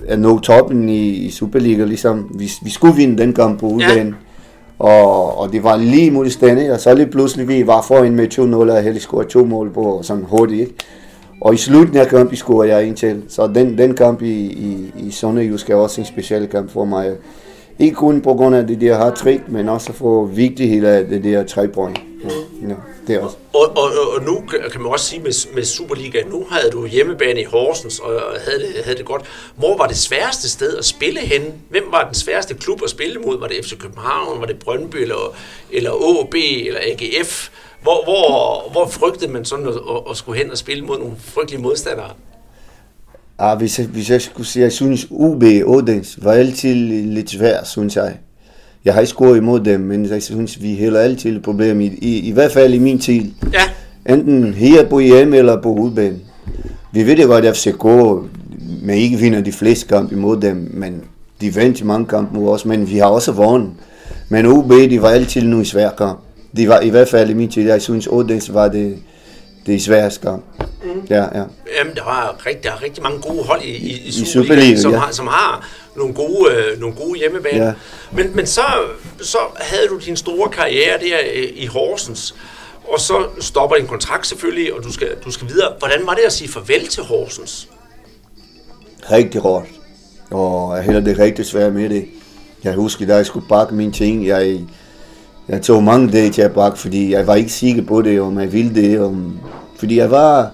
at 0.08 0.20
nå 0.20 0.40
toppen 0.40 0.90
i, 0.90 1.10
i 1.10 1.32
Superliga, 1.32 1.84
ligesom 1.84 2.36
vi, 2.40 2.52
vi 2.64 2.70
skulle 2.70 2.96
vinde 2.96 3.18
den 3.18 3.34
kamp 3.34 3.60
på 3.60 3.66
udbanen. 3.68 4.08
Ja. 4.08 4.29
Og, 4.80 5.38
og 5.38 5.52
det 5.52 5.64
var 5.64 5.78
lige 5.78 6.12
modstændigt, 6.12 6.72
og 6.72 6.80
så 6.80 6.94
lige 6.94 7.08
pludselig 7.08 7.48
vi 7.48 7.68
var 7.68 7.82
foran 7.82 8.16
med 8.16 8.34
2-0, 8.34 8.42
og 8.42 8.86
jeg 8.86 9.02
scorede 9.02 9.30
to 9.30 9.46
mål 9.46 9.74
på 9.74 10.00
sådan 10.04 10.24
hurtigt. 10.24 10.60
Ikke? 10.60 10.74
Og 11.42 11.54
i 11.54 11.58
slutningen 11.58 12.02
af 12.02 12.08
kampen 12.08 12.36
scorede 12.36 12.76
jeg 12.76 12.88
en 12.88 12.96
til. 12.96 13.24
Så 13.28 13.48
den, 13.48 13.78
den 13.78 13.96
kamp 13.96 14.22
i, 14.22 14.36
i, 14.36 14.94
i 14.98 15.12
Sønderjysk 15.12 15.70
er 15.70 15.76
også 15.76 16.02
en 16.02 16.08
speciel 16.08 16.48
kamp 16.48 16.72
for 16.72 16.86
mig. 16.86 17.12
Ikke 17.80 17.96
kun 17.96 18.22
på 18.22 18.34
grund 18.34 18.56
af 18.56 18.68
det 18.68 18.82
der 18.82 18.96
har 18.96 19.10
trick, 19.10 19.44
men 19.48 19.70
også 19.70 19.94
for 19.94 20.26
vigtigheden 20.26 20.86
af 20.86 21.06
det 21.06 21.24
der 21.24 21.44
tre 21.44 21.68
point. 21.68 22.00
Ja, 22.24 22.76
det 23.10 23.18
er 23.18 23.20
også. 23.20 23.38
Og, 23.54 23.78
og, 23.78 23.92
og, 24.16 24.24
nu 24.24 24.44
kan 24.72 24.82
man 24.82 24.92
også 24.92 25.06
sige 25.06 25.22
med, 25.22 25.54
med 25.56 25.64
Superliga, 25.64 26.22
nu 26.24 26.48
havde 26.52 26.72
du 26.72 26.86
hjemmebane 26.86 27.42
i 27.42 27.44
Horsens 27.44 28.00
og 28.00 28.22
havde 28.46 28.60
det, 28.60 28.84
havde 28.84 28.98
det 28.98 29.06
godt. 29.06 29.22
Hvor 29.56 29.78
var 29.78 29.88
det 29.88 29.98
sværeste 29.98 30.50
sted 30.50 30.78
at 30.78 30.86
spille 30.86 31.20
hen? 31.20 31.42
Hvem 31.70 31.84
var 31.92 32.04
den 32.04 32.14
sværeste 32.14 32.54
klub 32.54 32.84
at 32.84 32.90
spille 32.90 33.20
mod? 33.20 33.40
Var 33.40 33.48
det 33.48 33.66
FC 33.66 33.78
København, 33.78 34.40
var 34.40 34.46
det 34.46 34.60
Brøndby 34.60 34.96
eller, 34.96 35.36
eller 35.72 35.92
OB 35.92 36.34
eller 36.36 36.80
AGF? 36.80 37.50
Hvor, 37.82 38.04
hvor, 38.04 38.72
hvor 38.72 38.88
frygtede 38.88 39.32
man 39.32 39.46
sådan 39.46 39.68
at, 39.68 39.74
at, 40.10 40.18
skulle 40.18 40.42
hen 40.42 40.52
og 40.52 40.58
spille 40.58 40.86
mod 40.86 41.00
nogle 41.00 41.16
frygtelige 41.20 41.62
modstandere? 41.62 42.12
Ah, 43.40 43.58
hvis, 43.58 43.80
jeg, 43.80 43.88
hvis 43.88 44.10
jeg 44.10 44.22
skulle 44.22 44.48
sige, 44.48 44.64
jeg 44.64 44.72
synes 44.72 45.08
UB 45.10 45.44
Odense 45.44 46.24
var 46.24 46.32
altid 46.32 46.76
lidt 47.06 47.30
svært, 47.30 47.68
synes 47.68 47.96
jeg. 47.96 48.18
Jeg 48.86 48.94
har 48.94 49.02
ikke 49.02 49.10
scoret 49.10 49.38
imod 49.38 49.60
dem, 49.60 49.80
men 49.80 50.06
jeg 50.06 50.24
synes, 50.24 50.62
vi 50.62 50.74
heller 50.74 51.00
altid 51.00 51.42
problem 51.42 51.82
i, 51.82 51.86
i, 51.86 52.20
i 52.20 52.32
hvert 52.32 52.52
fald 52.52 52.74
i 52.74 52.80
min 52.80 53.00
tid. 53.00 53.32
Ja. 53.54 54.14
Enten 54.14 54.54
her 54.54 54.86
på 54.86 55.00
hjem 55.00 55.34
eller 55.34 55.62
på 55.62 55.70
udbanen. 55.74 56.22
Vi 56.94 57.08
ved 57.08 57.16
det 57.16 57.28
godt, 57.28 57.46
at 57.46 57.58
FCK 57.58 57.86
men 58.82 58.98
ikke 58.98 59.18
vinder 59.18 59.42
de 59.42 59.52
fleste 59.52 59.88
kampe 59.88 60.16
imod 60.16 60.42
dem, 60.42 60.70
men 60.74 61.04
de 61.42 61.56
vandt 61.56 61.80
i 61.80 61.84
mange 61.84 62.06
kampe 62.06 62.36
mod 62.36 62.50
os, 62.50 62.66
men 62.66 62.90
vi 62.90 62.98
har 62.98 63.06
også 63.06 63.32
vundet. 63.32 63.72
Men 64.30 64.46
UB, 64.46 64.72
de 64.72 65.02
var 65.02 65.10
altid 65.10 65.42
nu 65.42 65.62
i 65.62 65.66
svær 65.66 65.90
kamp. 65.90 66.20
De 66.58 66.70
var 66.70 66.80
i 66.80 66.90
hvert 66.90 67.08
fald 67.08 67.30
i 67.30 67.34
min 67.34 67.52
tid, 67.52 67.68
jeg 67.68 67.82
synes, 67.82 68.08
Odense 68.08 68.54
var 68.54 68.68
det, 68.68 68.98
det 69.66 69.82
sværeste 69.82 70.22
kamp. 70.22 70.44
Mm. 70.84 70.90
Ja, 71.10 71.16
ja. 71.16 71.44
Jamen, 71.80 71.96
der, 71.96 72.04
var 72.04 72.42
rigtig, 72.46 72.64
der 72.64 72.72
er 72.72 72.84
rigtig 72.84 73.04
mange 73.04 73.20
gode 73.20 73.44
hold 73.44 73.62
i, 73.64 73.76
i, 73.76 74.08
i 74.08 74.12
Superligaen, 74.12 74.78
som, 74.78 74.92
ja. 74.92 74.98
har, 74.98 75.12
som 75.12 75.28
har 75.28 75.68
nogle 76.00 76.14
gode, 76.14 76.54
øh, 76.54 76.80
nogle 76.80 76.96
gode 76.96 77.20
hjemmebane. 77.20 77.66
Ja. 77.66 77.74
Men, 78.12 78.36
men 78.36 78.46
så, 78.46 78.62
så 79.22 79.38
havde 79.56 79.88
du 79.88 80.00
din 80.06 80.16
store 80.16 80.50
karriere 80.50 81.00
der 81.00 81.18
øh, 81.36 81.50
i 81.54 81.66
Horsens, 81.66 82.36
og 82.88 83.00
så 83.00 83.26
stopper 83.40 83.76
din 83.76 83.88
kontrakt 83.88 84.28
selvfølgelig, 84.28 84.74
og 84.74 84.84
du 84.84 84.94
skal, 84.94 85.08
du 85.26 85.32
skal 85.32 85.48
videre. 85.48 85.74
Hvordan 85.80 86.06
var 86.06 86.14
det 86.14 86.22
at 86.22 86.34
sige 86.34 86.50
farvel 86.50 86.88
til 86.88 87.04
Horsens? 87.04 87.70
Rigtig 89.12 89.42
hårdt. 89.42 89.68
Og 90.32 90.76
jeg 90.76 90.84
havde 90.84 91.06
det 91.06 91.20
rigtig 91.20 91.46
svært 91.46 91.74
med 91.74 91.90
det. 91.90 92.06
Jeg 92.64 92.74
husker, 92.74 93.06
da 93.06 93.16
jeg 93.16 93.26
skulle 93.26 93.48
pakke 93.48 93.76
mine 93.76 93.92
ting, 93.92 94.28
jeg, 94.28 94.60
jeg 95.48 95.62
tog 95.62 95.84
mange 95.84 96.12
dage 96.12 96.30
til 96.30 96.42
at 96.42 96.54
pakke, 96.54 96.80
fordi 96.80 97.12
jeg 97.12 97.28
var 97.28 97.36
ikke 97.36 97.50
sikker 97.50 97.82
på 97.82 98.02
det, 98.02 98.22
om 98.22 98.40
jeg 98.40 98.54
ville 98.54 98.76
det. 98.76 99.00
Om, 99.00 99.40
fordi 99.80 99.98
jeg 99.98 100.12
var... 100.12 100.52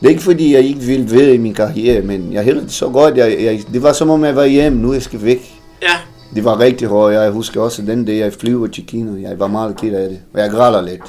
Det 0.00 0.06
er 0.06 0.10
ikke 0.10 0.22
fordi, 0.22 0.54
jeg 0.54 0.62
ikke 0.62 0.80
ville 0.80 1.10
ved 1.10 1.32
i 1.32 1.36
min 1.36 1.54
karriere, 1.54 2.02
men 2.02 2.32
jeg 2.32 2.44
det 2.44 2.72
så 2.72 2.88
godt. 2.88 3.16
Jeg, 3.16 3.36
jeg, 3.40 3.62
det 3.72 3.82
var 3.82 3.92
som 3.92 4.10
om, 4.10 4.24
jeg 4.24 4.36
var 4.36 4.44
hjemme, 4.44 4.82
nu 4.82 4.92
jeg 4.92 5.02
skal 5.02 5.22
væk. 5.22 5.54
Ja. 5.82 5.96
Det 6.34 6.44
var 6.44 6.60
rigtig 6.60 6.88
hårdt. 6.88 7.14
Jeg 7.14 7.30
husker 7.30 7.60
også 7.60 7.82
den 7.82 8.04
dag, 8.04 8.18
jeg 8.18 8.32
flyver 8.32 8.66
til 8.66 8.86
Kina. 8.86 9.28
Jeg 9.28 9.38
var 9.38 9.46
meget 9.46 9.76
ked 9.80 9.94
af 9.94 10.08
det. 10.08 10.20
Og 10.34 10.40
jeg 10.40 10.50
græder 10.50 10.82
lidt. 10.82 11.02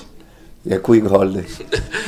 Jeg 0.66 0.84
kunne 0.84 0.98
ikke 0.98 1.10
holde 1.10 1.34
det. 1.34 1.46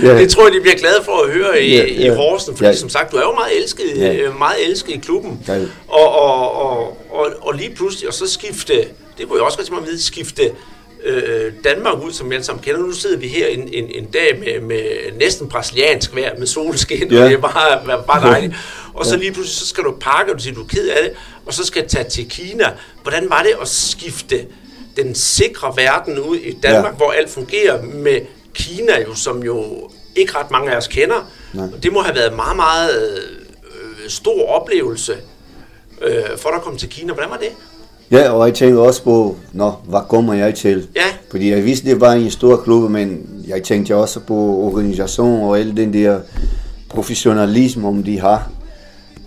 Ja. 0.04 0.18
det 0.22 0.30
tror 0.30 0.44
jeg, 0.44 0.54
de 0.54 0.62
bliver 0.62 0.76
glade 0.76 1.04
for 1.06 1.24
at 1.24 1.32
høre 1.32 1.62
i, 1.62 1.76
ja, 1.76 1.86
ja. 1.86 2.14
i 2.14 2.16
Horsten, 2.16 2.56
fordi 2.56 2.70
ja. 2.70 2.76
som 2.76 2.90
sagt, 2.90 3.12
du 3.12 3.18
er 3.18 3.22
jo 3.22 3.34
meget 3.34 3.58
elsket, 3.62 3.86
ja. 3.98 4.16
Øh, 4.16 4.38
meget 4.38 4.56
elsket 4.68 4.94
i 4.94 4.98
klubben. 4.98 5.40
Ja. 5.48 5.62
Og, 5.88 6.12
og, 6.12 6.52
og, 6.56 6.98
og, 7.12 7.28
og 7.42 7.54
lige 7.54 7.76
pludselig, 7.76 8.08
og 8.08 8.14
så 8.14 8.28
skifte, 8.28 8.74
det 9.18 9.28
kunne 9.28 9.38
jeg 9.38 9.46
også 9.46 9.68
mig 9.72 9.82
at 9.82 9.88
vide, 9.88 10.02
skifte 10.02 10.42
øh, 11.04 11.54
Danmark 11.64 12.04
ud, 12.04 12.12
som 12.12 12.30
vi 12.30 12.36
alle 12.36 12.46
sammen 12.46 12.64
kender. 12.64 12.82
Nu 12.82 12.92
sidder 12.92 13.18
vi 13.18 13.28
her 13.28 13.48
en, 13.48 13.70
en, 13.74 13.90
en 13.90 14.06
dag 14.06 14.40
med, 14.40 14.62
med 14.62 14.82
næsten 15.20 15.50
brasiliansk 15.50 16.16
vejr, 16.16 16.40
med 16.40 16.48
solskin, 16.48 17.12
ja. 17.12 17.24
og 17.24 17.30
det 17.30 17.36
er 17.36 17.42
bare, 17.42 18.04
bare 18.08 18.22
dejligt. 18.32 18.54
Og 18.94 19.06
så 19.06 19.18
lige 19.18 19.32
pludselig, 19.32 19.58
så 19.58 19.68
skal 19.68 19.84
du 19.84 19.96
pakke, 20.02 20.32
og 20.32 20.38
du 20.38 20.44
siger, 20.44 20.54
du 20.54 20.64
er 20.64 20.68
ked 20.68 20.88
af 20.88 21.04
det, 21.04 21.12
og 21.46 21.54
så 21.54 21.66
skal 21.66 21.88
tage 21.88 22.10
til 22.10 22.30
Kina. 22.30 22.74
Hvordan 23.02 23.30
var 23.30 23.44
det 23.44 23.54
at 23.62 23.68
skifte 23.68 24.46
den 24.98 25.16
sikre 25.16 25.74
verden 25.78 26.20
ud 26.20 26.38
i 26.38 26.52
Danmark, 26.64 26.92
ja. 26.92 26.98
hvor 26.98 27.12
alt 27.12 27.30
fungerer, 27.30 27.82
med 27.82 28.22
Kina 28.54 29.02
jo, 29.02 29.16
som 29.16 29.44
jo 29.44 29.90
ikke 30.16 30.38
ret 30.38 30.52
mange 30.52 30.72
af 30.72 30.78
os 30.78 30.88
kender. 30.88 31.32
Nej. 31.54 31.68
Det 31.84 31.94
må 31.94 32.02
have 32.02 32.16
været 32.16 32.34
meget, 32.34 32.56
meget 32.56 33.22
øh, 34.04 34.10
stor 34.10 34.48
oplevelse 34.48 35.18
øh, 36.02 36.38
for 36.38 36.50
at 36.50 36.62
komme 36.62 36.80
til 36.80 36.90
Kina. 36.90 37.14
Hvordan 37.14 37.30
var 37.30 37.38
det? 37.38 37.52
Ja, 38.12 38.30
og 38.30 38.48
jeg 38.48 38.56
tænkte 38.56 38.80
også 38.80 39.04
på, 39.04 39.36
nå, 39.54 39.72
hvad 39.86 40.00
kommer 40.10 40.34
jeg 40.34 40.56
til? 40.56 40.88
Ja. 40.96 41.02
Fordi 41.32 41.52
jeg 41.52 41.66
vidste, 41.66 41.90
det 41.90 42.02
var 42.02 42.14
en 42.14 42.32
stor 42.32 42.58
klub, 42.58 42.92
men 42.92 43.30
jeg 43.48 43.64
tænkte 43.64 43.96
også 43.96 44.20
på 44.20 44.34
organisation 44.34 45.44
og 45.44 45.60
al 45.60 45.78
den 45.78 45.94
der 45.94 46.20
professionalisme, 46.90 47.88
om 47.88 48.04
de 48.04 48.20
har. 48.20 48.50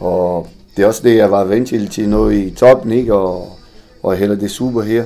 Og 0.01 0.49
det 0.77 0.83
er 0.83 0.87
også 0.87 1.03
det, 1.05 1.16
jeg 1.16 1.31
var 1.31 1.45
vant 1.45 1.69
til, 1.69 1.88
til 1.88 2.09
noget 2.09 2.35
i 2.35 2.51
toppen, 2.51 2.93
ikke? 2.93 3.14
Og, 3.14 3.59
og 4.03 4.16
heller 4.16 4.37
det 4.37 4.51
super 4.51 4.83
her. 4.83 5.05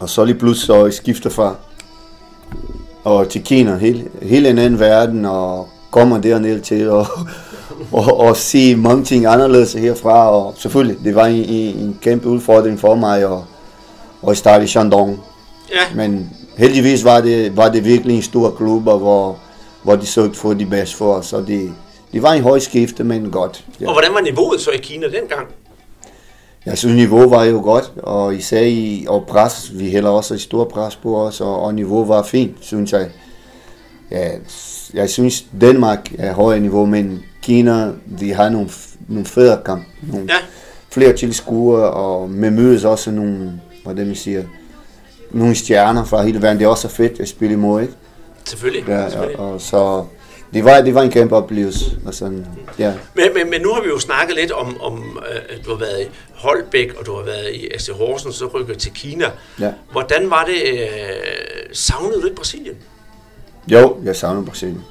Og 0.00 0.08
så 0.08 0.24
lige 0.24 0.38
pludselig 0.38 0.66
så 0.66 0.84
jeg 0.84 0.94
skifter 0.94 1.30
fra 1.30 1.56
og 3.04 3.28
til 3.28 3.42
Kina, 3.42 3.76
hele, 3.76 4.04
hele 4.22 4.50
en 4.50 4.58
anden 4.58 4.80
verden, 4.80 5.24
og 5.24 5.68
kommer 5.90 6.18
derned 6.18 6.60
til 6.60 6.90
og, 6.90 7.06
og, 7.92 8.20
og 8.20 8.36
se 8.36 8.76
mange 8.76 9.04
ting 9.04 9.26
anderledes 9.26 9.72
herfra, 9.72 10.30
og 10.30 10.54
selvfølgelig, 10.56 11.04
det 11.04 11.14
var 11.14 11.26
en, 11.26 11.44
en 11.44 11.98
kæmpe 12.02 12.28
udfordring 12.28 12.80
for 12.80 12.94
mig 12.94 13.22
at, 13.22 13.38
at 14.28 14.36
starte 14.36 14.64
i 14.64 14.66
Shandong. 14.66 15.20
Ja. 15.70 15.94
Men 15.96 16.30
heldigvis 16.58 17.04
var 17.04 17.20
det, 17.20 17.56
var 17.56 17.68
det 17.68 17.84
virkelig 17.84 18.16
en 18.16 18.22
stor 18.22 18.50
klub, 18.50 18.82
hvor, 18.82 19.38
hvor 19.82 19.96
de 19.96 20.06
søgte 20.06 20.38
for 20.38 20.54
de 20.54 20.66
bedste 20.66 20.96
for 20.96 21.14
os, 21.14 21.32
og 21.32 21.46
det, 21.46 21.72
det 22.12 22.22
var 22.22 22.32
en 22.32 22.42
høj 22.42 22.58
skifte, 22.58 23.04
men 23.04 23.30
godt. 23.30 23.64
Ja. 23.80 23.86
Og 23.86 23.92
hvordan 23.92 24.14
var 24.14 24.20
niveauet 24.20 24.60
så 24.60 24.70
i 24.70 24.78
Kina 24.78 25.06
dengang? 25.06 25.46
Jeg 26.66 26.78
synes, 26.78 26.96
niveau 26.96 27.28
var 27.28 27.44
jo 27.44 27.60
godt, 27.60 27.92
og 28.02 28.34
især 28.34 28.60
i 28.60 29.06
og 29.08 29.24
pres, 29.28 29.72
vi 29.74 29.90
hælder 29.90 30.10
også 30.10 30.34
et 30.34 30.40
stort 30.40 30.68
pres 30.68 30.96
på 30.96 31.22
os, 31.22 31.40
og, 31.40 31.62
og 31.62 31.74
niveau 31.74 32.04
var 32.04 32.22
fint, 32.22 32.56
synes 32.60 32.92
jeg. 32.92 33.08
Ja, 34.10 34.28
jeg 34.94 35.10
synes, 35.10 35.44
Danmark 35.60 36.12
er 36.18 36.32
højere 36.32 36.60
niveau, 36.60 36.86
men 36.86 37.22
Kina, 37.42 37.92
de 38.20 38.32
har 38.32 38.48
nogle, 38.48 38.68
nogle 39.08 39.26
federe 39.26 39.62
kamp, 39.64 39.84
nogle 40.02 40.26
ja. 40.28 40.38
flere 40.90 41.12
tilskuere, 41.12 41.90
og 41.90 42.30
med 42.30 42.50
mødes 42.50 42.84
også 42.84 43.10
nogle, 43.10 43.60
hvordan 43.82 44.06
man 44.06 44.16
siger, 44.16 44.42
nogle 45.30 45.54
stjerner 45.54 46.04
fra 46.04 46.22
hele 46.22 46.42
verden. 46.42 46.58
Det 46.58 46.64
er 46.64 46.68
også 46.68 46.88
fedt 46.88 47.20
at 47.20 47.28
spille 47.28 47.52
imod, 47.52 47.82
ikke? 47.82 47.94
Selvfølgelig. 48.44 48.88
Ja, 48.88 49.10
selvfølgelig. 49.10 49.38
Og, 49.38 49.52
og 49.52 49.60
så, 49.60 50.04
det 50.54 50.64
var, 50.64 50.80
det 50.80 50.94
var 50.94 51.02
en 51.02 51.10
kæmpe 51.10 51.36
oplevelse. 51.36 51.98
Og 52.06 52.14
sådan, 52.14 52.46
ja. 52.78 52.92
men, 53.14 53.24
men, 53.34 53.50
men 53.50 53.60
nu 53.60 53.72
har 53.72 53.82
vi 53.82 53.88
jo 53.88 53.98
snakket 53.98 54.36
lidt 54.36 54.52
om, 54.52 54.80
om 54.80 55.18
øh, 55.30 55.56
at 55.58 55.64
du 55.64 55.70
har 55.70 55.78
været 55.78 56.00
i 56.02 56.08
Holbæk, 56.34 56.94
og 56.98 57.06
du 57.06 57.16
har 57.16 57.22
været 57.24 57.54
i 57.54 57.68
AC 57.74 57.88
Horsens, 57.88 58.34
så 58.34 58.46
rykker 58.46 58.74
til 58.74 58.92
Kina. 58.92 59.30
Ja. 59.60 59.72
Hvordan 59.92 60.30
var 60.30 60.44
det, 60.44 60.72
øh, 60.72 60.88
savnede 61.72 62.20
du 62.20 62.26
ikke 62.26 62.36
Brasilien? 62.36 62.76
Jo, 63.68 63.96
jeg 64.04 64.16
savner 64.16 64.44
Brasilien. 64.44 64.84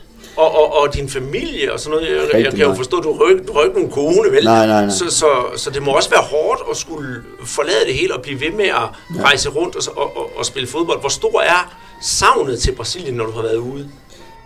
Og, 0.44 0.50
og, 0.60 0.68
og 0.82 0.94
din 0.94 1.10
familie 1.10 1.74
og 1.74 1.80
sådan 1.80 1.92
noget, 1.98 2.08
jeg, 2.34 2.44
jeg 2.44 2.52
kan 2.54 2.60
jo 2.60 2.74
forstå, 2.74 2.98
at 2.98 3.04
du 3.04 3.14
har 3.14 3.32
ikke, 3.32 3.44
du 3.48 3.54
har 3.54 3.62
ikke 3.62 3.76
nogen 3.76 3.92
kone, 3.92 4.32
vel? 4.32 4.44
Nej, 4.44 4.68
nej, 4.68 4.86
nej. 4.86 4.90
Så, 4.90 5.06
så, 5.10 5.26
så 5.56 5.70
det 5.70 5.82
må 5.84 5.92
også 5.92 6.10
være 6.10 6.22
hårdt 6.22 6.62
at 6.72 6.78
skulle 6.78 7.16
forlade 7.46 7.86
det 7.88 7.94
hele 7.94 8.16
og 8.16 8.22
blive 8.22 8.40
ved 8.42 8.52
med 8.58 8.66
at 8.66 8.88
rejse 9.24 9.50
rundt 9.50 9.76
og, 9.76 9.84
og, 9.98 10.18
og, 10.18 10.30
og 10.38 10.46
spille 10.46 10.68
fodbold. 10.68 11.00
Hvor 11.00 11.10
stor 11.10 11.42
er 11.42 11.76
savnet 12.02 12.60
til 12.60 12.72
Brasilien, 12.72 13.14
når 13.14 13.26
du 13.26 13.32
har 13.32 13.42
været 13.42 13.58
ude? 13.58 13.88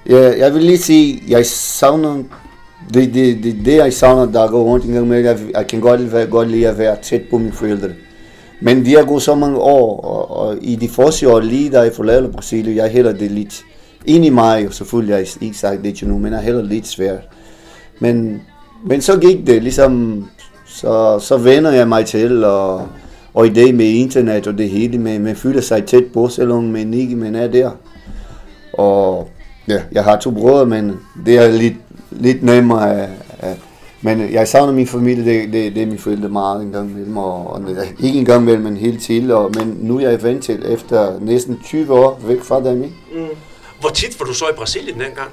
Ja, 0.10 0.38
jeg 0.38 0.54
vil 0.54 0.64
lige 0.64 0.78
sige, 0.78 1.24
jeg 1.28 1.46
savner, 1.46 2.24
det, 2.94 3.14
det, 3.14 3.44
det, 3.44 3.66
det 3.66 3.76
jeg 3.76 3.94
savner, 3.94 4.32
der 4.32 4.48
går 4.48 4.64
rundt 4.64 4.86
en 4.86 4.94
gang 4.94 5.08
med, 5.08 5.20
jeg, 5.20 5.40
jeg 5.54 5.68
kan 5.68 5.82
godt, 5.82 6.14
være, 6.14 6.28
godt 6.28 6.52
lide 6.52 6.68
at 6.68 6.78
være 6.78 6.98
tæt 7.04 7.22
på 7.30 7.38
mine 7.38 7.54
forældre. 7.54 7.90
Men 8.62 8.86
vi 8.86 8.94
har 8.94 9.04
gået 9.04 9.24
så 9.24 9.36
mange 9.36 9.58
år, 9.58 10.02
og, 10.02 10.38
og 10.38 10.58
i 10.62 10.76
de 10.76 10.90
første 10.90 11.30
år, 11.30 11.40
lige 11.40 11.70
da 11.72 11.80
jeg 11.80 11.92
forlader 11.96 12.32
Brasilien, 12.32 12.76
jeg 12.76 12.90
hælder 12.90 13.14
det 13.14 13.32
lidt 13.32 13.64
ind 14.08 14.26
i 14.26 14.30
mig, 14.30 14.68
og 14.68 14.74
selvfølgelig 14.74 15.16
har 15.16 15.20
jeg 15.20 15.44
ikke 15.44 15.58
sagt 15.58 15.84
det 15.84 15.96
til 15.96 16.08
nu, 16.08 16.18
men 16.18 16.34
er 16.34 16.42
heller 16.42 16.64
lidt 16.64 16.88
svært. 16.88 17.28
Men, 18.00 18.42
men 18.86 19.02
så 19.02 19.20
gik 19.20 19.48
det, 19.48 19.64
ligesom, 19.64 20.26
så, 20.66 21.20
så 21.20 21.38
vender 21.38 21.72
jeg 21.72 21.88
mig 21.88 22.06
til, 22.06 22.44
og, 22.44 22.88
og 23.34 23.48
i 23.48 23.54
dag 23.54 23.76
med 23.76 23.86
internet 23.86 24.48
og 24.48 24.58
det 24.58 24.70
hele, 24.70 24.98
man, 24.98 25.22
man 25.22 25.36
føler 25.36 25.62
sig 25.62 25.86
tæt 25.86 26.04
på, 26.14 26.28
selvom 26.28 26.64
man 26.64 26.94
ikke 26.94 27.16
man 27.16 27.36
er 27.36 27.48
der. 27.48 27.72
Og 28.74 29.30
ja, 29.68 29.82
jeg 29.92 30.04
har 30.04 30.20
to 30.20 30.32
brødre, 30.32 30.66
men 30.66 30.92
det 31.26 31.38
er 31.38 31.52
lidt, 31.52 31.76
lidt 32.12 32.44
nemmere. 32.44 33.02
At, 33.02 33.10
at, 33.40 33.58
men 34.02 34.34
jeg 34.34 34.48
savner 34.48 34.74
min 34.74 34.88
familie, 34.88 35.26
det, 35.26 35.54
det, 35.54 35.76
det 35.76 35.84
er 35.84 35.88
min 35.88 35.98
forældre 35.98 36.30
meget 36.30 36.62
en 36.62 36.72
gang 36.72 36.92
imellem, 36.92 37.18
og, 37.18 37.54
og 37.54 37.62
ikke 38.00 38.20
en 38.20 38.26
gang 38.26 38.42
imellem, 38.42 38.64
men 38.64 38.78
helt 38.78 39.02
til. 39.02 39.32
Og, 39.32 39.52
men 39.58 39.78
nu 39.82 40.00
er 40.00 40.10
jeg 40.10 40.24
vant 40.24 40.44
til, 40.44 40.64
efter 40.66 41.20
næsten 41.20 41.60
20 41.64 41.94
år 41.94 42.22
væk 42.28 42.42
fra 42.44 42.64
dem, 42.64 42.84
ikke? 42.84 42.96
Mm. 43.16 43.55
Hvor 43.80 43.90
tit 43.90 44.20
var 44.20 44.26
du 44.26 44.34
så 44.34 44.46
i 44.46 44.54
Brasilien 44.58 45.00
dengang? 45.00 45.30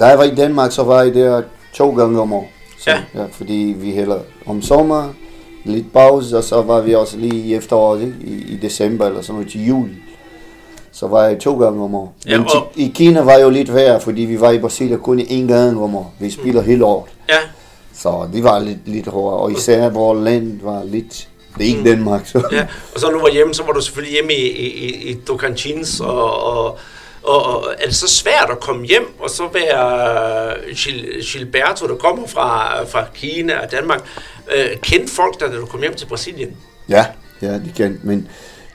Da 0.00 0.06
jeg 0.06 0.18
var 0.18 0.24
i 0.24 0.34
Danmark, 0.34 0.72
så 0.72 0.82
var 0.82 1.02
jeg 1.02 1.14
der 1.14 1.42
to 1.74 1.90
gange 1.96 2.20
om 2.20 2.32
år. 2.32 2.50
Så, 2.78 2.90
Ja. 2.90 2.98
ja. 3.14 3.24
fordi 3.32 3.74
vi 3.76 3.90
hælder 3.92 4.18
om 4.46 4.62
sommer, 4.62 5.08
lidt 5.64 5.92
pause, 5.92 6.36
og 6.36 6.44
så 6.44 6.62
var 6.62 6.80
vi 6.80 6.94
også 6.94 7.16
lige 7.16 7.34
i 7.34 7.54
efteråret? 7.54 8.14
I, 8.24 8.30
i 8.32 8.56
december 8.62 9.06
eller 9.06 9.22
sådan 9.22 9.34
noget 9.34 9.50
til 9.52 9.66
jul. 9.66 9.88
Så 10.92 11.06
var 11.06 11.24
jeg 11.24 11.38
to 11.38 11.58
gange 11.58 11.84
om 11.84 11.94
år. 11.94 12.14
Ja, 12.26 12.36
Men 12.38 12.46
og- 12.46 12.68
til, 12.74 12.84
i 12.84 12.92
Kina 12.94 13.20
var 13.20 13.38
jo 13.38 13.50
lidt 13.50 13.74
værre, 13.74 14.00
fordi 14.00 14.22
vi 14.22 14.40
var 14.40 14.50
i 14.50 14.58
Brasilien 14.58 14.98
kun 15.00 15.20
én 15.20 15.46
gang 15.46 15.82
om 15.82 15.94
år. 15.94 16.14
Vi 16.18 16.30
spiller 16.30 16.62
hele 16.62 16.84
året. 16.84 17.10
Ja, 17.28 17.38
Så 17.94 18.28
det 18.32 18.44
var 18.44 18.58
lidt, 18.58 18.78
lidt 18.88 19.06
hårdere, 19.06 19.38
og 19.40 19.52
især 19.52 19.88
vores 19.90 20.24
land 20.24 20.60
var 20.62 20.84
lidt, 20.84 21.28
det 21.58 21.64
er 21.64 21.68
ikke 21.76 21.90
Danmark, 21.90 22.26
så. 22.26 22.42
ja. 22.52 22.66
Og 22.94 23.00
så 23.00 23.06
du 23.06 23.18
var 23.20 23.32
hjemme, 23.32 23.54
så 23.54 23.62
var 23.62 23.72
du 23.72 23.80
selvfølgelig 23.80 24.12
hjemme 24.12 24.32
i, 24.34 24.46
i, 24.50 24.86
i, 24.86 25.10
i 25.10 25.16
og, 26.00 26.42
og, 26.56 26.78
og, 27.22 27.46
og 27.46 27.74
er 27.78 27.86
det 27.86 27.94
så 27.96 28.08
svært 28.08 28.48
at 28.50 28.60
komme 28.60 28.86
hjem, 28.86 29.08
og 29.18 29.30
så 29.30 29.42
være 29.52 30.54
Gil, 30.74 31.06
Gilberto, 31.32 31.88
der 31.88 31.94
kommer 31.94 32.26
fra, 32.26 32.84
fra 32.84 33.04
Kina 33.14 33.58
og 33.64 33.72
Danmark, 33.72 34.00
øh, 34.56 34.76
kendte 34.82 35.12
folk 35.14 35.40
dig, 35.40 35.48
da 35.48 35.56
du 35.56 35.66
kom 35.66 35.80
hjem 35.80 35.94
til 35.94 36.06
Brasilien? 36.06 36.56
Ja, 36.88 37.06
ja, 37.42 37.52
det 37.52 37.72
kan, 37.76 38.00
men 38.02 38.28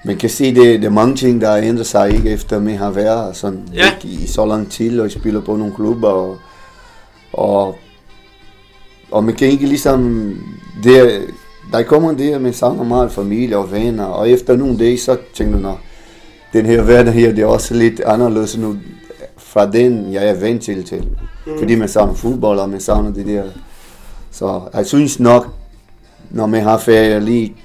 man 0.06 0.18
kan 0.18 0.30
se, 0.30 0.56
det, 0.56 0.82
det 0.82 0.86
er 0.86 0.90
mange 0.90 1.16
ting, 1.16 1.42
der 1.42 1.56
ændrer 1.58 1.84
sig, 1.84 2.14
ikke 2.16 2.30
efter 2.32 2.60
man 2.60 2.78
har 2.78 2.92
været 2.92 3.36
sådan 3.38 3.68
Ja. 3.74 3.84
væk 3.84 4.06
i 4.06 4.28
så 4.28 4.46
lang 4.46 4.72
tid, 4.72 5.00
og 5.00 5.12
spiller 5.12 5.42
på 5.42 5.56
nogle 5.56 5.74
klubber, 5.76 6.10
og, 6.10 6.38
og, 7.34 7.78
og 9.12 9.24
man 9.24 9.36
kan 9.36 9.48
ikke 9.48 9.66
ligesom, 9.66 10.32
det, 10.84 11.22
der 11.72 11.84
kommer 11.84 12.12
det, 12.12 12.34
at 12.34 12.42
man 12.42 12.54
savner 12.54 12.84
meget 12.84 13.12
familie 13.12 13.58
og 13.58 13.72
venner, 13.72 14.06
og 14.06 14.30
efter 14.30 14.56
nogle 14.56 14.80
dage, 14.80 14.98
så 15.00 15.18
tænker 15.34 15.56
du, 15.56 15.62
"Nå, 15.62 15.74
den 16.54 16.66
her 16.66 16.82
verden 16.82 17.14
her, 17.14 17.32
det 17.32 17.40
er 17.40 17.46
også 17.46 17.74
lidt 17.74 18.00
anderledes 18.00 18.58
nu, 18.58 18.78
fra 19.38 19.72
den, 19.72 20.14
jeg 20.14 20.30
er 20.30 20.40
vant 20.40 20.64
til 20.64 20.84
til. 20.84 21.08
Mm. 21.46 21.58
Fordi 21.58 21.76
man 21.76 21.90
savner 21.90 22.14
fodbold, 22.14 22.60
og 22.60 22.70
man 22.70 22.82
savner 22.82 23.14
det 23.14 23.26
der. 23.26 23.44
Så 24.32 24.62
jeg 24.74 24.86
synes 24.86 25.20
nok, 25.20 25.48
når 26.30 26.46
man 26.46 26.64
har 26.64 26.78
ferie 26.78 27.20
lige 27.20 27.56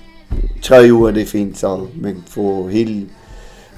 tre 0.63 0.89
uger, 0.93 1.11
det 1.11 1.23
er 1.23 1.27
fint, 1.27 1.59
så 1.59 1.87
man 2.01 2.25
får 2.31 2.69
helt 2.69 3.11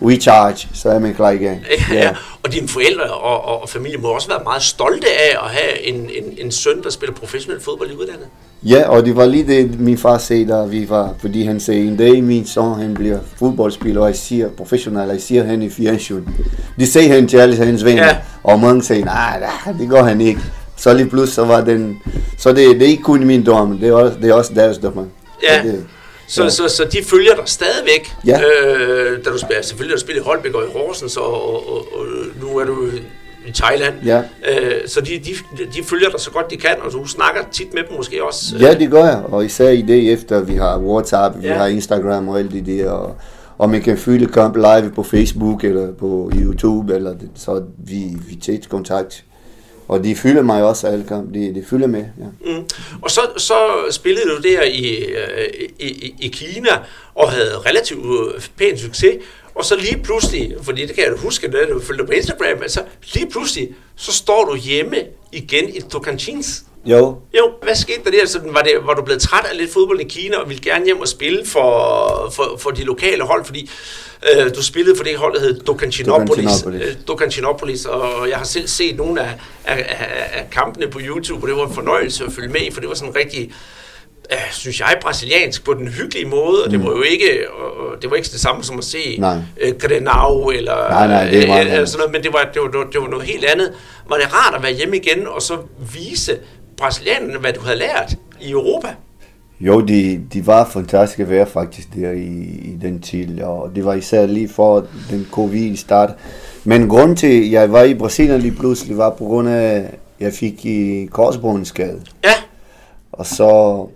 recharge, 0.03 0.69
så 0.75 0.91
er 0.91 0.99
man 0.99 1.15
klar 1.15 1.31
igen. 1.31 1.65
Ja. 1.91 1.95
ja. 1.95 2.17
Og 2.43 2.53
dine 2.53 2.69
forældre 2.69 3.05
og, 3.05 3.45
og, 3.45 3.63
og 3.63 3.69
familie 3.69 3.99
må 3.99 4.09
også 4.09 4.29
være 4.29 4.45
meget 4.45 4.63
stolte 4.63 5.07
af 5.07 5.45
at 5.45 5.51
have 5.51 5.83
en, 5.87 5.95
en, 5.95 6.39
en 6.39 6.53
søn, 6.53 6.83
der 6.83 6.91
spiller 6.91 7.15
professionel 7.15 7.61
fodbold 7.61 7.91
i 7.91 7.95
udlandet. 7.95 8.27
Ja, 8.63 8.89
og 8.89 9.05
det 9.05 9.17
var 9.17 9.27
lige 9.27 9.47
det, 9.47 9.81
min 9.81 9.99
far 9.99 10.19
sagde, 10.19 10.49
da 10.49 10.65
vi 10.65 10.87
var, 10.89 11.15
fordi 11.21 11.45
han 11.45 11.61
sagde, 11.61 11.81
en 11.81 11.97
dag 11.97 12.25
min 12.25 12.47
son, 12.47 12.81
han 12.81 12.95
bliver 12.95 13.19
fodboldspiller, 13.37 14.01
og 14.01 14.07
jeg 14.09 14.17
siger 14.17 14.49
professionel, 14.49 15.09
jeg 15.09 15.21
siger 15.21 15.45
han 15.45 15.63
i 15.63 15.71
fjernsyn. 15.71 16.23
Det 16.79 16.89
sagde 16.89 17.09
han 17.09 17.29
til 17.29 17.37
alle 17.37 17.57
hans 17.57 17.85
venner, 17.85 18.05
Ja. 18.07 18.17
og 18.43 18.61
mange 18.61 18.83
sagde, 18.83 19.03
nej, 19.05 19.41
nej, 19.41 19.73
det 19.81 19.89
går 19.89 20.03
han 20.03 20.21
ikke. 20.21 20.41
Så 20.77 20.95
lige 20.95 21.09
pludselig, 21.09 21.35
så 21.35 21.45
var 21.45 21.61
den, 21.65 21.97
så 22.39 22.49
det, 22.53 22.57
det 22.57 22.83
er 22.83 22.87
ikke 22.87 23.03
kun 23.03 23.25
min 23.27 23.47
drøm, 23.47 23.79
det 23.79 23.89
er 23.89 23.93
også, 23.93 24.17
det 24.23 24.31
er 24.31 24.35
også 24.35 24.53
deres 24.55 24.79
drøm. 24.79 25.07
Ja. 25.43 25.63
Så 25.63 25.69
det, 25.69 25.85
Så, 26.27 26.43
Ja. 26.43 26.49
så, 26.49 26.69
så 26.69 26.85
de 26.93 26.99
følger 27.05 27.35
dig 27.35 27.45
stadigvæk, 27.47 28.13
Ja. 28.27 28.41
øh, 28.41 29.25
da 29.25 29.31
du 29.31 29.39
spiller, 29.39 29.63
selvfølgelig 29.63 29.91
da 29.91 29.97
du 29.97 30.01
spiller 30.01 30.23
i 30.23 30.25
Holbæk 30.25 30.55
og 30.55 30.63
i 30.63 30.73
Horsens, 30.79 31.17
og, 31.17 31.33
og, 31.55 31.73
og, 31.73 31.87
og 31.95 32.07
nu 32.43 32.59
er 32.59 32.65
du 32.65 32.77
i 33.47 33.53
Thailand. 33.53 33.95
Ja. 34.05 34.19
Øh, 34.51 34.73
så 34.89 35.01
de, 35.01 35.19
de, 35.19 35.31
de 35.75 35.85
følger 35.85 36.09
dig 36.11 36.21
så 36.21 36.31
godt 36.31 36.51
de 36.51 36.57
kan, 36.57 36.75
og 36.85 36.93
du 36.93 37.07
snakker 37.07 37.41
tit 37.53 37.75
med 37.75 37.83
dem 37.89 37.97
måske 37.97 38.25
også. 38.25 38.57
Ja, 38.61 38.75
det 38.75 38.91
gør 38.91 39.05
jeg, 39.05 39.23
og 39.25 39.45
især 39.45 39.69
i 39.69 39.83
det 39.83 40.13
efter, 40.13 40.41
vi 40.41 40.55
har 40.55 40.79
WhatsApp, 40.79 41.43
vi 41.43 41.47
Ja. 41.47 41.55
har 41.55 41.67
Instagram 41.67 42.29
og 42.29 42.39
alt 42.39 42.53
det 42.53 42.67
der, 42.67 42.91
og, 42.91 43.17
og 43.59 43.71
man 43.71 43.83
kan 43.83 43.99
følge 43.99 44.27
kamp 44.27 44.57
live 44.57 44.93
på 44.95 45.03
Facebook 45.03 45.65
eller 45.65 45.93
på 45.95 46.31
YouTube, 46.35 46.95
eller 46.95 47.11
det, 47.13 47.31
så 47.35 47.63
vi, 47.79 48.05
vi 48.29 48.35
tæt 48.35 48.69
kontakt. 48.69 49.25
Og 49.89 50.05
de 50.05 50.15
følger 50.17 50.43
mig 50.43 50.63
også 50.65 50.87
alle 50.87 51.05
kamp, 51.09 51.35
de, 51.35 51.55
de 51.55 51.65
følger 51.71 51.87
med, 51.87 52.01
ja. 52.19 52.53
Mm. 52.59 52.65
Og 53.03 53.11
så, 53.11 53.21
så 53.37 53.55
spillede 53.91 54.25
du 54.29 54.37
der 54.49 54.63
i, 54.63 54.97
øh, 54.97 55.47
i, 55.79 55.85
i, 55.87 56.15
i 56.21 56.29
Kina, 56.29 56.69
og 57.15 57.31
havde 57.31 57.51
relativt 57.67 58.07
øh, 58.07 58.41
pæn 58.59 58.79
succes, 58.79 59.15
og 59.55 59.65
så 59.65 59.77
lige 59.77 60.01
pludselig, 60.03 60.55
fordi 60.63 60.87
det 60.87 60.95
kan 60.95 61.05
jeg 61.05 61.13
huske, 61.17 61.51
da 61.51 61.65
du 61.65 61.81
følte 61.81 62.05
på 62.05 62.13
Instagram, 62.13 62.63
altså 62.63 62.83
lige 63.15 63.31
pludselig, 63.31 63.69
så 63.97 64.13
står 64.13 64.45
du 64.45 64.57
hjemme 64.57 64.97
igen 65.33 65.69
i 65.69 65.81
Tocantins. 65.81 66.63
Jo, 66.85 67.19
Jo, 67.39 67.51
hvad 67.63 67.75
skete 67.75 68.01
der 68.05 68.11
der? 68.11 68.27
Sådan, 68.27 68.55
var, 68.55 68.63
det, 68.63 68.73
var 68.85 68.95
du 68.95 69.03
blevet 69.03 69.23
træt 69.23 69.45
af 69.51 69.57
lidt 69.57 69.73
fodbold 69.73 70.01
i 70.01 70.05
Kina, 70.05 70.37
og 70.37 70.49
ville 70.49 70.63
gerne 70.63 70.85
hjem 70.85 71.01
og 71.01 71.09
spille 71.09 71.47
for, 71.47 72.33
for, 72.33 72.57
for 72.59 72.71
de 72.71 72.85
lokale 72.85 73.25
hold, 73.25 73.45
fordi 73.45 73.71
øh, 74.37 74.55
du 74.55 74.63
spillede 74.63 74.97
for 74.97 75.05
det 75.05 75.17
hold, 75.17 75.35
der 75.35 75.41
hed 75.41 75.61
Docantinopolis. 75.61 76.67
Docantinopolis. 77.09 77.87
Øh, 77.87 77.93
og 77.93 78.29
jeg 78.29 78.37
har 78.39 78.45
selv 78.45 78.69
set 78.69 78.97
nogle 78.97 79.21
af, 79.21 79.33
af, 79.65 79.77
af, 79.89 80.41
af 80.41 80.51
kampene 80.51 80.89
på 80.89 81.01
YouTube, 81.03 81.45
og 81.45 81.49
det 81.49 81.57
var 81.57 81.67
en 81.67 81.75
fornøjelse 81.75 82.25
at 82.25 82.33
følge 82.33 82.49
med 82.49 82.73
for 82.73 82.81
det 82.81 82.89
var 82.89 82.95
sådan 82.95 83.17
rigtig, 83.17 83.53
øh, 84.33 84.39
synes 84.53 84.81
jeg, 84.81 84.97
brasiliansk 85.03 85.65
på 85.65 85.75
den 85.75 85.89
hyggelige 85.89 86.27
måde, 86.27 86.65
og 86.65 86.71
det 86.71 86.85
var 86.85 86.91
jo 86.91 87.03
ikke, 87.03 87.47
og, 87.53 88.03
det 88.03 88.11
var 88.11 88.17
ikke 88.17 88.29
det 88.29 88.41
samme 88.41 88.65
som 88.65 88.79
at 88.79 88.85
se 88.85 89.17
Nej. 89.19 89.37
øh, 89.61 89.73
Grenau, 89.79 90.51
eller, 90.51 90.89
Nej, 90.91 91.07
nej, 91.07 91.31
det 91.31 91.49
meget 91.49 91.81
øh, 91.81 91.87
sådan 91.87 91.99
noget, 91.99 92.13
men 92.13 92.23
det 92.23 92.33
var, 92.33 92.51
det, 92.55 92.63
var, 92.63 92.69
det, 92.69 92.79
var, 92.79 92.87
det 92.93 93.01
var 93.01 93.09
noget 93.09 93.27
helt 93.27 93.45
andet. 93.45 93.73
Var 94.09 94.17
det 94.17 94.27
rart 94.35 94.55
at 94.55 94.63
være 94.63 94.73
hjemme 94.73 94.97
igen, 94.97 95.27
og 95.27 95.43
så 95.43 95.57
vise 95.93 96.39
brasilianerne, 96.77 97.39
hvad 97.39 97.53
du 97.53 97.61
havde 97.61 97.79
lært 97.79 98.15
i 98.41 98.51
Europa? 98.51 98.89
jo 99.61 99.81
de, 99.81 100.21
de 100.33 100.47
var 100.47 100.65
fantastiske 100.65 101.29
være 101.29 101.47
faktisk 101.47 101.89
der 101.95 102.11
i, 102.11 102.61
i 102.65 102.79
den 102.83 103.01
tid, 103.01 103.43
og 103.43 103.71
det 103.75 103.85
var 103.85 103.95
især 103.95 104.27
lige 104.27 104.49
for 104.49 104.87
den 105.11 105.27
covid 105.31 105.77
start. 105.77 106.11
Men 106.65 106.89
grund 106.89 107.17
til, 107.17 107.45
at 107.45 107.51
jeg 107.51 107.73
var 107.73 107.83
i 107.83 107.95
Brasilien 107.95 108.41
lige 108.41 108.55
pludselig, 108.55 108.99
var 108.99 109.11
på 109.11 109.25
grund 109.25 109.49
af, 109.49 109.75
at 109.75 109.85
jeg 110.21 110.33
fik 110.33 110.67
i 110.67 111.09
korsbåndsskade. 111.11 112.03
Ja, 112.25 112.33
Og 113.13 113.27
så 113.27 113.87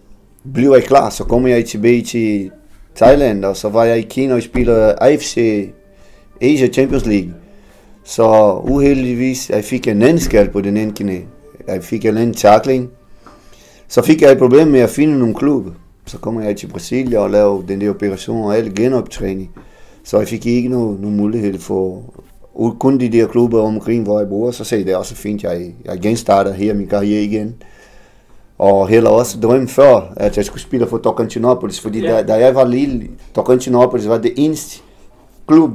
blev 0.53 0.73
jeg 0.73 0.83
klar, 0.83 1.11
så 1.11 1.25
kom 1.25 1.47
jeg 1.47 1.65
tilbage 1.65 2.03
til 2.03 2.51
Thailand, 2.97 3.45
og 3.45 3.57
så 3.57 3.69
var 3.69 3.85
jeg 3.85 3.99
i 3.99 4.03
Kina 4.03 4.35
og 4.35 4.43
spillede 4.43 4.95
AFC 5.01 5.69
Asia 6.41 6.69
Champions 6.69 7.07
League. 7.07 7.35
Så 8.05 8.61
uheldigvis, 8.65 9.51
jeg 9.51 9.65
fik 9.65 9.89
en 9.89 10.03
anden 10.03 10.21
skal 10.21 10.51
på 10.51 10.61
den 10.61 10.77
ene 10.77 10.93
knæ. 10.93 11.21
Jeg 11.67 11.85
fik 11.85 12.05
en 12.05 12.17
anden 12.17 12.35
tackling. 12.35 12.91
Så 13.89 14.03
fik 14.03 14.23
jeg 14.23 14.33
et 14.33 14.39
problem 14.39 14.69
med 14.69 14.81
at 14.81 14.91
finde 14.91 15.19
nogle 15.19 15.35
klub. 15.35 15.67
Så 16.07 16.19
kom 16.19 16.43
jeg 16.43 16.57
til 16.57 16.67
Brasilien 16.67 17.15
og 17.17 17.31
lavede 17.31 17.65
den 17.69 17.81
der 17.81 17.91
operation 17.91 18.45
og 18.45 18.57
alt 18.57 18.75
genoptræning. 18.75 19.51
Så 20.05 20.19
jeg 20.19 20.29
fik 20.29 20.47
ikke 20.47 20.69
nogen, 20.69 20.99
nogen 21.01 21.17
mulighed 21.17 21.59
for 21.59 22.03
kun 22.81 23.01
de 23.01 23.09
der 23.09 23.27
klubber 23.27 23.63
omkring, 23.63 24.03
hvor 24.03 24.19
jeg 24.19 24.29
bor. 24.29 24.51
Så 24.51 24.65
sagde 24.65 24.81
jeg, 24.81 24.87
det 24.87 24.93
er 24.93 24.99
også 24.99 25.15
fint, 25.15 25.43
jeg, 25.43 25.75
jeg 25.85 26.01
genstarter 26.01 26.53
her 26.53 26.75
min 26.75 26.87
karriere 26.87 27.23
igen. 27.23 27.55
Og 28.59 28.89
heller 28.89 29.11
også 29.11 29.41
drømme 29.41 29.69
før, 29.69 30.13
at 30.17 30.37
jeg 30.37 30.45
skulle 30.45 30.63
spille 30.63 30.87
for 30.87 30.99
Tocantinopolis, 30.99 31.81
fordi 31.81 32.01
ja. 32.01 32.13
da, 32.13 32.23
da 32.23 32.35
jeg 32.35 32.55
var 32.55 32.65
lille, 32.65 33.09
Tocantinopolis 33.35 34.09
var 34.09 34.19
det 34.19 34.33
eneste 34.37 34.83
klub, 35.47 35.71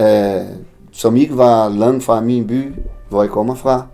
øh, 0.00 0.42
som 0.92 1.16
ikke 1.16 1.36
var 1.36 1.68
langt 1.68 2.04
fra 2.04 2.20
min 2.20 2.46
by, 2.46 2.74
hvor 3.08 3.22
jeg 3.22 3.30
kommer 3.30 3.54
fra. 3.54 3.86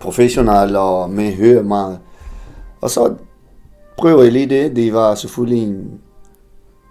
professionel, 0.00 0.76
og 0.76 1.10
man 1.10 1.32
hører 1.32 1.62
meget. 1.62 1.98
Og 2.80 2.90
så 2.90 3.14
prøver 3.98 4.22
jeg 4.22 4.32
lige 4.32 4.48
det. 4.48 4.76
Det 4.76 4.92
var 4.92 5.14
selvfølgelig 5.14 5.62
en 5.68 6.00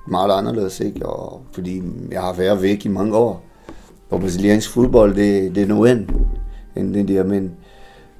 meget 0.07 0.31
anderledes, 0.31 0.79
ikke? 0.79 1.05
Og 1.05 1.41
fordi 1.51 1.83
jeg 2.11 2.21
har 2.21 2.33
været 2.33 2.61
væk 2.61 2.85
i 2.85 2.89
mange 2.89 3.17
år. 3.17 3.43
Og 4.09 4.19
brasiliansk 4.19 4.69
fodbold, 4.69 5.15
det, 5.15 5.55
det 5.55 5.63
er 5.63 5.67
noget 5.67 5.91
andet 5.91 6.09
end 6.75 6.93
det 6.93 7.07
der, 7.07 7.23
men, 7.23 7.51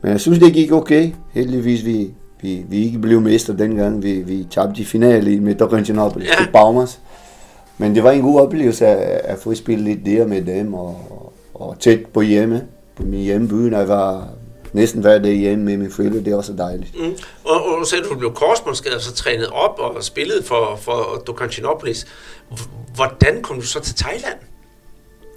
men 0.02 0.12
jeg 0.12 0.20
synes, 0.20 0.39
det 0.39 0.54
gik 0.54 0.72
okay. 0.72 1.12
Heldigvis, 1.34 1.86
vi, 1.86 2.14
vi, 2.41 2.66
vi 2.70 2.86
ikke 2.86 3.00
blev 3.00 3.22
mester 3.22 3.54
dengang. 3.54 4.04
Vi, 4.04 4.22
vi 4.22 4.48
tabte 4.52 4.82
i 4.82 4.86
finale 4.86 5.39
med 5.39 5.62
Tocantinópolis 5.62 6.28
ja. 6.28 6.43
til 6.43 6.52
Palmas. 6.54 7.00
Men 7.78 7.96
det 7.96 8.04
var 8.04 8.12
en 8.12 8.22
god 8.22 8.41
oplevelse 8.41 8.88
at, 8.88 9.22
at 9.24 9.39
få 9.39 9.54
spillet 9.54 9.86
lidt 9.86 10.06
der 10.06 10.28
med 10.28 10.41
dem, 10.41 10.74
og, 10.74 11.32
og 11.54 11.80
tæt 11.80 12.06
på 12.14 12.22
hjemme, 12.22 12.64
på 12.96 13.04
min 13.04 13.20
hjemmeby, 13.20 13.54
når 13.54 13.78
jeg 13.78 13.88
var 13.88 14.30
næsten 14.74 15.02
hver 15.02 15.20
dag 15.20 15.34
hjemme 15.34 15.66
med 15.66 15.78
min 15.78 15.91
forældre, 15.91 16.20
det 16.20 16.28
er 16.28 16.36
også 16.36 16.54
dejligt. 16.54 17.00
Mm. 17.00 17.16
Og, 17.43 17.66
og 17.66 17.82
at 17.82 18.04
du 18.10 18.18
blev 18.18 18.34
korsbåndsskadet 18.34 19.02
så 19.02 19.14
trænet 19.14 19.48
op 19.48 19.80
og 19.80 20.04
spillet 20.04 20.46
for, 20.46 20.80
for 20.82 21.24
Tocantinópolis. 21.30 22.08
Hvordan 22.96 23.41
kom 23.41 23.56
du 23.56 23.66
så 23.66 23.80
til 23.80 23.96
Thailand? 23.96 24.39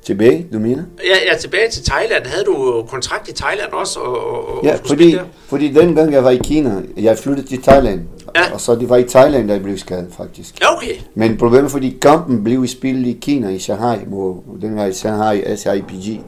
Tilbage, 0.09 0.47
du 0.53 0.59
mener? 0.59 0.83
Ja, 1.05 1.33
ja, 1.33 1.39
tilbage 1.39 1.71
til 1.71 1.85
Thailand. 1.85 2.27
Havde 2.27 2.45
du 2.45 2.85
kontrakt 2.89 3.29
i 3.29 3.33
Thailand 3.33 3.73
også? 3.73 4.01
Og, 4.01 4.49
og 4.49 4.65
ja, 4.65 4.77
fordi, 4.87 5.19
fordi 5.47 5.73
dengang 5.73 6.13
jeg 6.13 6.25
var 6.25 6.31
i 6.31 6.37
Kina, 6.37 6.83
jeg 6.97 7.19
flyttede 7.19 7.47
til 7.49 7.63
Thailand. 7.63 8.01
Ja. 8.37 8.53
Og 8.53 8.61
så 8.61 8.75
det 8.75 8.89
var 8.89 8.97
i 8.97 9.05
Thailand, 9.05 9.49
der 9.49 9.55
jeg 9.55 9.63
blev 9.63 9.79
skadet 9.79 10.09
faktisk. 10.17 10.61
Ja, 10.61 10.77
okay. 10.77 10.95
Men 11.15 11.37
problemet 11.37 11.71
fordi 11.71 11.99
kampen 12.03 12.45
blev 12.45 12.67
spillet 12.67 13.07
i 13.07 13.19
Kina, 13.21 13.49
i 13.49 13.59
Shanghai, 13.59 13.99
mod, 14.07 14.35
den 14.61 14.77
var 14.77 14.87
i 14.87 14.93
Shanghai 14.93 15.57
SIPG, 15.57 16.21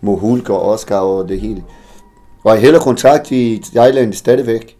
mod 0.00 0.18
Hulk 0.18 0.50
og 0.50 0.62
Oscar 0.62 1.00
og 1.00 1.28
det 1.28 1.40
hele. 1.40 1.64
Og 2.44 2.54
jeg 2.54 2.62
heller 2.62 2.80
kontrakt 2.80 3.30
i 3.30 3.62
Thailand 3.74 4.12
stadigvæk. 4.12 4.76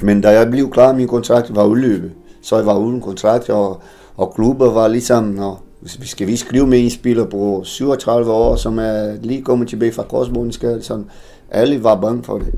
Men 0.00 0.20
da 0.20 0.30
jeg 0.30 0.50
blev 0.50 0.70
klar, 0.70 0.92
min 0.92 1.08
kontrakt 1.08 1.56
var 1.56 1.64
udløbet. 1.64 2.12
Så 2.42 2.56
jeg 2.56 2.66
var 2.66 2.78
uden 2.78 3.00
kontrakt, 3.00 3.50
og, 3.50 3.82
og 4.16 4.34
klubber 4.34 4.72
var 4.72 4.88
ligesom, 4.88 5.24
når, 5.24 5.67
vi 5.82 6.06
skal 6.06 6.26
vi 6.26 6.36
skrive 6.36 6.66
med 6.66 6.80
en 6.84 6.90
spiller 6.90 7.24
på 7.24 7.60
37 7.64 8.32
år, 8.32 8.56
som 8.56 8.78
er 8.78 9.16
lige 9.22 9.42
kommet 9.42 9.68
tilbage 9.68 9.92
fra 9.92 10.02
korsbåndskade, 10.02 10.82
sådan, 10.82 11.04
alle 11.50 11.84
var 11.84 12.00
bange 12.00 12.24
for 12.24 12.38
det. 12.38 12.54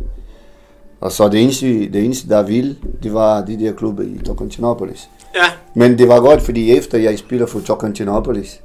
Og 1.01 1.13
så 1.13 1.29
det 1.29 1.43
eneste, 1.43 1.67
det 1.93 2.05
eneste 2.05 2.29
der 2.29 2.43
ville, 2.43 2.77
det 3.03 3.15
var 3.15 3.45
de 3.45 3.61
der 3.61 3.73
klubber 3.73 4.03
i 4.03 4.21
Tocantinópolis. 4.29 5.09
Ja. 5.35 5.45
Men 5.75 5.99
det 5.99 6.09
var 6.09 6.21
godt, 6.21 6.43
fordi 6.43 6.77
efter 6.77 6.99
jeg 6.99 7.19
spiller 7.19 7.47
for 7.47 7.59
Tocantinópolis 7.61 8.61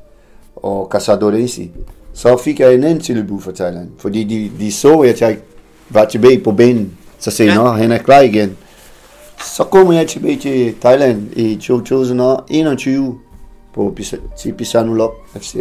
og 0.55 0.95
Caçadorense, 0.95 1.69
så 2.13 2.37
fik 2.37 2.59
jeg 2.59 2.73
en 2.73 2.83
anden 2.83 2.99
tilbud 2.99 3.41
for 3.41 3.51
Thailand. 3.51 3.89
Fordi 3.97 4.23
de, 4.23 4.51
de 4.59 4.71
så, 4.71 4.99
at 4.99 5.21
jeg 5.21 5.37
var 5.89 6.05
tilbage 6.05 6.39
på 6.39 6.51
banen. 6.51 6.97
Så 7.19 7.31
sagde 7.31 7.53
ja. 7.53 7.67
han 7.67 7.91
er 7.91 7.97
klar 7.97 8.19
igen. 8.19 8.57
Så 9.55 9.63
kom 9.63 9.93
jeg 9.93 10.07
tilbage 10.07 10.39
til 10.39 10.75
Thailand 10.81 11.37
i 11.37 11.55
2021 11.55 13.19
på 13.75 13.97
til 14.37 14.53
Pisanulop 14.53 15.11
FC. 15.37 15.55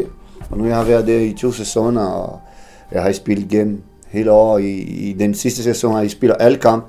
Og 0.51 0.59
nu 0.59 0.67
jeg 0.67 0.77
har 0.77 0.85
været 0.85 1.07
der 1.07 1.21
i 1.21 1.33
to 1.33 1.53
sæsoner, 1.53 2.05
og 2.05 2.41
jeg 2.93 3.03
har 3.03 3.13
spillet 3.13 3.49
gennem 3.49 3.83
hele 4.09 4.31
året. 4.33 4.63
I, 4.63 4.81
I 5.11 5.13
den 5.13 5.35
sidste 5.35 5.63
sæson 5.63 5.93
har 5.93 6.01
jeg 6.01 6.11
spillet 6.11 6.37
alle 6.41 6.59
kampe. 6.59 6.87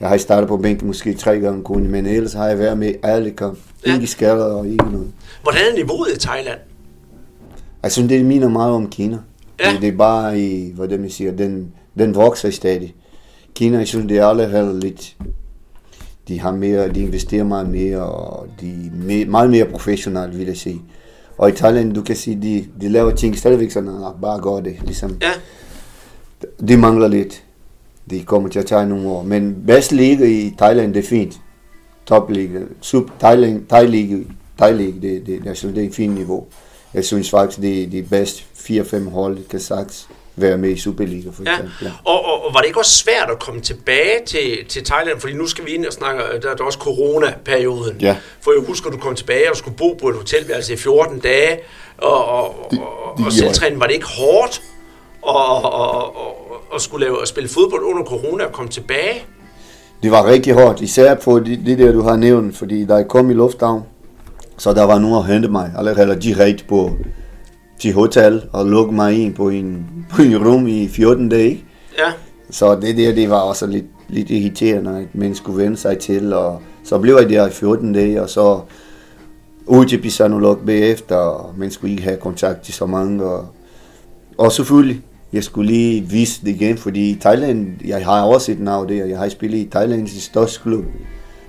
Jeg 0.00 0.08
har 0.08 0.16
startet 0.16 0.48
på 0.48 0.56
bænken 0.56 0.86
måske 0.86 1.14
tre 1.14 1.38
gange 1.38 1.62
kun, 1.62 1.88
men 1.88 2.06
ellers 2.06 2.32
har 2.32 2.46
jeg 2.46 2.58
været 2.58 2.78
med 2.78 2.94
alle 3.02 3.30
kampe. 3.30 3.60
Ja. 3.86 3.94
Ikke 3.94 4.06
skader 4.06 4.44
og 4.44 4.66
ikke 4.66 4.84
noget. 4.84 5.12
Hvordan 5.42 5.60
er 5.72 5.76
niveauet 5.76 6.08
i 6.16 6.18
Thailand? 6.18 6.58
Jeg 7.82 7.92
synes, 7.92 8.08
det 8.08 8.24
minder 8.24 8.48
meget 8.48 8.72
om 8.72 8.90
Kina. 8.90 9.18
Ja. 9.64 9.72
Det, 9.72 9.80
det 9.80 9.88
er 9.88 9.96
bare 9.96 10.40
i, 10.40 10.72
hvordan 10.72 11.00
man 11.00 11.10
siger, 11.10 11.32
den, 11.32 11.72
den 11.98 12.14
vokser 12.14 12.50
stadig. 12.50 12.94
Kina, 13.54 13.78
jeg 13.78 13.88
synes, 13.88 14.08
det 14.08 14.18
er 14.18 14.26
allerede 14.26 14.80
lidt, 14.80 15.16
de 16.30 16.40
har 16.40 16.52
mere, 16.52 16.88
de 16.88 17.00
investerer 17.00 17.44
meget 17.44 17.68
mere, 17.68 18.02
og 18.02 18.46
de 18.60 18.70
er 18.70 19.04
mere, 19.04 19.24
meget 19.24 19.50
mere 19.50 19.64
professionelle, 19.64 20.36
vil 20.36 20.46
jeg 20.46 20.56
sige. 20.56 20.82
Og 21.38 21.48
i 21.48 21.52
Thailand, 21.52 21.94
du 21.94 22.02
kan 22.02 22.16
sige, 22.16 22.42
de, 22.42 22.66
de 22.80 22.88
laver 22.88 23.10
ting 23.10 23.38
stadigvæk 23.38 23.70
sådan, 23.70 23.88
at 23.88 24.12
bare 24.22 24.40
gør 24.40 24.60
det, 24.60 24.76
ligesom. 24.84 25.18
Ja. 25.22 25.30
De 26.68 26.76
mangler 26.76 27.08
lidt. 27.08 27.44
De 28.10 28.24
kommer 28.24 28.48
til 28.48 28.58
at 28.58 28.66
tage 28.66 28.86
nogle 28.86 29.08
år. 29.08 29.22
Men 29.22 29.62
bedste 29.66 29.96
liga 29.96 30.24
i 30.24 30.54
Thailand, 30.58 30.94
det 30.94 31.04
er 31.04 31.08
fint. 31.08 31.40
Top 32.06 32.30
liga. 32.30 32.60
Sub 32.80 33.10
Thailand, 33.20 33.66
Thai 33.68 33.86
League, 33.86 34.24
Thai 34.58 34.72
League, 34.72 35.00
det, 35.00 35.26
det, 35.26 35.44
det, 35.44 35.62
det 35.74 35.78
er 35.78 35.88
et 35.88 35.94
fint 35.94 36.14
niveau. 36.14 36.46
Jeg 36.94 37.04
synes 37.04 37.30
faktisk, 37.30 37.60
det 37.60 37.82
er 37.82 37.86
de 37.86 38.02
bedste 38.02 38.42
4-5 38.54 39.10
hold, 39.10 39.48
kan 39.48 39.60
sagt 39.60 40.08
være 40.40 40.58
med 40.58 40.70
i 40.70 40.78
Superliga 40.78 41.30
for 41.32 41.42
eksempel. 41.42 41.72
Ja. 41.82 41.90
Og, 42.04 42.24
og, 42.24 42.46
og 42.46 42.54
var 42.54 42.60
det 42.60 42.66
ikke 42.66 42.78
også 42.78 42.96
svært 42.96 43.30
at 43.30 43.38
komme 43.38 43.60
tilbage 43.60 44.24
til, 44.26 44.64
til 44.68 44.84
Thailand? 44.84 45.20
Fordi 45.20 45.32
nu 45.32 45.46
skal 45.46 45.66
vi 45.66 45.70
ind 45.70 45.86
og 45.86 45.92
snakke, 45.92 46.22
der 46.42 46.50
er 46.50 46.56
der 46.56 46.64
også 46.64 46.78
corona-perioden. 46.78 47.96
Ja. 48.00 48.16
For 48.40 48.52
jeg 48.52 48.66
husker, 48.66 48.90
du 48.90 48.96
kom 48.96 49.14
tilbage 49.14 49.50
og 49.50 49.56
skulle 49.56 49.76
bo 49.76 49.98
på 50.00 50.08
et 50.08 50.16
hotelværelse 50.16 50.72
i 50.72 50.76
14 50.76 51.18
dage, 51.18 51.58
og, 51.98 52.24
og, 52.24 52.54
de, 52.70 52.78
og, 52.80 53.18
de, 53.18 53.26
og 53.26 53.32
selvtræning, 53.32 53.80
var 53.80 53.86
det 53.86 53.94
ikke 53.94 54.06
hårdt 54.06 54.62
og, 55.22 55.64
og, 55.64 56.16
og, 56.16 56.36
og 56.70 56.80
skulle 56.80 57.06
lave, 57.06 57.22
at 57.22 57.28
spille 57.28 57.48
fodbold 57.48 57.82
under 57.82 58.04
corona 58.04 58.44
og 58.44 58.52
komme 58.52 58.70
tilbage? 58.70 59.24
Det 60.02 60.10
var 60.10 60.26
rigtig 60.26 60.54
hårdt, 60.54 60.80
især 60.80 61.14
på 61.14 61.40
det, 61.40 61.60
det 61.66 61.78
der, 61.78 61.92
du 61.92 62.02
har 62.02 62.16
nævnt, 62.16 62.56
fordi 62.56 62.84
da 62.84 62.94
jeg 62.94 63.08
kom 63.08 63.30
i 63.30 63.34
lufthavn, 63.34 63.82
så 64.58 64.72
der 64.72 64.84
var 64.84 64.98
nogen 64.98 65.16
at 65.16 65.32
hente 65.32 65.48
mig, 65.48 65.72
eller 65.78 66.14
direkte 66.14 66.64
på 66.64 66.90
til 67.80 67.92
hotel 67.92 68.42
og 68.52 68.66
lukke 68.66 68.94
mig 68.94 69.22
ind 69.22 69.34
på 69.34 69.48
en, 69.48 69.86
på 70.10 70.22
en 70.22 70.46
rum 70.46 70.66
i 70.66 70.88
14 70.88 71.28
dage. 71.28 71.64
Ja. 71.98 72.12
Så 72.50 72.74
det 72.80 72.96
der, 72.96 73.14
det 73.14 73.30
var 73.30 73.40
også 73.40 73.66
lidt, 73.66 73.86
lidt 74.08 74.30
irriterende, 74.30 74.98
at 74.98 75.14
man 75.14 75.34
skulle 75.34 75.64
vende 75.64 75.76
sig 75.76 75.98
til, 75.98 76.32
og 76.32 76.62
så 76.84 76.98
blev 76.98 77.16
jeg 77.20 77.28
der 77.28 77.46
i 77.46 77.50
14 77.50 77.92
dage, 77.92 78.22
og 78.22 78.30
så 78.30 78.60
ud 79.66 79.84
til 79.84 80.02
Pisanolog 80.02 80.58
bagefter, 80.66 81.16
og 81.16 81.54
man 81.58 81.70
skulle 81.70 81.90
ikke 81.90 82.02
have 82.02 82.16
kontakt 82.16 82.62
til 82.62 82.74
så 82.74 82.86
mange, 82.86 83.24
og, 83.24 83.48
og 84.38 84.52
selvfølgelig, 84.52 85.02
jeg 85.32 85.44
skulle 85.44 85.72
lige 85.72 86.02
vise 86.02 86.40
det 86.40 86.48
igen, 86.48 86.78
fordi 86.78 87.10
i 87.10 87.18
Thailand, 87.20 87.86
jeg 87.86 88.04
har 88.04 88.22
også 88.22 88.52
et 88.52 88.60
navn 88.60 88.88
der, 88.88 89.04
jeg 89.04 89.18
har 89.18 89.28
spillet 89.28 89.58
i 89.58 89.68
Thailands 89.70 90.22
største 90.22 90.60
klub, 90.62 90.84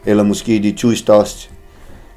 eller 0.05 0.23
måske 0.23 0.59
de 0.63 0.71
to 0.71 0.91
største, 0.91 1.49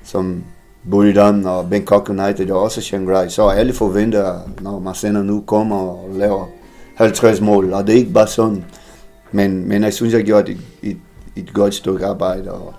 som 0.05 0.45
Buridan 0.91 1.47
og 1.47 1.71
Bangkok 1.71 2.09
United 2.09 2.51
og 2.51 2.63
også 2.63 2.81
Shanghai, 2.81 3.31
så 3.31 3.49
alle 3.49 3.73
forventer, 3.73 4.39
når 4.61 4.79
Marcena 4.79 5.23
nu 5.23 5.45
kommer 5.47 5.77
og 5.77 6.11
laver 6.15 6.49
50 6.95 7.41
mål, 7.41 7.73
og 7.73 7.87
det 7.87 7.93
er 7.93 7.99
ikke 7.99 8.13
bare 8.13 8.27
sådan. 8.27 8.65
Men, 9.33 9.69
men 9.69 9.83
jeg 9.83 9.93
synes, 9.93 10.13
jeg 10.13 10.21
har 10.21 10.27
gjort 10.27 10.49
et, 10.49 10.59
et, 10.83 10.97
et 11.37 11.53
godt 11.53 11.75
stykke 11.75 12.07
arbejde, 12.07 12.53
og, 12.53 12.75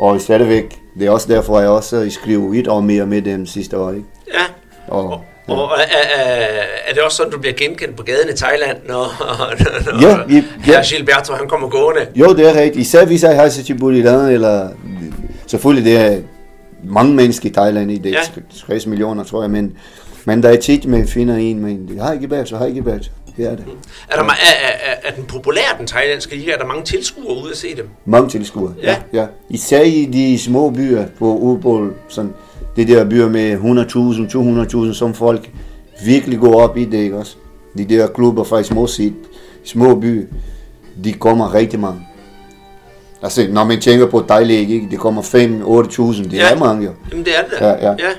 og 0.00 0.20
stadigvæk, 0.20 0.80
det 0.98 1.06
er 1.06 1.10
også 1.10 1.28
derfor, 1.28 1.60
jeg 1.60 1.68
også 1.68 2.10
skriver 2.10 2.54
et 2.54 2.68
år 2.68 2.80
mere 2.80 3.06
med 3.06 3.22
dem 3.22 3.46
sidste 3.46 3.78
år. 3.78 3.90
Ikke? 3.90 4.06
Ja, 4.34 4.44
og, 4.88 5.20
Ja. 5.48 5.54
Og 5.54 5.70
er, 5.78 6.22
er, 6.22 6.62
er 6.86 6.94
det 6.94 7.02
også 7.02 7.16
sådan, 7.16 7.32
du 7.32 7.38
bliver 7.38 7.54
genkendt 7.54 7.96
på 7.96 8.02
gaden 8.02 8.28
i 8.32 8.36
Thailand, 8.36 8.78
når, 8.88 9.24
når 9.92 10.02
ja, 10.02 10.18
ja, 10.28 10.42
ja. 10.72 10.82
Gilberto 10.82 11.32
han 11.32 11.48
kommer 11.48 11.68
gående? 11.68 12.06
Jo, 12.14 12.34
det 12.34 12.48
er 12.48 12.60
rigtigt. 12.60 12.76
Især 12.76 13.04
hvis 13.06 13.22
jeg 13.22 13.36
har 13.36 13.48
til 13.48 13.78
Buridan, 13.78 14.28
eller 14.28 14.68
selvfølgelig 15.46 15.84
det 15.92 16.00
er 16.00 16.18
mange 16.84 17.14
mennesker 17.14 17.50
i 17.50 17.52
Thailand 17.52 17.90
i 17.90 17.98
det, 17.98 18.10
ja. 18.10 18.20
60 18.66 18.86
millioner 18.86 19.24
tror 19.24 19.42
jeg, 19.42 19.50
men, 19.50 19.76
men 20.24 20.42
der 20.42 20.48
er 20.48 20.56
tit, 20.56 20.86
man 20.86 21.08
finder 21.08 21.36
en, 21.36 21.60
men 21.60 21.98
har 22.00 22.12
ikke 22.12 22.42
så 22.44 22.56
har 22.56 22.66
ikke 22.66 22.86
været. 22.86 23.12
Det 23.36 23.46
er 23.46 23.56
det. 23.56 23.64
Er, 24.08 24.16
der, 24.16 24.24
er, 24.24 24.30
er, 24.84 24.94
er 25.04 25.14
den 25.14 25.24
populær, 25.24 25.76
den 25.78 25.86
thailandske 25.86 26.36
liga? 26.36 26.52
Er 26.52 26.58
der 26.58 26.66
mange 26.66 26.84
tilskuere 26.84 27.42
ude 27.42 27.50
at 27.50 27.56
se 27.56 27.76
dem? 27.76 27.88
Mange 28.04 28.28
tilskuere, 28.28 28.74
ja. 28.82 28.96
ja. 29.12 29.20
ja. 29.20 29.26
Især 29.50 29.80
i 29.80 30.04
de 30.04 30.38
små 30.38 30.70
byer 30.70 31.06
på 31.18 31.36
udbold, 31.36 31.94
sådan 32.08 32.32
det 32.76 32.88
der 32.88 33.04
byer 33.04 33.28
med 33.28 33.56
100.000, 34.76 34.86
200.000, 34.88 34.94
som 34.94 35.14
folk 35.14 35.50
virkelig 36.04 36.38
går 36.38 36.60
op 36.60 36.76
i 36.76 36.84
det, 36.84 36.98
ikke 36.98 37.18
også? 37.18 37.36
De 37.78 37.84
der 37.84 38.06
klubber 38.06 38.44
fra 38.44 38.62
små, 38.62 38.86
sit, 38.86 39.12
små 39.64 39.94
byer, 39.94 40.26
de 41.04 41.12
kommer 41.12 41.54
rigtig 41.54 41.80
mange. 41.80 42.05
Altså, 43.22 43.46
når 43.50 43.64
man 43.64 43.80
tænker 43.80 44.06
på 44.06 44.24
dejligt, 44.28 44.70
ikke? 44.70 44.88
det 44.90 44.98
kommer 44.98 45.22
5-8.000, 45.22 46.22
det 46.22 46.32
ja. 46.32 46.50
er 46.50 46.58
mange 46.58 46.84
jo. 46.84 46.92
Jamen, 47.10 47.24
det 47.24 47.38
er 47.38 47.42
det. 47.42 47.60
Ja, 47.60 47.88
ja. 47.88 47.90
ja. 47.90 48.12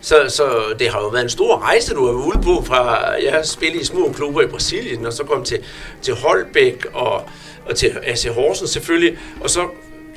Så, 0.00 0.16
så 0.28 0.42
det 0.78 0.88
har 0.88 1.00
jo 1.00 1.08
været 1.08 1.22
en 1.22 1.30
stor 1.30 1.58
rejse, 1.58 1.94
du 1.94 2.06
har 2.06 2.12
været 2.12 2.24
ude 2.26 2.38
på 2.42 2.64
fra, 2.64 3.10
jeg 3.12 3.40
spille 3.44 3.80
i 3.80 3.84
små 3.84 4.12
klubber 4.14 4.42
i 4.42 4.46
Brasilien, 4.46 5.06
og 5.06 5.12
så 5.12 5.24
kom 5.24 5.44
til, 5.44 5.58
til 6.02 6.14
Holbæk 6.14 6.86
og, 6.92 7.22
og 7.68 7.76
til 7.76 7.92
AC 8.02 8.24
Horsens 8.34 8.70
selvfølgelig, 8.70 9.18
og 9.40 9.50
så 9.50 9.60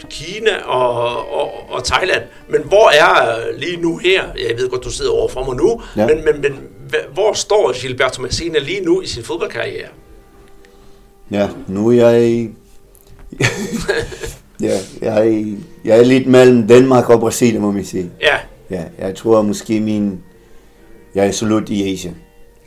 Kina 0.09 0.63
og, 0.65 1.34
og, 1.34 1.51
og 1.70 1.84
Thailand. 1.84 2.24
Men 2.49 2.61
hvor 2.61 2.89
er 2.89 3.38
lige 3.57 3.78
nu 3.78 3.97
her, 3.97 4.24
jeg 4.49 4.57
ved 4.57 4.70
godt, 4.70 4.84
du 4.84 4.91
sidder 4.91 5.11
over 5.11 5.30
for 5.30 5.43
mig 5.43 5.55
nu, 5.55 5.82
ja. 5.95 6.07
men, 6.07 6.26
men, 6.26 6.41
men 6.41 6.59
hvor 7.13 7.34
står 7.34 7.82
Gilberto 7.82 8.22
Messina 8.22 8.59
lige 8.59 8.82
nu 8.82 9.01
i 9.01 9.07
sin 9.07 9.24
fodboldkarriere? 9.24 9.88
Ja, 11.32 11.47
nu 11.67 11.88
er 11.89 11.93
jeg 11.93 12.49
ja, 14.61 14.77
jeg, 15.01 15.27
er, 15.27 15.55
jeg 15.86 15.99
er 15.99 16.03
lidt 16.03 16.27
mellem 16.27 16.67
Danmark 16.67 17.09
og 17.09 17.19
Brasilien, 17.19 17.61
må 17.61 17.71
man 17.71 17.86
sige. 17.86 18.11
Ja. 18.21 18.38
Ja, 18.69 18.84
jeg 18.99 19.15
tror 19.15 19.41
måske 19.41 19.80
min... 19.80 20.19
Jeg 21.15 21.23
er 21.23 21.27
absolut 21.27 21.69
i 21.69 21.93
Asien. 21.93 22.15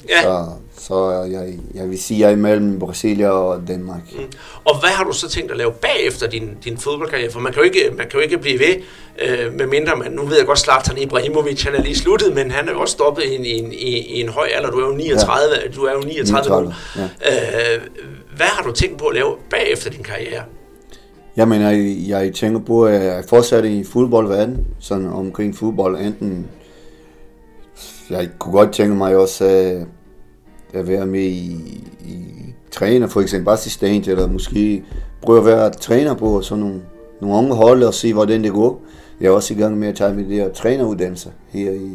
Ja. 0.08 0.22
Så, 0.22 0.48
Så 0.78 1.10
jeg, 1.10 1.54
jeg 1.74 1.90
vil 1.90 2.02
sige, 2.02 2.20
jeg 2.20 2.26
er 2.26 2.36
imellem 2.36 2.78
Brasilien 2.78 3.30
og 3.30 3.62
Danmark. 3.68 4.00
Mm. 4.12 4.18
Og 4.64 4.80
hvad 4.80 4.90
har 4.90 5.04
du 5.04 5.12
så 5.12 5.28
tænkt 5.28 5.50
at 5.50 5.56
lave 5.56 5.72
bagefter 5.72 6.26
din, 6.26 6.50
din 6.64 6.78
fodboldkarriere? 6.78 7.30
For 7.30 7.40
man 7.40 7.52
kan 7.52 7.62
jo 7.62 7.64
ikke, 7.64 7.90
man 7.96 8.08
kan 8.08 8.12
jo 8.14 8.20
ikke 8.20 8.38
blive 8.38 8.58
ved, 8.58 8.74
øh, 9.22 9.54
med 9.54 9.66
mindre 9.66 9.96
man, 9.96 10.12
nu 10.12 10.24
ved 10.24 10.36
jeg 10.36 10.46
godt, 10.46 10.58
Zlatan 10.58 10.98
Ibrahimovic, 10.98 11.62
han 11.62 11.74
er 11.74 11.82
lige 11.82 11.96
sluttet, 11.96 12.34
men 12.34 12.50
han 12.50 12.68
er 12.68 12.72
jo 12.72 12.80
også 12.80 12.92
stoppet 12.92 13.24
i 13.24 13.34
en, 13.34 13.44
i 13.44 13.58
en, 13.58 13.72
i 13.72 14.20
en 14.20 14.28
høj 14.28 14.48
alder. 14.54 14.70
Du 14.70 14.78
er 14.78 14.86
jo 14.86 14.94
39, 14.94 15.56
ja. 15.64 15.70
du 15.76 15.84
er 15.84 15.92
jo 15.92 16.00
39, 16.00 16.50
39 16.50 16.74
ja. 16.96 17.02
øh, 17.74 17.80
Hvad 18.36 18.46
har 18.46 18.62
du 18.62 18.72
tænkt 18.72 18.98
på 18.98 19.06
at 19.06 19.14
lave 19.14 19.34
bagefter 19.50 19.90
din 19.90 20.02
karriere? 20.02 20.42
Jamen, 21.36 21.62
jeg, 21.62 21.96
jeg 22.08 22.34
tænker 22.34 22.60
på, 22.60 22.86
at 22.86 23.04
jeg 23.04 23.24
fortsætter 23.28 23.70
i 23.70 23.84
fodboldverden, 23.84 24.66
sådan 24.80 25.06
omkring 25.06 25.56
fodbold, 25.56 26.00
enten 26.00 26.46
jeg 28.10 28.28
kunne 28.38 28.52
godt 28.52 28.72
tænke 28.72 28.94
mig 28.94 29.16
også 29.16 29.44
at, 30.72 30.88
være 30.88 31.06
med 31.06 31.22
i, 31.22 31.52
i 32.04 32.24
træner, 32.70 33.06
for 33.06 33.20
eksempel 33.20 33.52
assistent, 33.52 34.08
eller 34.08 34.28
måske 34.28 34.84
prøve 35.22 35.38
at 35.38 35.46
være 35.46 35.70
træner 35.70 36.14
på 36.14 36.42
sådan 36.42 36.64
nogle, 36.64 36.80
nogle 37.20 37.36
unge 37.36 37.54
hold 37.54 37.82
og 37.82 37.94
se, 37.94 38.12
hvordan 38.12 38.44
det 38.44 38.52
går. 38.52 38.82
Jeg 39.20 39.28
er 39.28 39.32
også 39.32 39.54
i 39.54 39.56
gang 39.56 39.78
med 39.78 39.88
at 39.88 39.94
tage 39.94 40.14
med 40.14 40.24
det 40.24 40.36
her 40.36 40.48
træneruddannelse 40.48 41.30
her 41.48 41.70
i, 41.70 41.90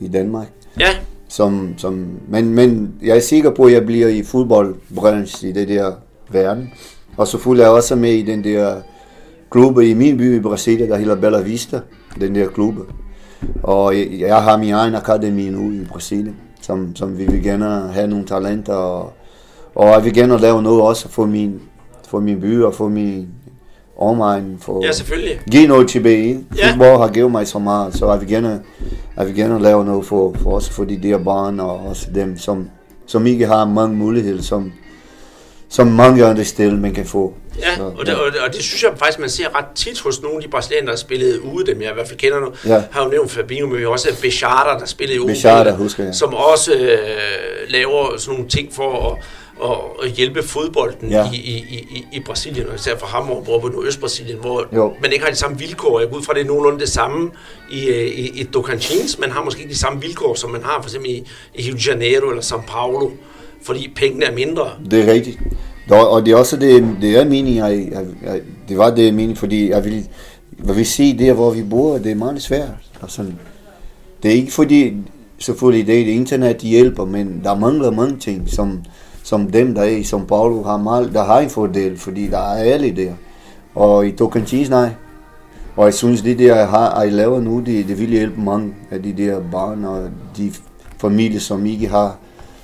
i 0.00 0.08
Danmark. 0.08 0.52
Ja. 0.80 0.88
Som, 1.28 1.74
som, 1.76 2.08
men, 2.28 2.54
men 2.54 2.94
jeg 3.02 3.16
er 3.16 3.20
sikker 3.20 3.50
på, 3.50 3.64
at 3.64 3.72
jeg 3.72 3.86
bliver 3.86 4.08
i 4.08 4.22
fodboldbranchen 4.22 5.50
i 5.50 5.52
det 5.52 5.68
der 5.68 5.92
verden. 6.30 6.72
Og 7.16 7.26
så 7.26 7.38
fulgte 7.38 7.62
jeg 7.62 7.72
også 7.72 7.96
med 7.96 8.12
i 8.12 8.22
den 8.22 8.44
der 8.44 8.76
klub 9.50 9.80
i 9.80 9.94
min 9.94 10.16
by 10.16 10.36
i 10.36 10.40
Brasilien, 10.40 10.90
der 10.90 10.96
hedder 10.96 11.16
Bella 11.16 11.40
Vista, 11.40 11.80
den 12.20 12.34
der 12.34 12.48
klub. 12.48 12.74
Og 13.62 13.98
jeg, 13.98 14.08
jeg 14.20 14.42
har 14.42 14.56
min 14.56 14.72
egen 14.72 14.94
akademi 14.94 15.50
nu 15.50 15.72
i 15.72 15.84
Brasilien, 15.84 16.36
som, 16.68 16.96
som 16.96 17.18
vi 17.18 17.24
vil 17.26 17.42
gerne 17.42 17.92
have 17.92 18.06
nogle 18.06 18.26
talenter, 18.26 18.74
og, 18.74 19.12
og 19.74 19.88
jeg 19.88 20.04
vil 20.04 20.14
gerne 20.14 20.38
lave 20.38 20.62
noget 20.62 20.82
også 20.82 21.08
for 21.08 21.26
min, 21.26 21.60
for 22.08 22.20
min 22.20 22.40
by 22.40 22.62
og 22.62 22.74
for 22.74 22.88
min 22.88 23.28
omegn. 23.98 24.56
For 24.60 24.84
ja, 24.84 24.92
selvfølgelig. 24.92 25.40
Give 25.50 25.66
noget 25.66 25.88
tilbage. 25.88 26.44
Ja. 26.56 26.70
Fodbold 26.70 27.00
har 27.00 27.08
givet 27.08 27.30
mig 27.30 27.46
så 27.46 27.58
meget, 27.58 27.94
så 27.94 28.10
jeg 28.10 28.20
vil 28.20 28.28
gerne, 28.28 28.60
jeg 29.16 29.26
vil 29.26 29.34
gerne 29.34 29.62
lave 29.62 29.84
noget 29.84 30.06
for, 30.06 30.34
for 30.42 30.50
også 30.50 30.72
for 30.72 30.84
de 30.84 30.98
der 31.02 31.18
børn, 31.18 31.60
og 31.60 31.78
også 31.78 32.08
dem, 32.14 32.38
som, 32.38 32.68
som 33.06 33.26
ikke 33.26 33.46
har 33.46 33.64
mange 33.66 33.96
muligheder, 33.96 34.42
som, 34.42 34.72
som 35.70 35.86
mange 35.86 36.24
andre 36.24 36.44
steder, 36.44 36.76
man 36.76 36.94
kan 36.94 37.06
få. 37.06 37.34
Ja, 37.58 37.76
så, 37.76 37.82
og, 37.82 38.06
det, 38.06 38.12
ja. 38.12 38.18
Og, 38.18 38.32
det, 38.32 38.40
og 38.40 38.52
det 38.54 38.62
synes 38.62 38.82
jeg 38.82 38.92
faktisk, 38.96 39.18
man 39.18 39.30
ser 39.30 39.58
ret 39.58 39.64
tit 39.74 40.00
hos 40.00 40.22
nogle 40.22 40.36
af 40.36 40.42
de 40.42 40.48
brasilianere, 40.48 40.86
der 40.86 40.92
har 40.92 40.96
spillet 40.96 41.38
ude, 41.38 41.66
dem 41.66 41.82
jeg 41.82 41.90
i 41.90 41.94
hvert 41.94 42.08
fald 42.08 42.18
kender 42.18 42.40
nu. 42.40 42.52
Ja. 42.66 42.82
Har 42.90 43.04
jo 43.04 43.10
nævnt 43.10 43.30
Fabinho, 43.30 43.66
men 43.66 43.76
vi 43.76 43.82
har 43.82 43.88
også 43.88 44.16
Bechata, 44.22 44.78
der 44.78 44.86
spillede 44.86 45.20
ude. 45.20 45.32
Bechata, 45.32 45.70
husker 45.70 46.04
jeg. 46.04 46.14
Som 46.14 46.34
også 46.34 46.74
øh, 46.74 46.98
laver 47.68 48.16
sådan 48.16 48.34
nogle 48.34 48.50
ting 48.50 48.72
for 48.72 49.10
at, 49.10 49.18
at, 49.70 49.76
at 50.02 50.10
hjælpe 50.10 50.42
fodbolden 50.42 51.10
ja. 51.10 51.30
i, 51.32 51.36
i, 51.36 51.56
i, 51.90 52.06
i 52.12 52.20
Brasilien, 52.20 52.68
og 52.68 52.74
især 52.74 52.98
for 52.98 53.06
ham, 53.06 53.24
hvor 53.24 53.58
på 53.58 53.68
Nordøst-Brasilien, 53.68 54.38
hvor 54.40 54.66
jo. 54.72 54.94
man 55.02 55.12
ikke 55.12 55.24
har 55.24 55.30
de 55.32 55.38
samme 55.38 55.58
vilkår. 55.58 56.00
Jeg 56.00 56.08
går 56.10 56.16
ud 56.16 56.22
fra, 56.22 56.34
det 56.34 56.40
er 56.40 56.46
nogenlunde 56.46 56.80
det 56.80 56.88
samme 56.88 57.30
i, 57.70 57.90
i, 57.90 58.40
i 58.40 58.44
Tocantins. 58.44 59.18
Man 59.18 59.30
har 59.30 59.44
måske 59.44 59.60
ikke 59.60 59.72
de 59.72 59.78
samme 59.78 60.00
vilkår, 60.00 60.34
som 60.34 60.50
man 60.50 60.62
har 60.62 60.82
for 60.82 60.88
eksempel 60.88 61.10
i, 61.10 61.26
i 61.54 61.62
Rio 61.62 61.74
de 61.74 61.80
Janeiro 61.86 62.30
eller 62.30 62.42
São 62.42 62.66
Paulo, 62.66 63.10
fordi 63.62 63.92
pengene 63.96 64.24
er 64.24 64.34
mindre. 64.34 64.66
Det 64.90 65.08
er 65.08 65.12
rigtigt. 65.12 65.38
Og 65.90 66.26
det 66.26 66.32
er 66.32 66.36
også 66.36 66.56
det, 66.56 66.96
det 67.00 67.20
er 67.20 67.24
meningen, 67.24 67.56
jeg, 67.56 67.88
jeg, 67.92 68.04
jeg, 68.22 68.40
det 68.68 68.78
var 68.78 68.94
det 68.94 69.14
meningen, 69.14 69.36
fordi 69.36 69.70
jeg 69.70 69.84
vil, 69.84 70.08
jeg 70.66 70.76
vil 70.76 70.86
sige 70.86 71.18
der, 71.18 71.32
hvor 71.32 71.50
vi 71.50 71.62
bor, 71.62 71.98
det 71.98 72.12
er 72.12 72.14
meget 72.14 72.42
svært. 72.42 72.68
Altså, 73.02 73.24
det 74.22 74.30
er 74.30 74.34
ikke 74.34 74.52
fordi, 74.52 74.96
selvfølgelig 75.38 75.86
det, 75.86 76.06
det 76.06 76.12
internet 76.12 76.56
hjælper, 76.56 77.04
men 77.04 77.40
der 77.44 77.54
mangler 77.54 77.90
mange 77.90 78.16
ting, 78.16 78.48
som, 78.48 78.80
som 79.22 79.50
dem, 79.50 79.74
der 79.74 79.82
er 79.82 79.96
i 79.96 80.00
São 80.00 80.24
Paulo, 80.24 80.62
har 80.62 80.76
meget, 80.76 81.12
der 81.12 81.24
har 81.24 81.40
en 81.40 81.50
fordel, 81.50 81.98
fordi 81.98 82.26
der 82.26 82.38
er 82.38 82.72
alle 82.72 82.96
der. 82.96 83.12
Og 83.74 84.06
i 84.06 84.12
Tocantins, 84.12 84.70
nej. 84.70 84.90
Og 85.76 85.84
jeg 85.84 85.94
synes, 85.94 86.22
det 86.22 86.38
der, 86.38 86.56
jeg, 86.56 86.68
har, 86.68 87.02
jeg 87.02 87.12
laver 87.12 87.40
nu, 87.40 87.62
det, 87.66 87.88
det 87.88 88.00
vil 88.00 88.08
hjælpe 88.08 88.40
mange 88.40 88.74
af 88.90 89.02
de 89.02 89.12
der 89.12 89.40
børn 89.52 89.84
og 89.84 90.08
de 90.36 90.52
familier, 90.98 91.40
som 91.40 91.66
ikke 91.66 91.88
har 91.88 92.18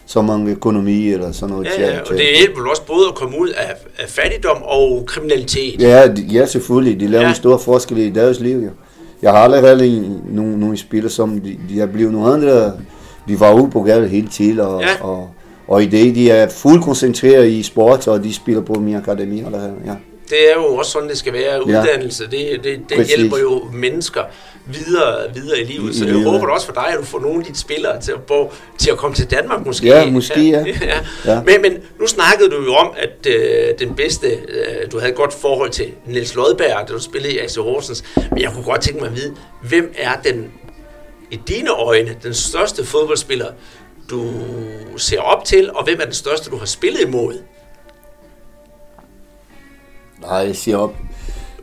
så 0.07 0.23
mange 0.23 0.51
økonomi 0.51 1.09
eller 1.09 1.33
sådan 1.33 1.55
noget. 1.55 1.69
Ja, 1.79 1.91
ja, 1.91 2.01
og 2.01 2.09
det 2.09 2.21
hjælper 2.39 2.61
vel 2.61 2.71
også 2.71 2.83
både 2.87 3.09
at 3.09 3.15
komme 3.15 3.39
ud 3.41 3.49
af, 3.49 3.75
af 3.99 4.09
fattigdom 4.09 4.63
og 4.63 5.05
kriminalitet. 5.07 5.83
Ja, 5.83 6.09
ja 6.33 6.47
selvfølgelig. 6.47 7.01
De 7.01 7.07
laver 7.07 7.23
ja. 7.23 7.29
en 7.29 7.35
stor 7.35 7.59
forskel 7.59 7.99
i 7.99 8.11
deres 8.11 8.41
liv. 8.41 8.59
Ja. 8.59 8.69
Jeg 9.23 9.33
har 9.33 9.39
allerede 9.39 10.21
nogle, 10.29 10.61
nogle 10.61 10.77
spillere, 10.77 11.11
som 11.11 11.41
de, 11.41 11.57
de 11.69 11.81
er 11.81 11.87
blevet 11.87 12.13
nogle 12.13 12.33
andre, 12.33 12.73
de 13.29 13.41
var 13.41 13.55
ude 13.55 13.71
på 13.71 13.83
gaden 13.83 14.09
hele 14.09 14.29
tiden, 14.29 14.61
og, 14.61 14.83
ja. 14.83 15.05
og, 15.05 15.31
og 15.69 15.83
i 15.83 15.87
det, 15.87 16.15
de 16.15 16.31
er 16.31 16.49
fuldt 16.49 16.85
koncentreret 16.85 17.49
i 17.49 17.63
sport, 17.63 18.09
og 18.09 18.25
de 18.25 18.35
spiller 18.35 18.63
på 18.63 18.75
min 18.75 18.95
akademi. 18.95 19.41
Eller, 19.41 19.63
ja 19.87 19.95
det 20.31 20.51
er 20.51 20.55
jo 20.55 20.77
også 20.77 20.91
sådan, 20.91 21.09
det 21.09 21.19
skal 21.19 21.33
være. 21.33 21.67
Uddannelse, 21.67 22.29
ja. 22.33 22.37
det, 22.37 22.65
det, 22.65 22.81
det 22.89 23.07
hjælper 23.07 23.39
jo 23.39 23.69
mennesker 23.73 24.23
videre, 24.67 25.35
videre 25.35 25.61
i 25.61 25.65
livet. 25.65 25.95
Så 25.95 26.07
jeg 26.07 26.15
håber 26.15 26.49
også 26.49 26.67
for 26.67 26.75
dig, 26.75 26.87
at 26.89 26.99
du 26.99 27.05
får 27.05 27.21
nogle 27.21 27.39
af 27.39 27.45
dine 27.45 27.57
spillere 27.57 28.01
til 28.01 28.13
at, 28.13 28.23
bo, 28.23 28.53
til 28.79 28.91
at 28.91 28.97
komme 28.97 29.15
til 29.15 29.31
Danmark 29.31 29.67
måske. 29.67 29.87
Ja, 29.87 30.11
måske, 30.11 30.51
ja. 30.51 30.59
ja. 30.67 31.01
ja. 31.25 31.43
Men, 31.43 31.63
men 31.63 31.73
nu 32.01 32.07
snakkede 32.07 32.51
du 32.51 32.65
jo 32.65 32.75
om, 32.75 32.91
at 32.97 33.27
øh, 33.27 33.79
den 33.79 33.95
bedste, 33.95 34.27
øh, 34.27 34.93
du 34.93 34.99
havde 34.99 35.11
et 35.11 35.17
godt 35.17 35.33
forhold 35.33 35.71
til 35.71 35.87
Niels 36.07 36.35
Lodberg, 36.35 36.89
da 36.89 36.93
du 36.93 37.01
spillede 37.01 37.35
i 37.35 37.39
AC 37.39 37.57
Horsens. 37.57 38.05
Men 38.31 38.41
jeg 38.41 38.53
kunne 38.53 38.65
godt 38.65 38.81
tænke 38.81 39.01
mig 39.01 39.09
at 39.09 39.17
vide, 39.17 39.35
hvem 39.63 39.95
er 39.99 40.13
den, 40.25 40.53
i 41.31 41.41
dine 41.49 41.71
øjne, 41.71 42.17
den 42.23 42.35
største 42.35 42.85
fodboldspiller, 42.85 43.49
du 44.11 44.31
ser 44.97 45.21
op 45.21 45.45
til, 45.45 45.71
og 45.75 45.85
hvem 45.85 46.01
er 46.01 46.05
den 46.05 46.15
største, 46.15 46.51
du 46.51 46.57
har 46.57 46.67
spillet 46.67 47.01
imod? 47.01 47.35
Nej, 50.29 50.39
jeg 50.39 50.57
siger 50.57 50.77
op. 50.77 50.95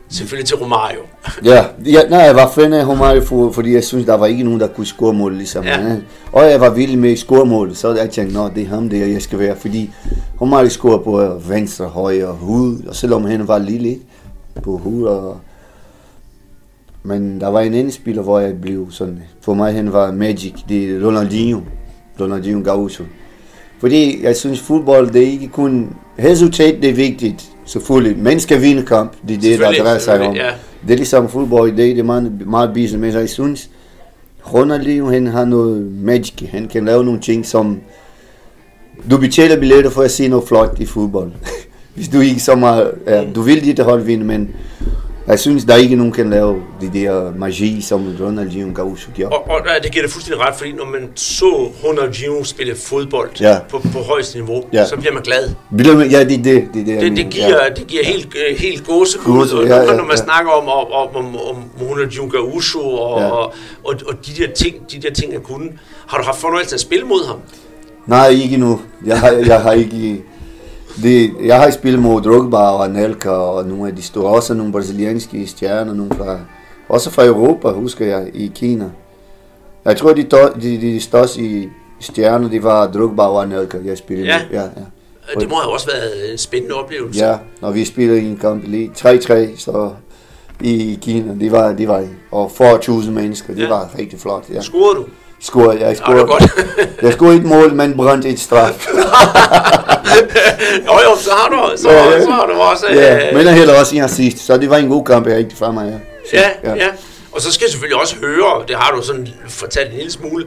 Selvfølgelig 0.08 0.46
til 0.46 0.56
Romario. 0.56 0.98
ja, 1.52 1.64
ja, 1.84 2.02
nej, 2.08 2.20
jeg 2.20 2.34
var 2.34 2.50
fan 2.54 2.72
af 2.72 2.88
Romario, 2.88 3.22
for, 3.22 3.52
fordi 3.52 3.74
jeg 3.74 3.84
synes, 3.84 4.06
der 4.06 4.14
var 4.14 4.26
ikke 4.26 4.44
nogen, 4.44 4.60
der 4.60 4.66
kunne 4.66 4.86
score 4.86 5.12
mål 5.12 5.34
ligesom 5.34 5.64
ja. 5.64 5.96
Og 6.32 6.50
jeg 6.50 6.60
var 6.60 6.70
vild 6.70 6.96
med 6.96 7.16
scoremål, 7.16 7.74
så 7.74 7.94
jeg 7.94 8.10
tænkte, 8.10 8.34
nå, 8.34 8.48
det 8.48 8.62
er 8.62 8.68
ham 8.68 8.88
der, 8.88 9.06
jeg 9.06 9.22
skal 9.22 9.38
være, 9.38 9.56
fordi 9.56 9.90
Romario 10.40 10.68
scorer 10.68 10.98
på 10.98 11.40
venstre, 11.48 11.84
højre, 11.84 12.32
hoved, 12.32 12.86
og 12.86 12.96
selvom 12.96 13.24
han 13.24 13.48
var 13.48 13.58
lille 13.58 13.98
på 14.62 14.76
hoved, 14.76 15.04
og 15.04 15.40
men 17.02 17.40
der 17.40 17.48
var 17.48 17.60
en 17.60 17.74
anden 17.74 17.92
spiller, 17.92 18.22
hvor 18.22 18.40
jeg 18.40 18.60
blev 18.60 18.90
sådan, 18.90 19.22
for 19.40 19.54
mig 19.54 19.74
han 19.74 19.92
var 19.92 20.12
Magic, 20.12 20.54
det 20.68 20.90
er 20.90 21.06
Ronaldinho, 21.06 21.60
Ronaldinho 22.20 22.72
Gaúcho. 22.72 23.04
Fordi 23.82 24.24
jeg 24.24 24.36
synes, 24.36 24.60
fodbold, 24.60 25.10
det 25.10 25.22
er 25.22 25.26
ikke 25.26 25.48
kun, 25.48 25.96
resultat 26.18 26.82
det 26.82 26.90
er 26.90 26.94
vigtigt, 26.94 27.50
selvfølgelig. 27.64 28.18
Man 28.18 28.40
skal 28.40 28.62
vinde 28.62 28.82
kamp, 28.82 29.12
det 29.28 29.36
er 29.36 29.40
det, 29.40 29.58
der 29.58 29.72
drejer 29.72 29.98
sig 29.98 30.20
om. 30.20 30.34
Ja. 30.34 30.50
Det 30.82 30.92
er 30.92 30.96
ligesom 30.96 31.28
fodbold 31.28 31.72
i 31.72 31.76
dag, 31.76 31.88
det 31.88 31.98
er 31.98 32.02
meget, 32.02 32.46
meget 32.46 32.70
business, 32.74 32.96
men 32.96 33.12
jeg 33.12 33.28
synes, 33.28 33.70
Ronaldinho, 34.54 35.10
han 35.10 35.26
har 35.26 35.44
noget 35.44 35.92
magic, 35.92 36.50
han 36.50 36.68
kan 36.68 36.84
lave 36.84 37.04
nogle 37.04 37.20
ting, 37.20 37.46
som 37.46 37.80
du 39.10 39.18
betaler 39.18 39.60
billetter 39.60 39.90
for 39.90 40.02
at 40.02 40.10
se 40.10 40.28
noget 40.28 40.48
flot 40.48 40.76
i 40.80 40.86
fodbold. 40.86 41.32
Hvis 41.94 42.08
du 42.08 42.20
ikke 42.20 42.40
så 42.40 42.54
meget, 42.54 42.90
ja, 43.06 43.24
du 43.34 43.40
vil 43.40 43.64
dit 43.64 43.78
hold 43.78 44.02
vinde, 44.02 44.24
men 44.24 44.50
jeg 45.26 45.38
synes, 45.38 45.64
der 45.64 45.72
er 45.74 45.78
ikke 45.78 45.96
nogen, 45.96 46.12
kan 46.12 46.30
lave 46.30 46.62
det 46.80 46.92
der 46.92 47.32
magi, 47.36 47.80
som 47.80 48.16
Ronaldinho 48.20 48.82
Gaúcho 48.82 49.12
gjorde. 49.14 49.36
Og, 49.36 49.50
og 49.50 49.60
det 49.82 49.92
giver 49.92 50.04
det 50.04 50.12
fuldstændig 50.12 50.46
ret, 50.46 50.54
fordi 50.56 50.72
når 50.72 50.84
man 50.84 51.08
så 51.14 51.70
Ronaldinho 51.84 52.44
spille 52.44 52.76
fodbold 52.76 53.30
ja. 53.40 53.58
på, 53.70 53.78
på 53.78 53.98
højeste 53.98 54.38
niveau, 54.38 54.64
ja. 54.72 54.86
så 54.86 54.96
bliver 54.96 55.12
man 55.12 55.22
glad. 55.22 55.50
Ja, 56.10 56.24
det 56.24 56.38
er 56.38 56.42
det. 56.42 56.44
Det, 56.44 56.68
det, 56.74 56.86
det, 56.86 57.16
det 57.16 57.30
giver, 57.30 57.48
ja. 57.48 57.74
det 57.76 57.86
giver 57.86 58.04
helt, 58.04 58.26
øh, 58.26 58.58
helt 58.58 58.86
gåsehud, 58.86 59.66
ja, 59.66 59.76
ja, 59.76 59.82
ja, 59.82 59.96
når 59.96 60.04
man 60.04 60.16
ja. 60.16 60.24
snakker 60.24 60.50
om, 60.50 60.68
om, 60.68 61.16
om, 61.16 61.36
om 61.36 61.56
Ronaldinho 61.80 62.26
Gaúcho 62.26 62.80
og, 62.80 63.20
ja. 63.20 63.30
og, 63.30 63.54
og, 63.84 63.94
og 64.06 64.14
de, 64.26 64.42
der 64.42 64.52
ting, 64.54 64.76
de 64.92 65.02
der 65.02 65.10
ting, 65.14 65.32
han 65.32 65.42
kunne. 65.42 65.68
Har 66.06 66.18
du 66.18 66.24
haft 66.24 66.40
fornøjelse 66.40 66.74
at 66.74 66.80
spille 66.80 67.04
mod 67.04 67.26
ham? 67.26 67.38
Nej, 68.06 68.28
ikke 68.28 68.56
nu. 68.56 68.80
Jeg 69.06 69.20
har, 69.20 69.30
jeg 69.30 69.60
har 69.60 69.72
ikke 69.72 70.22
det, 71.02 71.32
jeg 71.44 71.60
har 71.60 71.70
spillet 71.70 72.02
mod 72.02 72.22
Drogba 72.22 72.56
og 72.56 72.84
Anelka 72.84 73.30
og 73.30 73.66
nogle 73.66 73.88
af 73.88 73.96
de 73.96 74.02
store, 74.02 74.34
også 74.34 74.54
nogle 74.54 74.72
brasilianske 74.72 75.46
stjerner, 75.46 75.94
nogle 75.94 76.14
fra, 76.14 76.38
også 76.88 77.10
fra 77.10 77.24
Europa, 77.24 77.68
husker 77.68 78.06
jeg, 78.06 78.30
i 78.34 78.52
Kina. 78.54 78.90
Jeg 79.84 79.96
tror, 79.96 80.12
de, 80.12 80.22
de, 80.62 80.80
de 80.80 81.00
største 81.00 81.70
stjerner, 82.00 82.48
det 82.48 82.62
var 82.62 82.86
Drogba 82.86 83.22
og 83.22 83.42
Anelka, 83.42 83.78
jeg 83.84 83.98
spillede 83.98 84.28
ja. 84.28 84.38
med. 84.50 84.58
Ja, 84.58 84.62
ja. 84.62 85.40
Det 85.40 85.48
må 85.48 85.56
have 85.56 85.72
også 85.72 85.86
været 85.86 86.32
en 86.32 86.38
spændende 86.38 86.74
oplevelse. 86.74 87.26
Ja, 87.26 87.36
når 87.60 87.70
vi 87.70 87.84
spillede 87.84 88.22
i 88.22 88.24
en 88.24 88.36
kamp 88.36 88.64
lige 88.66 88.90
3-3, 88.98 89.58
så 89.58 89.90
i 90.60 90.98
Kina, 91.02 91.34
det 91.40 91.52
var, 91.52 91.72
det 91.72 91.88
var 91.88 92.04
og 92.30 92.50
40.000 92.60 93.10
mennesker, 93.10 93.54
det 93.54 93.62
ja. 93.62 93.68
var 93.68 93.90
rigtig 93.98 94.20
flot. 94.20 94.44
Ja. 94.50 94.60
Scorede 94.60 94.96
du? 94.96 95.06
Scorede, 95.42 95.80
jeg 95.80 95.96
scorede. 95.96 96.26
Ja, 96.40 96.46
jeg 97.06 97.12
scorede 97.12 97.36
et 97.36 97.44
mål, 97.44 97.74
men 97.74 97.96
brændte 97.96 98.28
et 98.28 98.40
straf. 98.40 98.70
jo, 100.86 100.92
jo, 100.92 101.16
så 101.18 101.30
har 101.30 101.48
du, 101.48 101.76
så, 101.76 101.90
ja, 101.90 102.10
ja. 102.10 102.24
så 102.24 102.30
har 102.30 102.46
du 102.46 102.52
også... 102.52 102.86
Ja, 102.90 103.28
øh, 103.28 103.36
men 103.36 103.46
jeg 103.46 103.54
heller 103.54 103.80
også 103.80 103.96
en 103.96 104.02
assist, 104.02 104.38
så 104.38 104.56
det 104.56 104.70
var 104.70 104.76
en 104.76 104.88
god 104.88 105.04
kamp, 105.04 105.26
jeg 105.26 105.36
rigtig 105.36 105.58
for 105.58 105.72
mig, 105.72 106.00
ja. 106.32 106.40
Ja, 106.40 106.48
ja. 106.64 106.74
ja. 106.74 106.88
Og 107.32 107.40
så 107.40 107.52
skal 107.52 107.64
jeg 107.64 107.70
selvfølgelig 107.70 108.00
også 108.00 108.16
høre, 108.16 108.64
det 108.68 108.76
har 108.76 108.96
du 108.96 109.02
sådan 109.02 109.28
fortalt 109.48 109.90
en 109.90 109.96
lille 109.96 110.12
smule, 110.12 110.46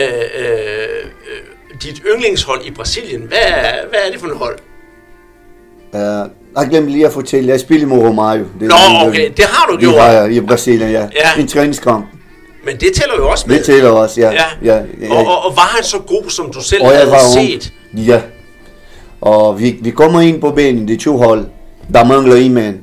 øh, 0.00 0.08
øh, 0.38 1.04
dit 1.82 2.02
yndlingshold 2.14 2.64
i 2.64 2.70
Brasilien, 2.70 3.22
hvad 3.22 3.38
er, 3.46 3.88
hvad 3.88 3.98
er 4.06 4.10
det 4.12 4.20
for 4.20 4.26
et 4.26 4.36
hold? 4.36 4.58
Uh, 5.92 6.00
jeg 6.56 6.68
glemte 6.70 6.90
lige 6.90 7.06
at 7.06 7.12
fortælle, 7.12 7.48
jeg 7.48 7.60
spillede 7.60 7.88
med 7.88 7.98
Romario. 7.98 8.44
Det, 8.60 8.68
Nå, 8.68 8.74
okay, 9.06 9.32
det 9.36 9.44
har 9.44 9.66
du 9.66 9.76
gjort. 9.76 9.94
Det 9.94 10.02
har 10.02 10.12
jeg 10.12 10.32
i 10.32 10.40
Brasilien, 10.40 10.90
ja. 10.90 11.00
ja. 11.00 11.40
En 11.40 11.48
træningskamp. 11.48 12.06
Men 12.66 12.76
det 12.76 12.92
tæller 12.94 13.16
jo 13.18 13.30
også 13.30 13.44
med. 13.48 13.56
Det 13.56 13.64
tæller 13.64 13.90
også, 13.90 14.20
ja. 14.20 14.30
ja. 14.32 14.44
ja, 14.62 14.82
ja. 15.00 15.10
Og, 15.10 15.18
og, 15.18 15.44
og 15.44 15.56
var 15.56 15.72
han 15.74 15.84
så 15.84 15.98
god, 15.98 16.24
som 16.28 16.52
du 16.52 16.62
selv 16.62 16.82
og 16.82 16.90
havde 16.90 17.10
set? 17.34 17.72
Ung. 17.94 18.04
Ja. 18.06 18.20
Og 19.20 19.60
vi, 19.60 19.76
vi 19.80 19.90
kommer 19.90 20.20
ind 20.20 20.40
på 20.40 20.50
banen, 20.50 20.88
det 20.88 21.00
to 21.00 21.16
hold. 21.16 21.44
Der 21.94 22.04
mangler 22.04 22.36
en 22.36 22.54
mand. 22.54 22.78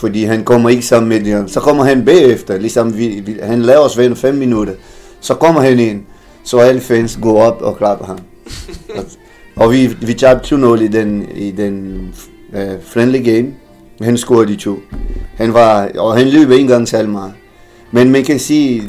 Fordi 0.00 0.24
han 0.24 0.44
kommer 0.44 0.70
ikke 0.70 0.82
sammen 0.82 1.08
med 1.08 1.20
dem. 1.20 1.48
Så 1.48 1.60
kommer 1.60 1.84
han 1.84 2.04
bagefter, 2.04 2.58
ligesom 2.58 2.98
vi, 2.98 3.08
vi, 3.08 3.36
han 3.42 3.62
laver 3.62 3.80
os 3.80 3.98
vende 3.98 4.16
fem 4.16 4.34
minutter. 4.34 4.74
Så 5.20 5.34
kommer 5.34 5.60
han 5.60 5.78
ind, 5.78 6.02
så 6.44 6.58
alle 6.58 6.80
fans 6.80 7.18
går 7.22 7.42
op 7.42 7.62
og 7.62 7.76
klapper 7.78 8.06
ham. 8.06 8.18
og, 8.96 9.04
og 9.56 9.72
vi, 9.72 9.86
vi 9.86 10.14
tabte 10.14 10.54
2-0 10.56 10.82
i 10.82 10.88
den, 10.88 11.28
i 11.34 11.50
den 11.50 12.08
uh, 12.52 12.60
friendly 12.86 13.24
game. 13.24 13.48
Han 14.02 14.18
scorede 14.18 14.46
de 14.46 14.56
to. 14.56 14.78
Han 15.36 15.54
var, 15.54 15.88
og 15.98 16.16
han 16.16 16.28
løb 16.28 16.50
ikke 16.50 16.60
engang 16.62 16.88
særlig 16.88 17.10
meget. 17.10 17.32
Men 17.92 18.10
man 18.10 18.24
kan 18.24 18.38
sige, 18.38 18.82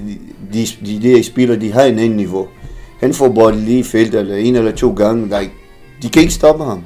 de, 0.53 0.67
de, 0.85 1.01
de 1.01 1.23
spillere, 1.23 1.59
de 1.59 1.71
har 1.71 1.83
en 1.83 1.99
anden 1.99 2.17
niveau. 2.17 2.47
Han 2.99 3.13
får 3.13 3.29
bolden 3.29 3.65
lige 3.65 3.79
i 3.79 3.83
feltet, 3.83 4.19
eller 4.19 4.35
en 4.35 4.55
eller 4.55 4.71
to 4.71 4.93
gange. 4.93 5.29
Der, 5.29 5.41
de 6.01 6.09
kan 6.09 6.21
ikke 6.21 6.33
stoppe 6.33 6.63
ham. 6.63 6.83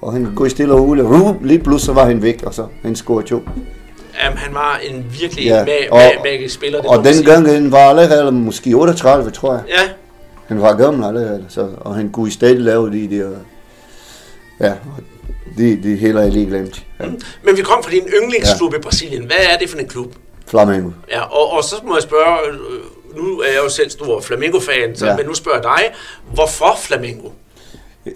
Og 0.00 0.12
han 0.12 0.32
går 0.34 0.48
stille 0.48 0.74
og 0.74 0.80
roligt. 0.80 1.06
Lige 1.46 1.58
pludselig 1.58 1.86
så 1.86 1.92
var 1.92 2.04
han 2.06 2.22
væk, 2.22 2.42
og 2.42 2.54
så 2.54 2.66
han 2.82 2.96
scorede 2.96 3.26
to. 3.26 3.42
Jamen, 4.24 4.38
han 4.38 4.54
var 4.54 4.80
en 4.90 5.04
virkelig 5.20 5.44
ja, 5.44 5.64
mag- 5.64 5.92
og, 5.92 6.00
magisk 6.24 6.54
spiller. 6.54 6.80
Det 6.80 6.90
og 6.90 7.04
den 7.04 7.24
gang 7.24 7.48
han 7.48 7.72
var 7.72 7.78
allerede 7.78 8.32
måske 8.32 8.74
38, 8.74 9.30
tror 9.30 9.52
jeg. 9.52 9.62
Ja. 9.68 9.88
Han 10.46 10.62
var 10.62 10.76
gammel 10.76 11.04
allerede, 11.04 11.44
så, 11.48 11.68
og 11.80 11.94
han 11.94 12.10
kunne 12.10 12.30
stadig 12.30 12.60
lave 12.60 12.92
de 12.92 13.16
der... 13.18 13.30
Ja, 14.60 14.72
det, 15.58 15.82
det 15.82 16.02
er 16.02 16.30
lige 16.30 16.46
glemt. 16.46 16.86
Ja. 17.00 17.04
Men 17.44 17.56
vi 17.56 17.62
kom 17.62 17.82
fra 17.82 17.90
din 17.90 18.02
yndlingsklub 18.22 18.72
ja. 18.72 18.78
i 18.78 18.80
Brasilien. 18.80 19.24
Hvad 19.24 19.36
er 19.52 19.58
det 19.58 19.70
for 19.70 19.78
en 19.78 19.88
klub? 19.88 20.14
Flamengo. 20.50 20.90
Ja, 21.10 21.22
og, 21.22 21.52
og 21.52 21.64
så 21.64 21.76
må 21.84 21.94
jeg 21.94 22.02
spørge, 22.02 22.48
øh, 22.48 23.16
nu 23.16 23.40
er 23.40 23.46
jeg 23.46 23.60
jo 23.64 23.68
selv 23.68 23.90
stor 23.90 24.20
Flamengo-fan, 24.20 24.96
så, 24.96 25.06
ja. 25.06 25.16
men 25.16 25.26
nu 25.26 25.34
spørger 25.34 25.58
jeg 25.58 25.64
dig, 25.64 25.94
hvorfor 26.34 26.76
Flamengo? 26.78 27.28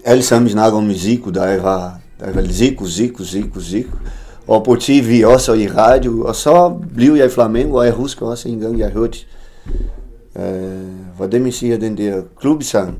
Alle 0.05 0.23
sammen 0.23 0.49
snakker 0.49 0.77
om 0.77 0.93
Zico, 0.93 1.29
der 1.29 1.61
var, 1.61 1.99
der 2.19 2.33
var 2.33 2.47
Zico, 2.51 2.87
Zico, 2.87 3.23
Zico, 3.23 3.59
Zico. 3.61 3.97
Og 4.47 4.63
på 4.63 4.75
tv 4.75 5.23
også, 5.25 5.51
og 5.51 5.57
i 5.57 5.67
radio, 5.67 6.25
og 6.25 6.35
så 6.35 6.73
blev 6.95 7.13
jeg 7.13 7.25
i 7.25 7.29
Flamengo, 7.29 7.77
og 7.77 7.85
jeg 7.85 7.93
husker 7.93 8.25
også 8.25 8.49
en 8.49 8.59
gang, 8.59 8.79
jeg 8.79 8.89
hørte, 8.89 9.17
øh, 10.37 10.43
hvordan 11.17 11.41
man 11.43 11.51
siger, 11.51 11.77
den 11.77 11.97
der 11.97 12.21
klubsang, 12.39 12.99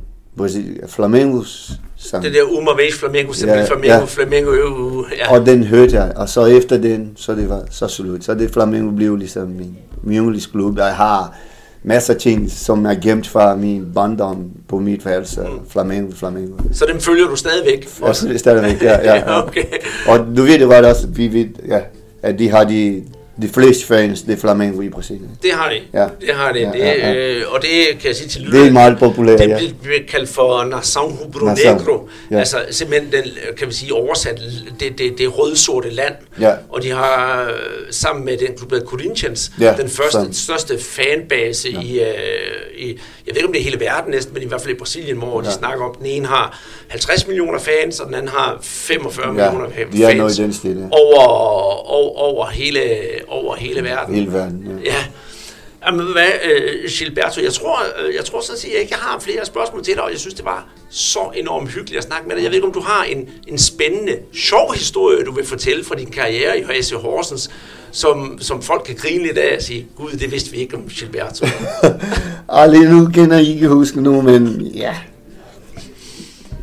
Flamengos 0.88 1.72
sang. 1.98 2.24
Det 2.24 2.34
der 2.34 2.44
Uma 2.44 2.72
vez 2.72 2.94
Flamengo, 3.00 3.34
ja, 3.42 3.66
Flamengo, 3.66 4.00
ja. 4.00 4.06
Flamengo, 4.06 4.52
uh, 4.52 5.06
ja. 5.18 5.34
Og 5.34 5.46
den 5.46 5.64
hørte 5.64 5.96
jeg, 5.96 6.14
og 6.16 6.30
så 6.30 6.46
efter 6.46 6.78
den, 6.78 7.12
så 7.16 7.36
det 7.36 7.50
var 7.50 7.64
så 7.72 7.88
slut. 7.88 8.24
Så 8.24 8.34
det 8.34 8.52
Flamengo 8.52 8.92
blev 8.92 9.16
ligesom 9.16 9.48
min, 9.48 9.78
min 10.04 10.18
yndlingsklub. 10.18 10.78
Jeg 10.78 10.96
har 10.96 11.36
masser 11.84 12.14
af 12.14 12.20
ting, 12.20 12.52
som 12.52 12.86
er 12.86 12.96
gemt 13.02 13.28
fra 13.28 13.56
min 13.56 13.86
barndom 13.96 14.52
på 14.68 14.80
mit 14.80 15.06
værelse. 15.06 15.42
Mm. 15.42 15.70
Flamengo, 15.70 16.12
Flamengo. 16.16 16.58
Så 16.74 16.86
dem 16.92 17.00
følger 17.00 17.28
du 17.28 17.36
stadigvæk? 17.36 17.88
Ja, 18.02 18.38
stadigvæk, 18.38 18.84
ja. 18.84 18.98
ja, 19.04 19.16
ja. 19.16 19.42
okay. 19.48 19.66
Og 20.08 20.20
du 20.38 20.42
ved 20.42 20.60
det 20.60 20.68
godt 20.68 20.86
også, 20.86 21.08
vi 21.08 21.34
ved, 21.34 21.48
ja, 21.68 21.80
at 22.22 22.40
de 22.40 22.50
har 22.50 22.64
de 22.64 23.04
de 23.42 23.50
fleste 23.50 23.86
fans, 23.86 24.22
det 24.22 24.34
er 24.34 24.38
Flamengo 24.38 24.82
i 24.82 24.90
Brasilien. 24.90 25.30
Det 25.44 25.52
har 25.52 25.70
de. 25.70 25.80
Ja. 25.94 26.08
Det 26.22 26.36
har 26.36 26.52
de. 26.52 26.60
Ja, 26.60 26.72
det, 26.72 26.80
ja, 26.80 27.12
ja. 27.12 27.14
Øh, 27.14 27.44
og 27.48 27.62
det 27.62 27.70
kan 28.00 28.08
jeg 28.08 28.16
sige 28.16 28.28
til 28.28 28.42
lytterne. 28.42 28.64
Det 28.64 28.70
er 28.70 28.74
meget 28.74 29.00
populært, 29.00 29.40
Det 29.40 29.50
ja. 29.50 29.60
bliver 29.84 30.00
kaldt 30.10 30.30
for 30.30 30.64
Nação 30.64 31.24
Rubro 31.24 31.46
Negro. 31.46 32.10
Ja. 32.32 32.40
Altså 32.40 32.58
simpelthen 32.70 33.12
den, 33.12 33.32
kan 33.58 33.68
vi 33.68 33.74
sige, 33.74 33.94
oversat, 33.94 34.42
det, 34.80 34.98
det, 34.98 35.18
det 35.18 35.38
rød-sorte 35.38 35.90
land. 35.90 36.14
Ja. 36.40 36.54
Og 36.70 36.84
de 36.84 36.92
har 36.92 37.44
øh, 37.44 37.54
sammen 37.92 38.26
med 38.26 38.38
den 38.38 38.58
klub, 38.58 38.72
der 38.72 38.80
Corinthians, 38.80 39.52
ja, 39.60 39.74
den 39.78 39.90
første, 39.90 40.28
største 40.32 40.80
fanbase 40.80 41.70
ja. 41.70 41.80
i, 41.82 42.00
uh, 42.00 42.06
i, 42.78 42.88
jeg 43.28 43.36
ved 43.36 43.36
ikke 43.36 43.48
om 43.48 43.54
det 43.54 43.60
er 43.60 43.64
hele 43.64 43.80
verden 43.80 44.12
næsten, 44.12 44.34
men 44.34 44.44
i 44.44 44.46
hvert 44.46 44.62
fald 44.62 44.76
i 44.76 44.78
Brasilien, 44.78 45.18
hvor 45.18 45.42
ja. 45.42 45.48
de 45.48 45.54
snakker 45.54 45.86
om, 45.86 45.96
den 45.96 46.06
ene 46.06 46.28
har 46.28 46.62
50 46.88 47.28
millioner 47.28 47.60
fans, 47.60 48.00
og 48.00 48.08
den 48.08 48.16
anden 48.16 48.28
har 48.28 48.58
45 48.62 49.26
ja, 49.26 49.32
millioner 49.32 49.70
fans. 49.76 50.02
Er 50.02 50.16
noget 50.16 50.40
i 50.40 50.42
den 50.42 50.54
stil, 50.54 50.78
ja. 50.78 50.98
over, 50.98 51.24
over, 51.90 52.18
over, 52.18 52.46
hele, 52.46 52.82
over 53.28 53.56
hele 53.56 53.84
verden. 53.84 54.16
Hele 54.16 54.34
verden, 54.34 54.80
ja. 54.84 54.92
ja. 54.92 55.06
Jamen, 55.86 56.06
hvad, 56.12 56.28
uh, 56.46 56.90
Gilberto, 56.90 57.42
jeg 57.42 57.54
tror, 57.54 57.80
uh, 58.08 58.16
jeg 58.16 58.26
tror 58.26 58.42
så 58.42 58.54
at 58.54 58.60
sige, 58.60 58.72
at 58.72 58.76
jeg 58.76 58.82
ikke 58.82 58.96
har 58.96 59.20
flere 59.20 59.46
spørgsmål 59.46 59.84
til 59.84 59.94
dig, 59.94 60.04
og 60.04 60.12
jeg 60.12 60.20
synes, 60.20 60.34
det 60.34 60.46
var 60.46 60.68
så 60.90 61.32
enormt 61.36 61.72
hyggeligt 61.72 61.98
at 61.98 62.04
snakke 62.04 62.28
med 62.28 62.36
dig. 62.36 62.44
Jeg 62.44 62.52
ved 62.52 62.56
ikke, 62.56 62.68
om 62.68 62.74
du 62.74 62.80
har 62.80 63.04
en, 63.04 63.30
en 63.48 63.58
spændende, 63.58 64.20
sjov 64.34 64.74
historie, 64.74 65.24
du 65.24 65.32
vil 65.32 65.46
fortælle 65.46 65.84
fra 65.84 65.96
din 65.96 66.12
karriere 66.12 66.60
i 66.60 66.64
HC 66.64 66.92
Horsens, 66.92 67.50
som, 67.96 68.38
som 68.40 68.62
folk 68.62 68.84
kan 68.86 68.96
grine 68.96 69.24
lidt 69.24 69.38
af 69.38 69.56
og 69.56 69.62
sige, 69.62 69.88
gud, 69.96 70.12
det 70.12 70.32
vidste 70.32 70.52
vi 70.52 70.58
ikke 70.58 70.76
om 70.76 70.84
Gilberto. 70.90 71.46
Ej, 72.54 72.68
lige 72.68 72.90
nu 72.90 73.06
kan 73.06 73.32
jeg 73.32 73.42
ikke 73.42 73.68
huske 73.68 74.02
nu, 74.02 74.22
men 74.22 74.62
ja. 74.62 74.96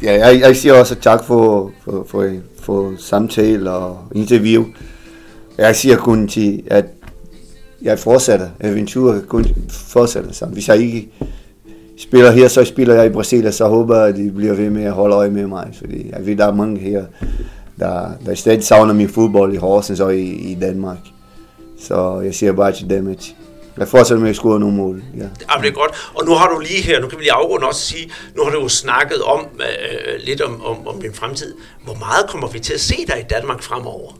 Ja, 0.03 0.26
jeg, 0.26 0.41
jeg 0.41 0.57
siger 0.57 0.74
også 0.74 0.95
tak 0.95 1.24
for, 1.24 1.72
for, 1.85 2.07
for, 2.09 2.30
for 2.61 2.95
samtale 2.99 3.70
og 3.70 3.99
interview. 4.14 4.64
Jeg 5.59 5.76
siger 5.76 5.97
kun 5.97 6.28
til, 6.28 6.62
at 6.66 6.85
jeg 7.83 7.99
fortsætter. 7.99 8.49
Eventuelt 8.61 9.28
kun 9.28 9.47
fortsætter. 9.70 10.33
Så 10.33 10.47
hvis 10.47 10.68
jeg 10.68 10.76
ikke 10.76 11.09
spiller 11.99 12.30
her, 12.30 12.49
så 12.49 12.64
spiller 12.64 12.95
jeg 12.95 13.07
i 13.07 13.12
Brasilien, 13.12 13.53
så 13.53 13.68
håber 13.68 13.99
jeg, 13.99 14.09
at 14.09 14.16
de 14.16 14.30
bliver 14.30 14.55
ved 14.55 14.70
med 14.70 14.85
at 14.85 14.93
holde 14.93 15.16
øje 15.16 15.30
med 15.30 15.47
mig. 15.47 15.70
Fordi 15.78 16.11
jeg 16.11 16.26
ved, 16.26 16.37
der 16.37 16.47
er 16.47 16.55
mange 16.55 16.80
her, 16.80 17.05
der, 17.78 18.11
der 18.26 18.35
stadig 18.35 18.64
savner 18.64 18.95
min 18.95 19.09
fodbold 19.09 19.55
i 19.55 19.57
Horsens 19.57 20.01
og 20.01 20.16
i, 20.16 20.53
i 20.53 20.55
Danmark. 20.55 20.99
Så 21.89 22.20
jeg 22.24 22.35
siger 22.35 22.53
bare 22.53 22.72
til 22.72 22.91
dem, 22.91 23.09
at 23.09 23.35
jeg 23.78 23.89
fortsætter 23.89 24.22
med 24.22 24.30
at 24.30 24.37
score 24.37 24.61
nogle 24.61 24.76
mål. 24.76 25.03
Ja. 25.16 25.22
Det 25.22 25.68
er 25.68 25.70
godt. 25.70 26.11
Og 26.14 26.26
nu 26.26 26.35
har 26.35 26.49
du 26.49 26.59
lige 26.59 26.83
her, 26.83 27.01
nu 27.01 27.09
kan 27.09 27.18
vi 27.18 27.24
lige 27.24 27.33
afrunde 27.33 27.66
også 27.66 27.80
sige, 27.80 28.11
nu 28.37 28.45
har 28.45 28.51
du 28.51 28.61
jo 28.61 28.68
snakket 28.68 29.22
om 29.22 29.47
øh, 29.61 30.26
lidt 30.26 30.41
om, 30.41 30.64
om, 30.64 30.87
om 30.87 31.01
din 31.01 31.14
fremtid. 31.14 31.55
Hvor 31.85 31.95
meget 31.95 32.26
kommer 32.28 32.49
vi 32.49 32.59
til 32.59 32.74
at 32.74 32.80
se 32.80 32.97
dig 33.07 33.18
i 33.20 33.24
Danmark 33.30 33.62
fremover? 33.62 34.12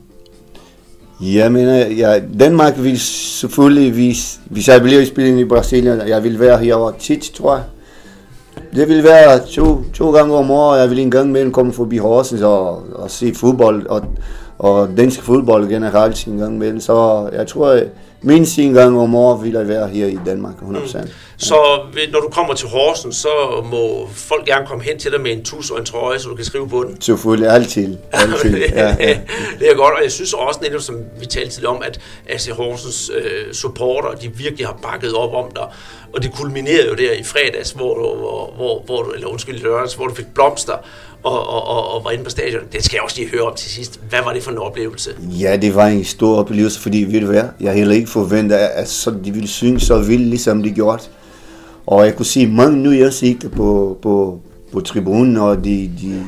Jeg 1.21 1.53
mener, 1.53 1.87
ja, 1.87 2.21
Danmark 2.41 2.75
vil 2.77 3.01
selvfølgelig, 3.01 3.93
hvis, 3.93 4.41
hvis 4.45 4.69
jeg 4.69 4.83
bliver 4.83 5.05
spillet 5.05 5.41
i 5.41 5.45
Brasilien, 5.45 6.09
jeg 6.09 6.25
vil 6.25 6.41
være 6.41 6.59
her 6.59 6.75
over 6.75 6.93
tit, 6.99 7.21
tror 7.35 7.55
jeg. 7.55 7.65
Det 8.75 8.89
vil 8.89 9.05
være 9.05 9.47
to, 9.47 9.83
to 9.95 10.13
gange 10.13 10.35
om 10.35 10.51
året, 10.51 10.81
jeg 10.81 10.91
vil 10.91 10.99
en 10.99 11.11
gang 11.11 11.29
imellem 11.29 11.53
komme 11.53 11.73
forbi 11.73 11.97
Horsens 11.97 12.43
og, 12.43 12.83
og 12.95 13.11
se 13.11 13.35
fodbold, 13.35 13.87
og, 13.87 14.03
og 14.63 14.97
dansk 14.97 15.23
fodbold 15.23 15.69
generelt 15.69 16.27
en 16.27 16.39
gang 16.39 16.55
imellem. 16.55 16.81
Så 16.81 17.29
jeg 17.33 17.47
tror, 17.47 17.81
mindst 18.23 18.59
en 18.59 18.73
gang 18.73 18.99
om 18.99 19.15
året 19.15 19.45
vil 19.45 19.53
jeg 19.53 19.69
være 19.69 19.89
her 19.89 20.07
i 20.07 20.19
Danmark, 20.27 20.55
100%. 20.55 21.01
Mm. 21.01 21.09
Så 21.37 21.55
når 22.13 22.21
du 22.21 22.29
kommer 22.29 22.55
til 22.55 22.69
Horsens, 22.69 23.17
så 23.17 23.29
må 23.71 24.09
folk 24.15 24.47
gerne 24.47 24.67
komme 24.67 24.85
hen 24.85 24.99
til 24.99 25.13
dig 25.13 25.21
med 25.21 25.33
en 25.33 25.45
tus 25.45 25.71
og 25.71 25.79
en 25.79 25.85
trøje, 25.85 26.19
så 26.19 26.29
du 26.29 26.35
kan 26.35 26.45
skrive 26.45 26.69
på 26.69 26.85
den. 26.89 27.01
Selvfølgelig, 27.01 27.49
altid. 27.51 27.97
altid. 28.13 28.53
Ja, 28.73 28.97
ja. 29.01 29.19
det 29.59 29.71
er 29.71 29.75
godt, 29.75 29.95
og 29.95 30.03
jeg 30.03 30.13
synes 30.13 30.33
også 30.33 30.61
netop, 30.63 30.81
som 30.81 30.97
vi 31.21 31.27
talte 31.27 31.55
til 31.55 31.67
om, 31.67 31.83
at 31.85 32.01
AC 32.29 32.49
Horsens 32.49 33.11
øh, 33.15 33.55
supporter, 33.55 34.11
de 34.11 34.37
virkelig 34.37 34.67
har 34.67 34.79
bakket 34.83 35.15
op 35.15 35.35
om 35.35 35.51
dig. 35.55 35.65
Og 36.13 36.23
det 36.23 36.33
kulminerede 36.33 36.89
jo 36.89 36.95
der 36.95 37.13
i 37.13 37.23
fredags, 37.23 37.71
hvor 37.71 37.95
du, 37.95 38.19
hvor, 38.19 38.53
hvor, 38.57 38.83
hvor 38.87 39.03
du 39.03 39.11
eller 39.11 39.27
undskyld, 39.27 39.63
lørdags, 39.63 39.95
hvor 39.95 40.07
du 40.07 40.15
fik 40.15 40.27
blomster 40.35 40.77
og, 41.23 41.49
og, 41.49 41.67
og, 41.67 41.95
og 41.95 42.05
var 42.05 42.11
inde 42.11 42.25
på 42.25 42.31
stadion. 42.31 42.63
Det 42.73 42.85
skal 42.85 42.97
jeg 42.97 43.03
også 43.03 43.17
lige 43.19 43.31
høre 43.31 43.43
om 43.43 43.55
til 43.57 43.71
sidst. 43.71 44.01
Hvad 44.09 44.19
var 44.25 44.33
det 44.33 44.43
for 44.43 44.51
en 44.51 44.59
oplevelse? 44.59 45.11
Ja, 45.21 45.57
det 45.57 45.75
var 45.75 45.87
en 45.87 46.05
stor 46.05 46.37
oplevelse, 46.37 46.81
fordi 46.81 46.99
ved 46.99 47.21
du 47.21 47.27
hvad, 47.27 47.45
jeg 47.61 47.75
heller 47.75 47.95
ikke 47.95 48.09
forventet, 48.13 48.57
at 48.57 48.89
så 48.89 49.15
de 49.25 49.33
ville 49.33 49.49
synge 49.49 49.81
så 49.81 49.99
vildt, 49.99 50.27
ligesom 50.29 50.63
de 50.63 50.71
gjorde. 50.71 51.03
Og 51.87 52.05
jeg 52.05 52.17
kunne 52.17 52.27
se 52.27 52.47
mange 52.47 52.79
nye 52.79 53.05
ansigter 53.05 53.49
på, 53.49 53.99
på, 54.03 54.41
på 54.73 54.81
tribunen, 54.81 55.37
og 55.37 55.65
de, 55.65 55.91
de, 56.01 56.23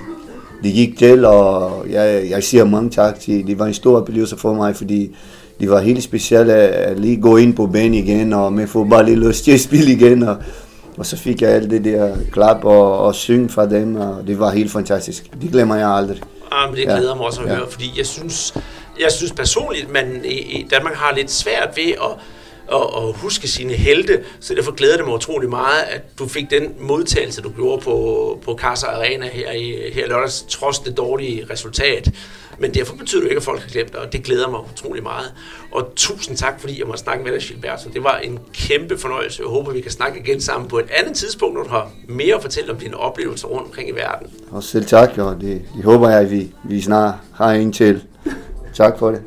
de 0.62 0.72
gik 0.72 0.98
til, 0.98 1.24
og 1.24 1.86
jeg, 1.90 2.26
jeg 2.30 2.42
siger 2.42 2.64
mange 2.64 2.90
tak 2.90 3.20
til. 3.20 3.46
Det 3.46 3.58
var 3.58 3.66
en 3.66 3.74
stor 3.74 3.96
oplevelse 3.96 4.36
for 4.36 4.54
mig, 4.54 4.76
fordi 4.76 5.16
det 5.60 5.70
var 5.70 5.80
helt 5.80 6.02
specielt 6.02 6.50
at 6.50 6.98
lige 6.98 7.20
gå 7.20 7.36
ind 7.36 7.54
på 7.54 7.66
banen 7.66 7.94
igen, 7.94 8.32
og 8.32 8.52
med 8.52 8.66
få 8.66 8.84
bare 8.84 9.06
lidt 9.06 9.18
lyst 9.18 9.44
til 9.44 9.52
at 9.52 9.60
spille 9.60 9.92
igen. 9.92 10.22
Og, 10.22 10.36
og 10.96 11.06
så 11.06 11.16
fik 11.16 11.42
jeg 11.42 11.50
alt 11.50 11.70
det 11.70 11.84
der 11.84 12.16
klap 12.32 12.64
og, 12.64 12.98
og 12.98 13.14
synge 13.14 13.48
fra 13.48 13.66
dem, 13.66 13.96
og 13.96 14.16
det 14.26 14.38
var 14.38 14.50
helt 14.50 14.70
fantastisk. 14.70 15.30
Det 15.42 15.50
glemmer 15.50 15.76
jeg 15.76 15.88
aldrig. 15.88 16.20
Ja, 16.52 16.66
men 16.66 16.76
det 16.76 16.84
glæder 16.84 17.08
ja. 17.08 17.14
mig 17.14 17.26
også 17.26 17.40
at 17.40 17.48
høre, 17.48 17.58
ja. 17.58 17.64
fordi 17.68 17.92
jeg 17.96 18.06
synes, 18.06 18.54
jeg 19.00 19.12
synes 19.12 19.32
personligt, 19.32 19.84
at 19.84 19.90
man 19.90 20.24
i, 20.24 20.28
i 20.28 20.66
Danmark 20.70 20.94
har 20.94 21.14
lidt 21.14 21.30
svært 21.30 21.68
ved 21.76 21.92
at 21.92 22.18
og, 22.68 22.94
og 22.94 23.14
huske 23.14 23.48
sine 23.48 23.72
helte, 23.72 24.20
så 24.40 24.54
derfor 24.54 24.72
glæder 24.72 24.96
det 24.96 25.04
mig 25.04 25.14
utrolig 25.14 25.50
meget, 25.50 25.82
at 25.90 26.18
du 26.18 26.28
fik 26.28 26.50
den 26.50 26.74
modtagelse, 26.80 27.42
du 27.42 27.50
gjorde 27.50 27.82
på, 27.82 28.38
på 28.44 28.58
Casa 28.60 28.86
Arena 28.86 29.28
her 29.28 29.52
i 29.52 29.90
her 29.92 30.08
lørdags, 30.08 30.42
trods 30.42 30.78
det 30.78 30.96
dårlige 30.96 31.46
resultat. 31.50 32.10
Men 32.58 32.74
derfor 32.74 32.96
betyder 32.96 33.20
det 33.20 33.28
ikke, 33.28 33.36
at 33.36 33.42
folk 33.42 33.60
har 33.60 33.68
glemt 33.68 33.92
dig, 33.92 34.00
og 34.00 34.12
det 34.12 34.22
glæder 34.22 34.50
mig 34.50 34.60
utrolig 34.72 35.02
meget. 35.02 35.32
Og 35.72 35.92
tusind 35.96 36.36
tak, 36.36 36.60
fordi 36.60 36.78
jeg 36.78 36.86
måtte 36.86 37.02
snakke 37.02 37.24
med 37.24 37.32
dig, 37.32 37.40
Gilberto. 37.42 37.90
Det 37.90 38.04
var 38.04 38.16
en 38.16 38.38
kæmpe 38.52 38.98
fornøjelse. 38.98 39.42
Jeg 39.42 39.48
håber, 39.48 39.72
vi 39.72 39.80
kan 39.80 39.90
snakke 39.90 40.20
igen 40.20 40.40
sammen 40.40 40.68
på 40.68 40.78
et 40.78 40.86
andet 40.98 41.16
tidspunkt, 41.16 41.54
når 41.54 41.62
du 41.62 41.68
har 41.68 41.90
mere 42.08 42.34
at 42.34 42.42
fortælle 42.42 42.72
om 42.72 42.78
dine 42.78 42.96
oplevelser 42.96 43.48
rundt 43.48 43.66
omkring 43.66 43.88
i 43.88 43.92
verden. 43.92 44.26
Og 44.50 44.62
selv 44.62 44.84
tak, 44.84 45.18
og 45.18 45.40
det, 45.40 45.62
det 45.76 45.84
håber 45.84 46.10
jeg, 46.10 46.20
at 46.20 46.30
vi, 46.30 46.52
vi 46.64 46.80
snart 46.80 47.14
har 47.32 47.52
en 47.52 47.72
til. 47.72 48.02
Tak 48.74 48.98
for 48.98 49.10
det. 49.10 49.22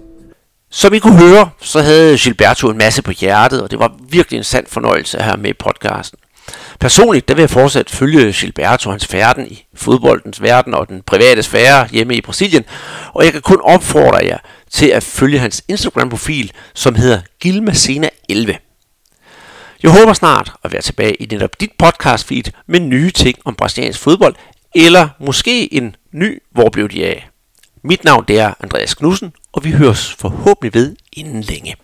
Som 0.71 0.93
I 0.93 0.99
kunne 0.99 1.19
høre, 1.19 1.49
så 1.61 1.81
havde 1.81 2.17
Gilberto 2.17 2.69
en 2.69 2.77
masse 2.77 3.01
på 3.01 3.11
hjertet, 3.11 3.61
og 3.61 3.71
det 3.71 3.79
var 3.79 3.95
virkelig 4.09 4.37
en 4.37 4.43
sand 4.43 4.65
fornøjelse 4.67 5.21
her 5.21 5.35
med 5.35 5.49
i 5.49 5.53
podcasten. 5.53 6.19
Personligt 6.79 7.27
der 7.27 7.35
vil 7.35 7.41
jeg 7.41 7.49
fortsat 7.49 7.89
følge 7.89 8.33
Gilberto 8.33 8.89
hans 8.89 9.07
færden 9.07 9.47
i 9.47 9.65
fodboldens 9.73 10.41
verden 10.41 10.73
og 10.73 10.89
den 10.89 11.01
private 11.01 11.43
sfære 11.43 11.87
hjemme 11.91 12.15
i 12.15 12.21
Brasilien, 12.21 12.65
og 13.13 13.23
jeg 13.23 13.31
kan 13.31 13.41
kun 13.41 13.61
opfordre 13.63 14.25
jer 14.25 14.37
til 14.71 14.87
at 14.87 15.03
følge 15.03 15.39
hans 15.39 15.63
Instagram-profil, 15.67 16.51
som 16.73 16.95
hedder 16.95 17.21
Gilmacena11. 17.45 18.55
Jeg 19.83 19.91
håber 19.91 20.13
snart 20.13 20.53
at 20.63 20.73
være 20.73 20.81
tilbage 20.81 21.15
i 21.15 21.25
netop 21.25 21.61
dit 21.61 21.71
podcast 21.79 22.27
feed 22.27 22.43
med 22.67 22.79
nye 22.79 23.11
ting 23.11 23.37
om 23.45 23.55
brasiliansk 23.55 23.99
fodbold, 23.99 24.35
eller 24.75 25.09
måske 25.19 25.73
en 25.73 25.95
ny 26.11 26.41
Hvor 26.51 26.69
blev 26.69 26.89
de 26.89 27.05
af? 27.05 27.29
Mit 27.83 28.03
navn 28.03 28.25
det 28.27 28.39
er 28.39 28.53
Andreas 28.59 28.93
Knudsen, 28.93 29.33
og 29.51 29.63
vi 29.63 29.71
høres 29.71 30.13
forhåbentlig 30.13 30.73
ved 30.73 30.95
inden 31.13 31.41
længe. 31.41 31.75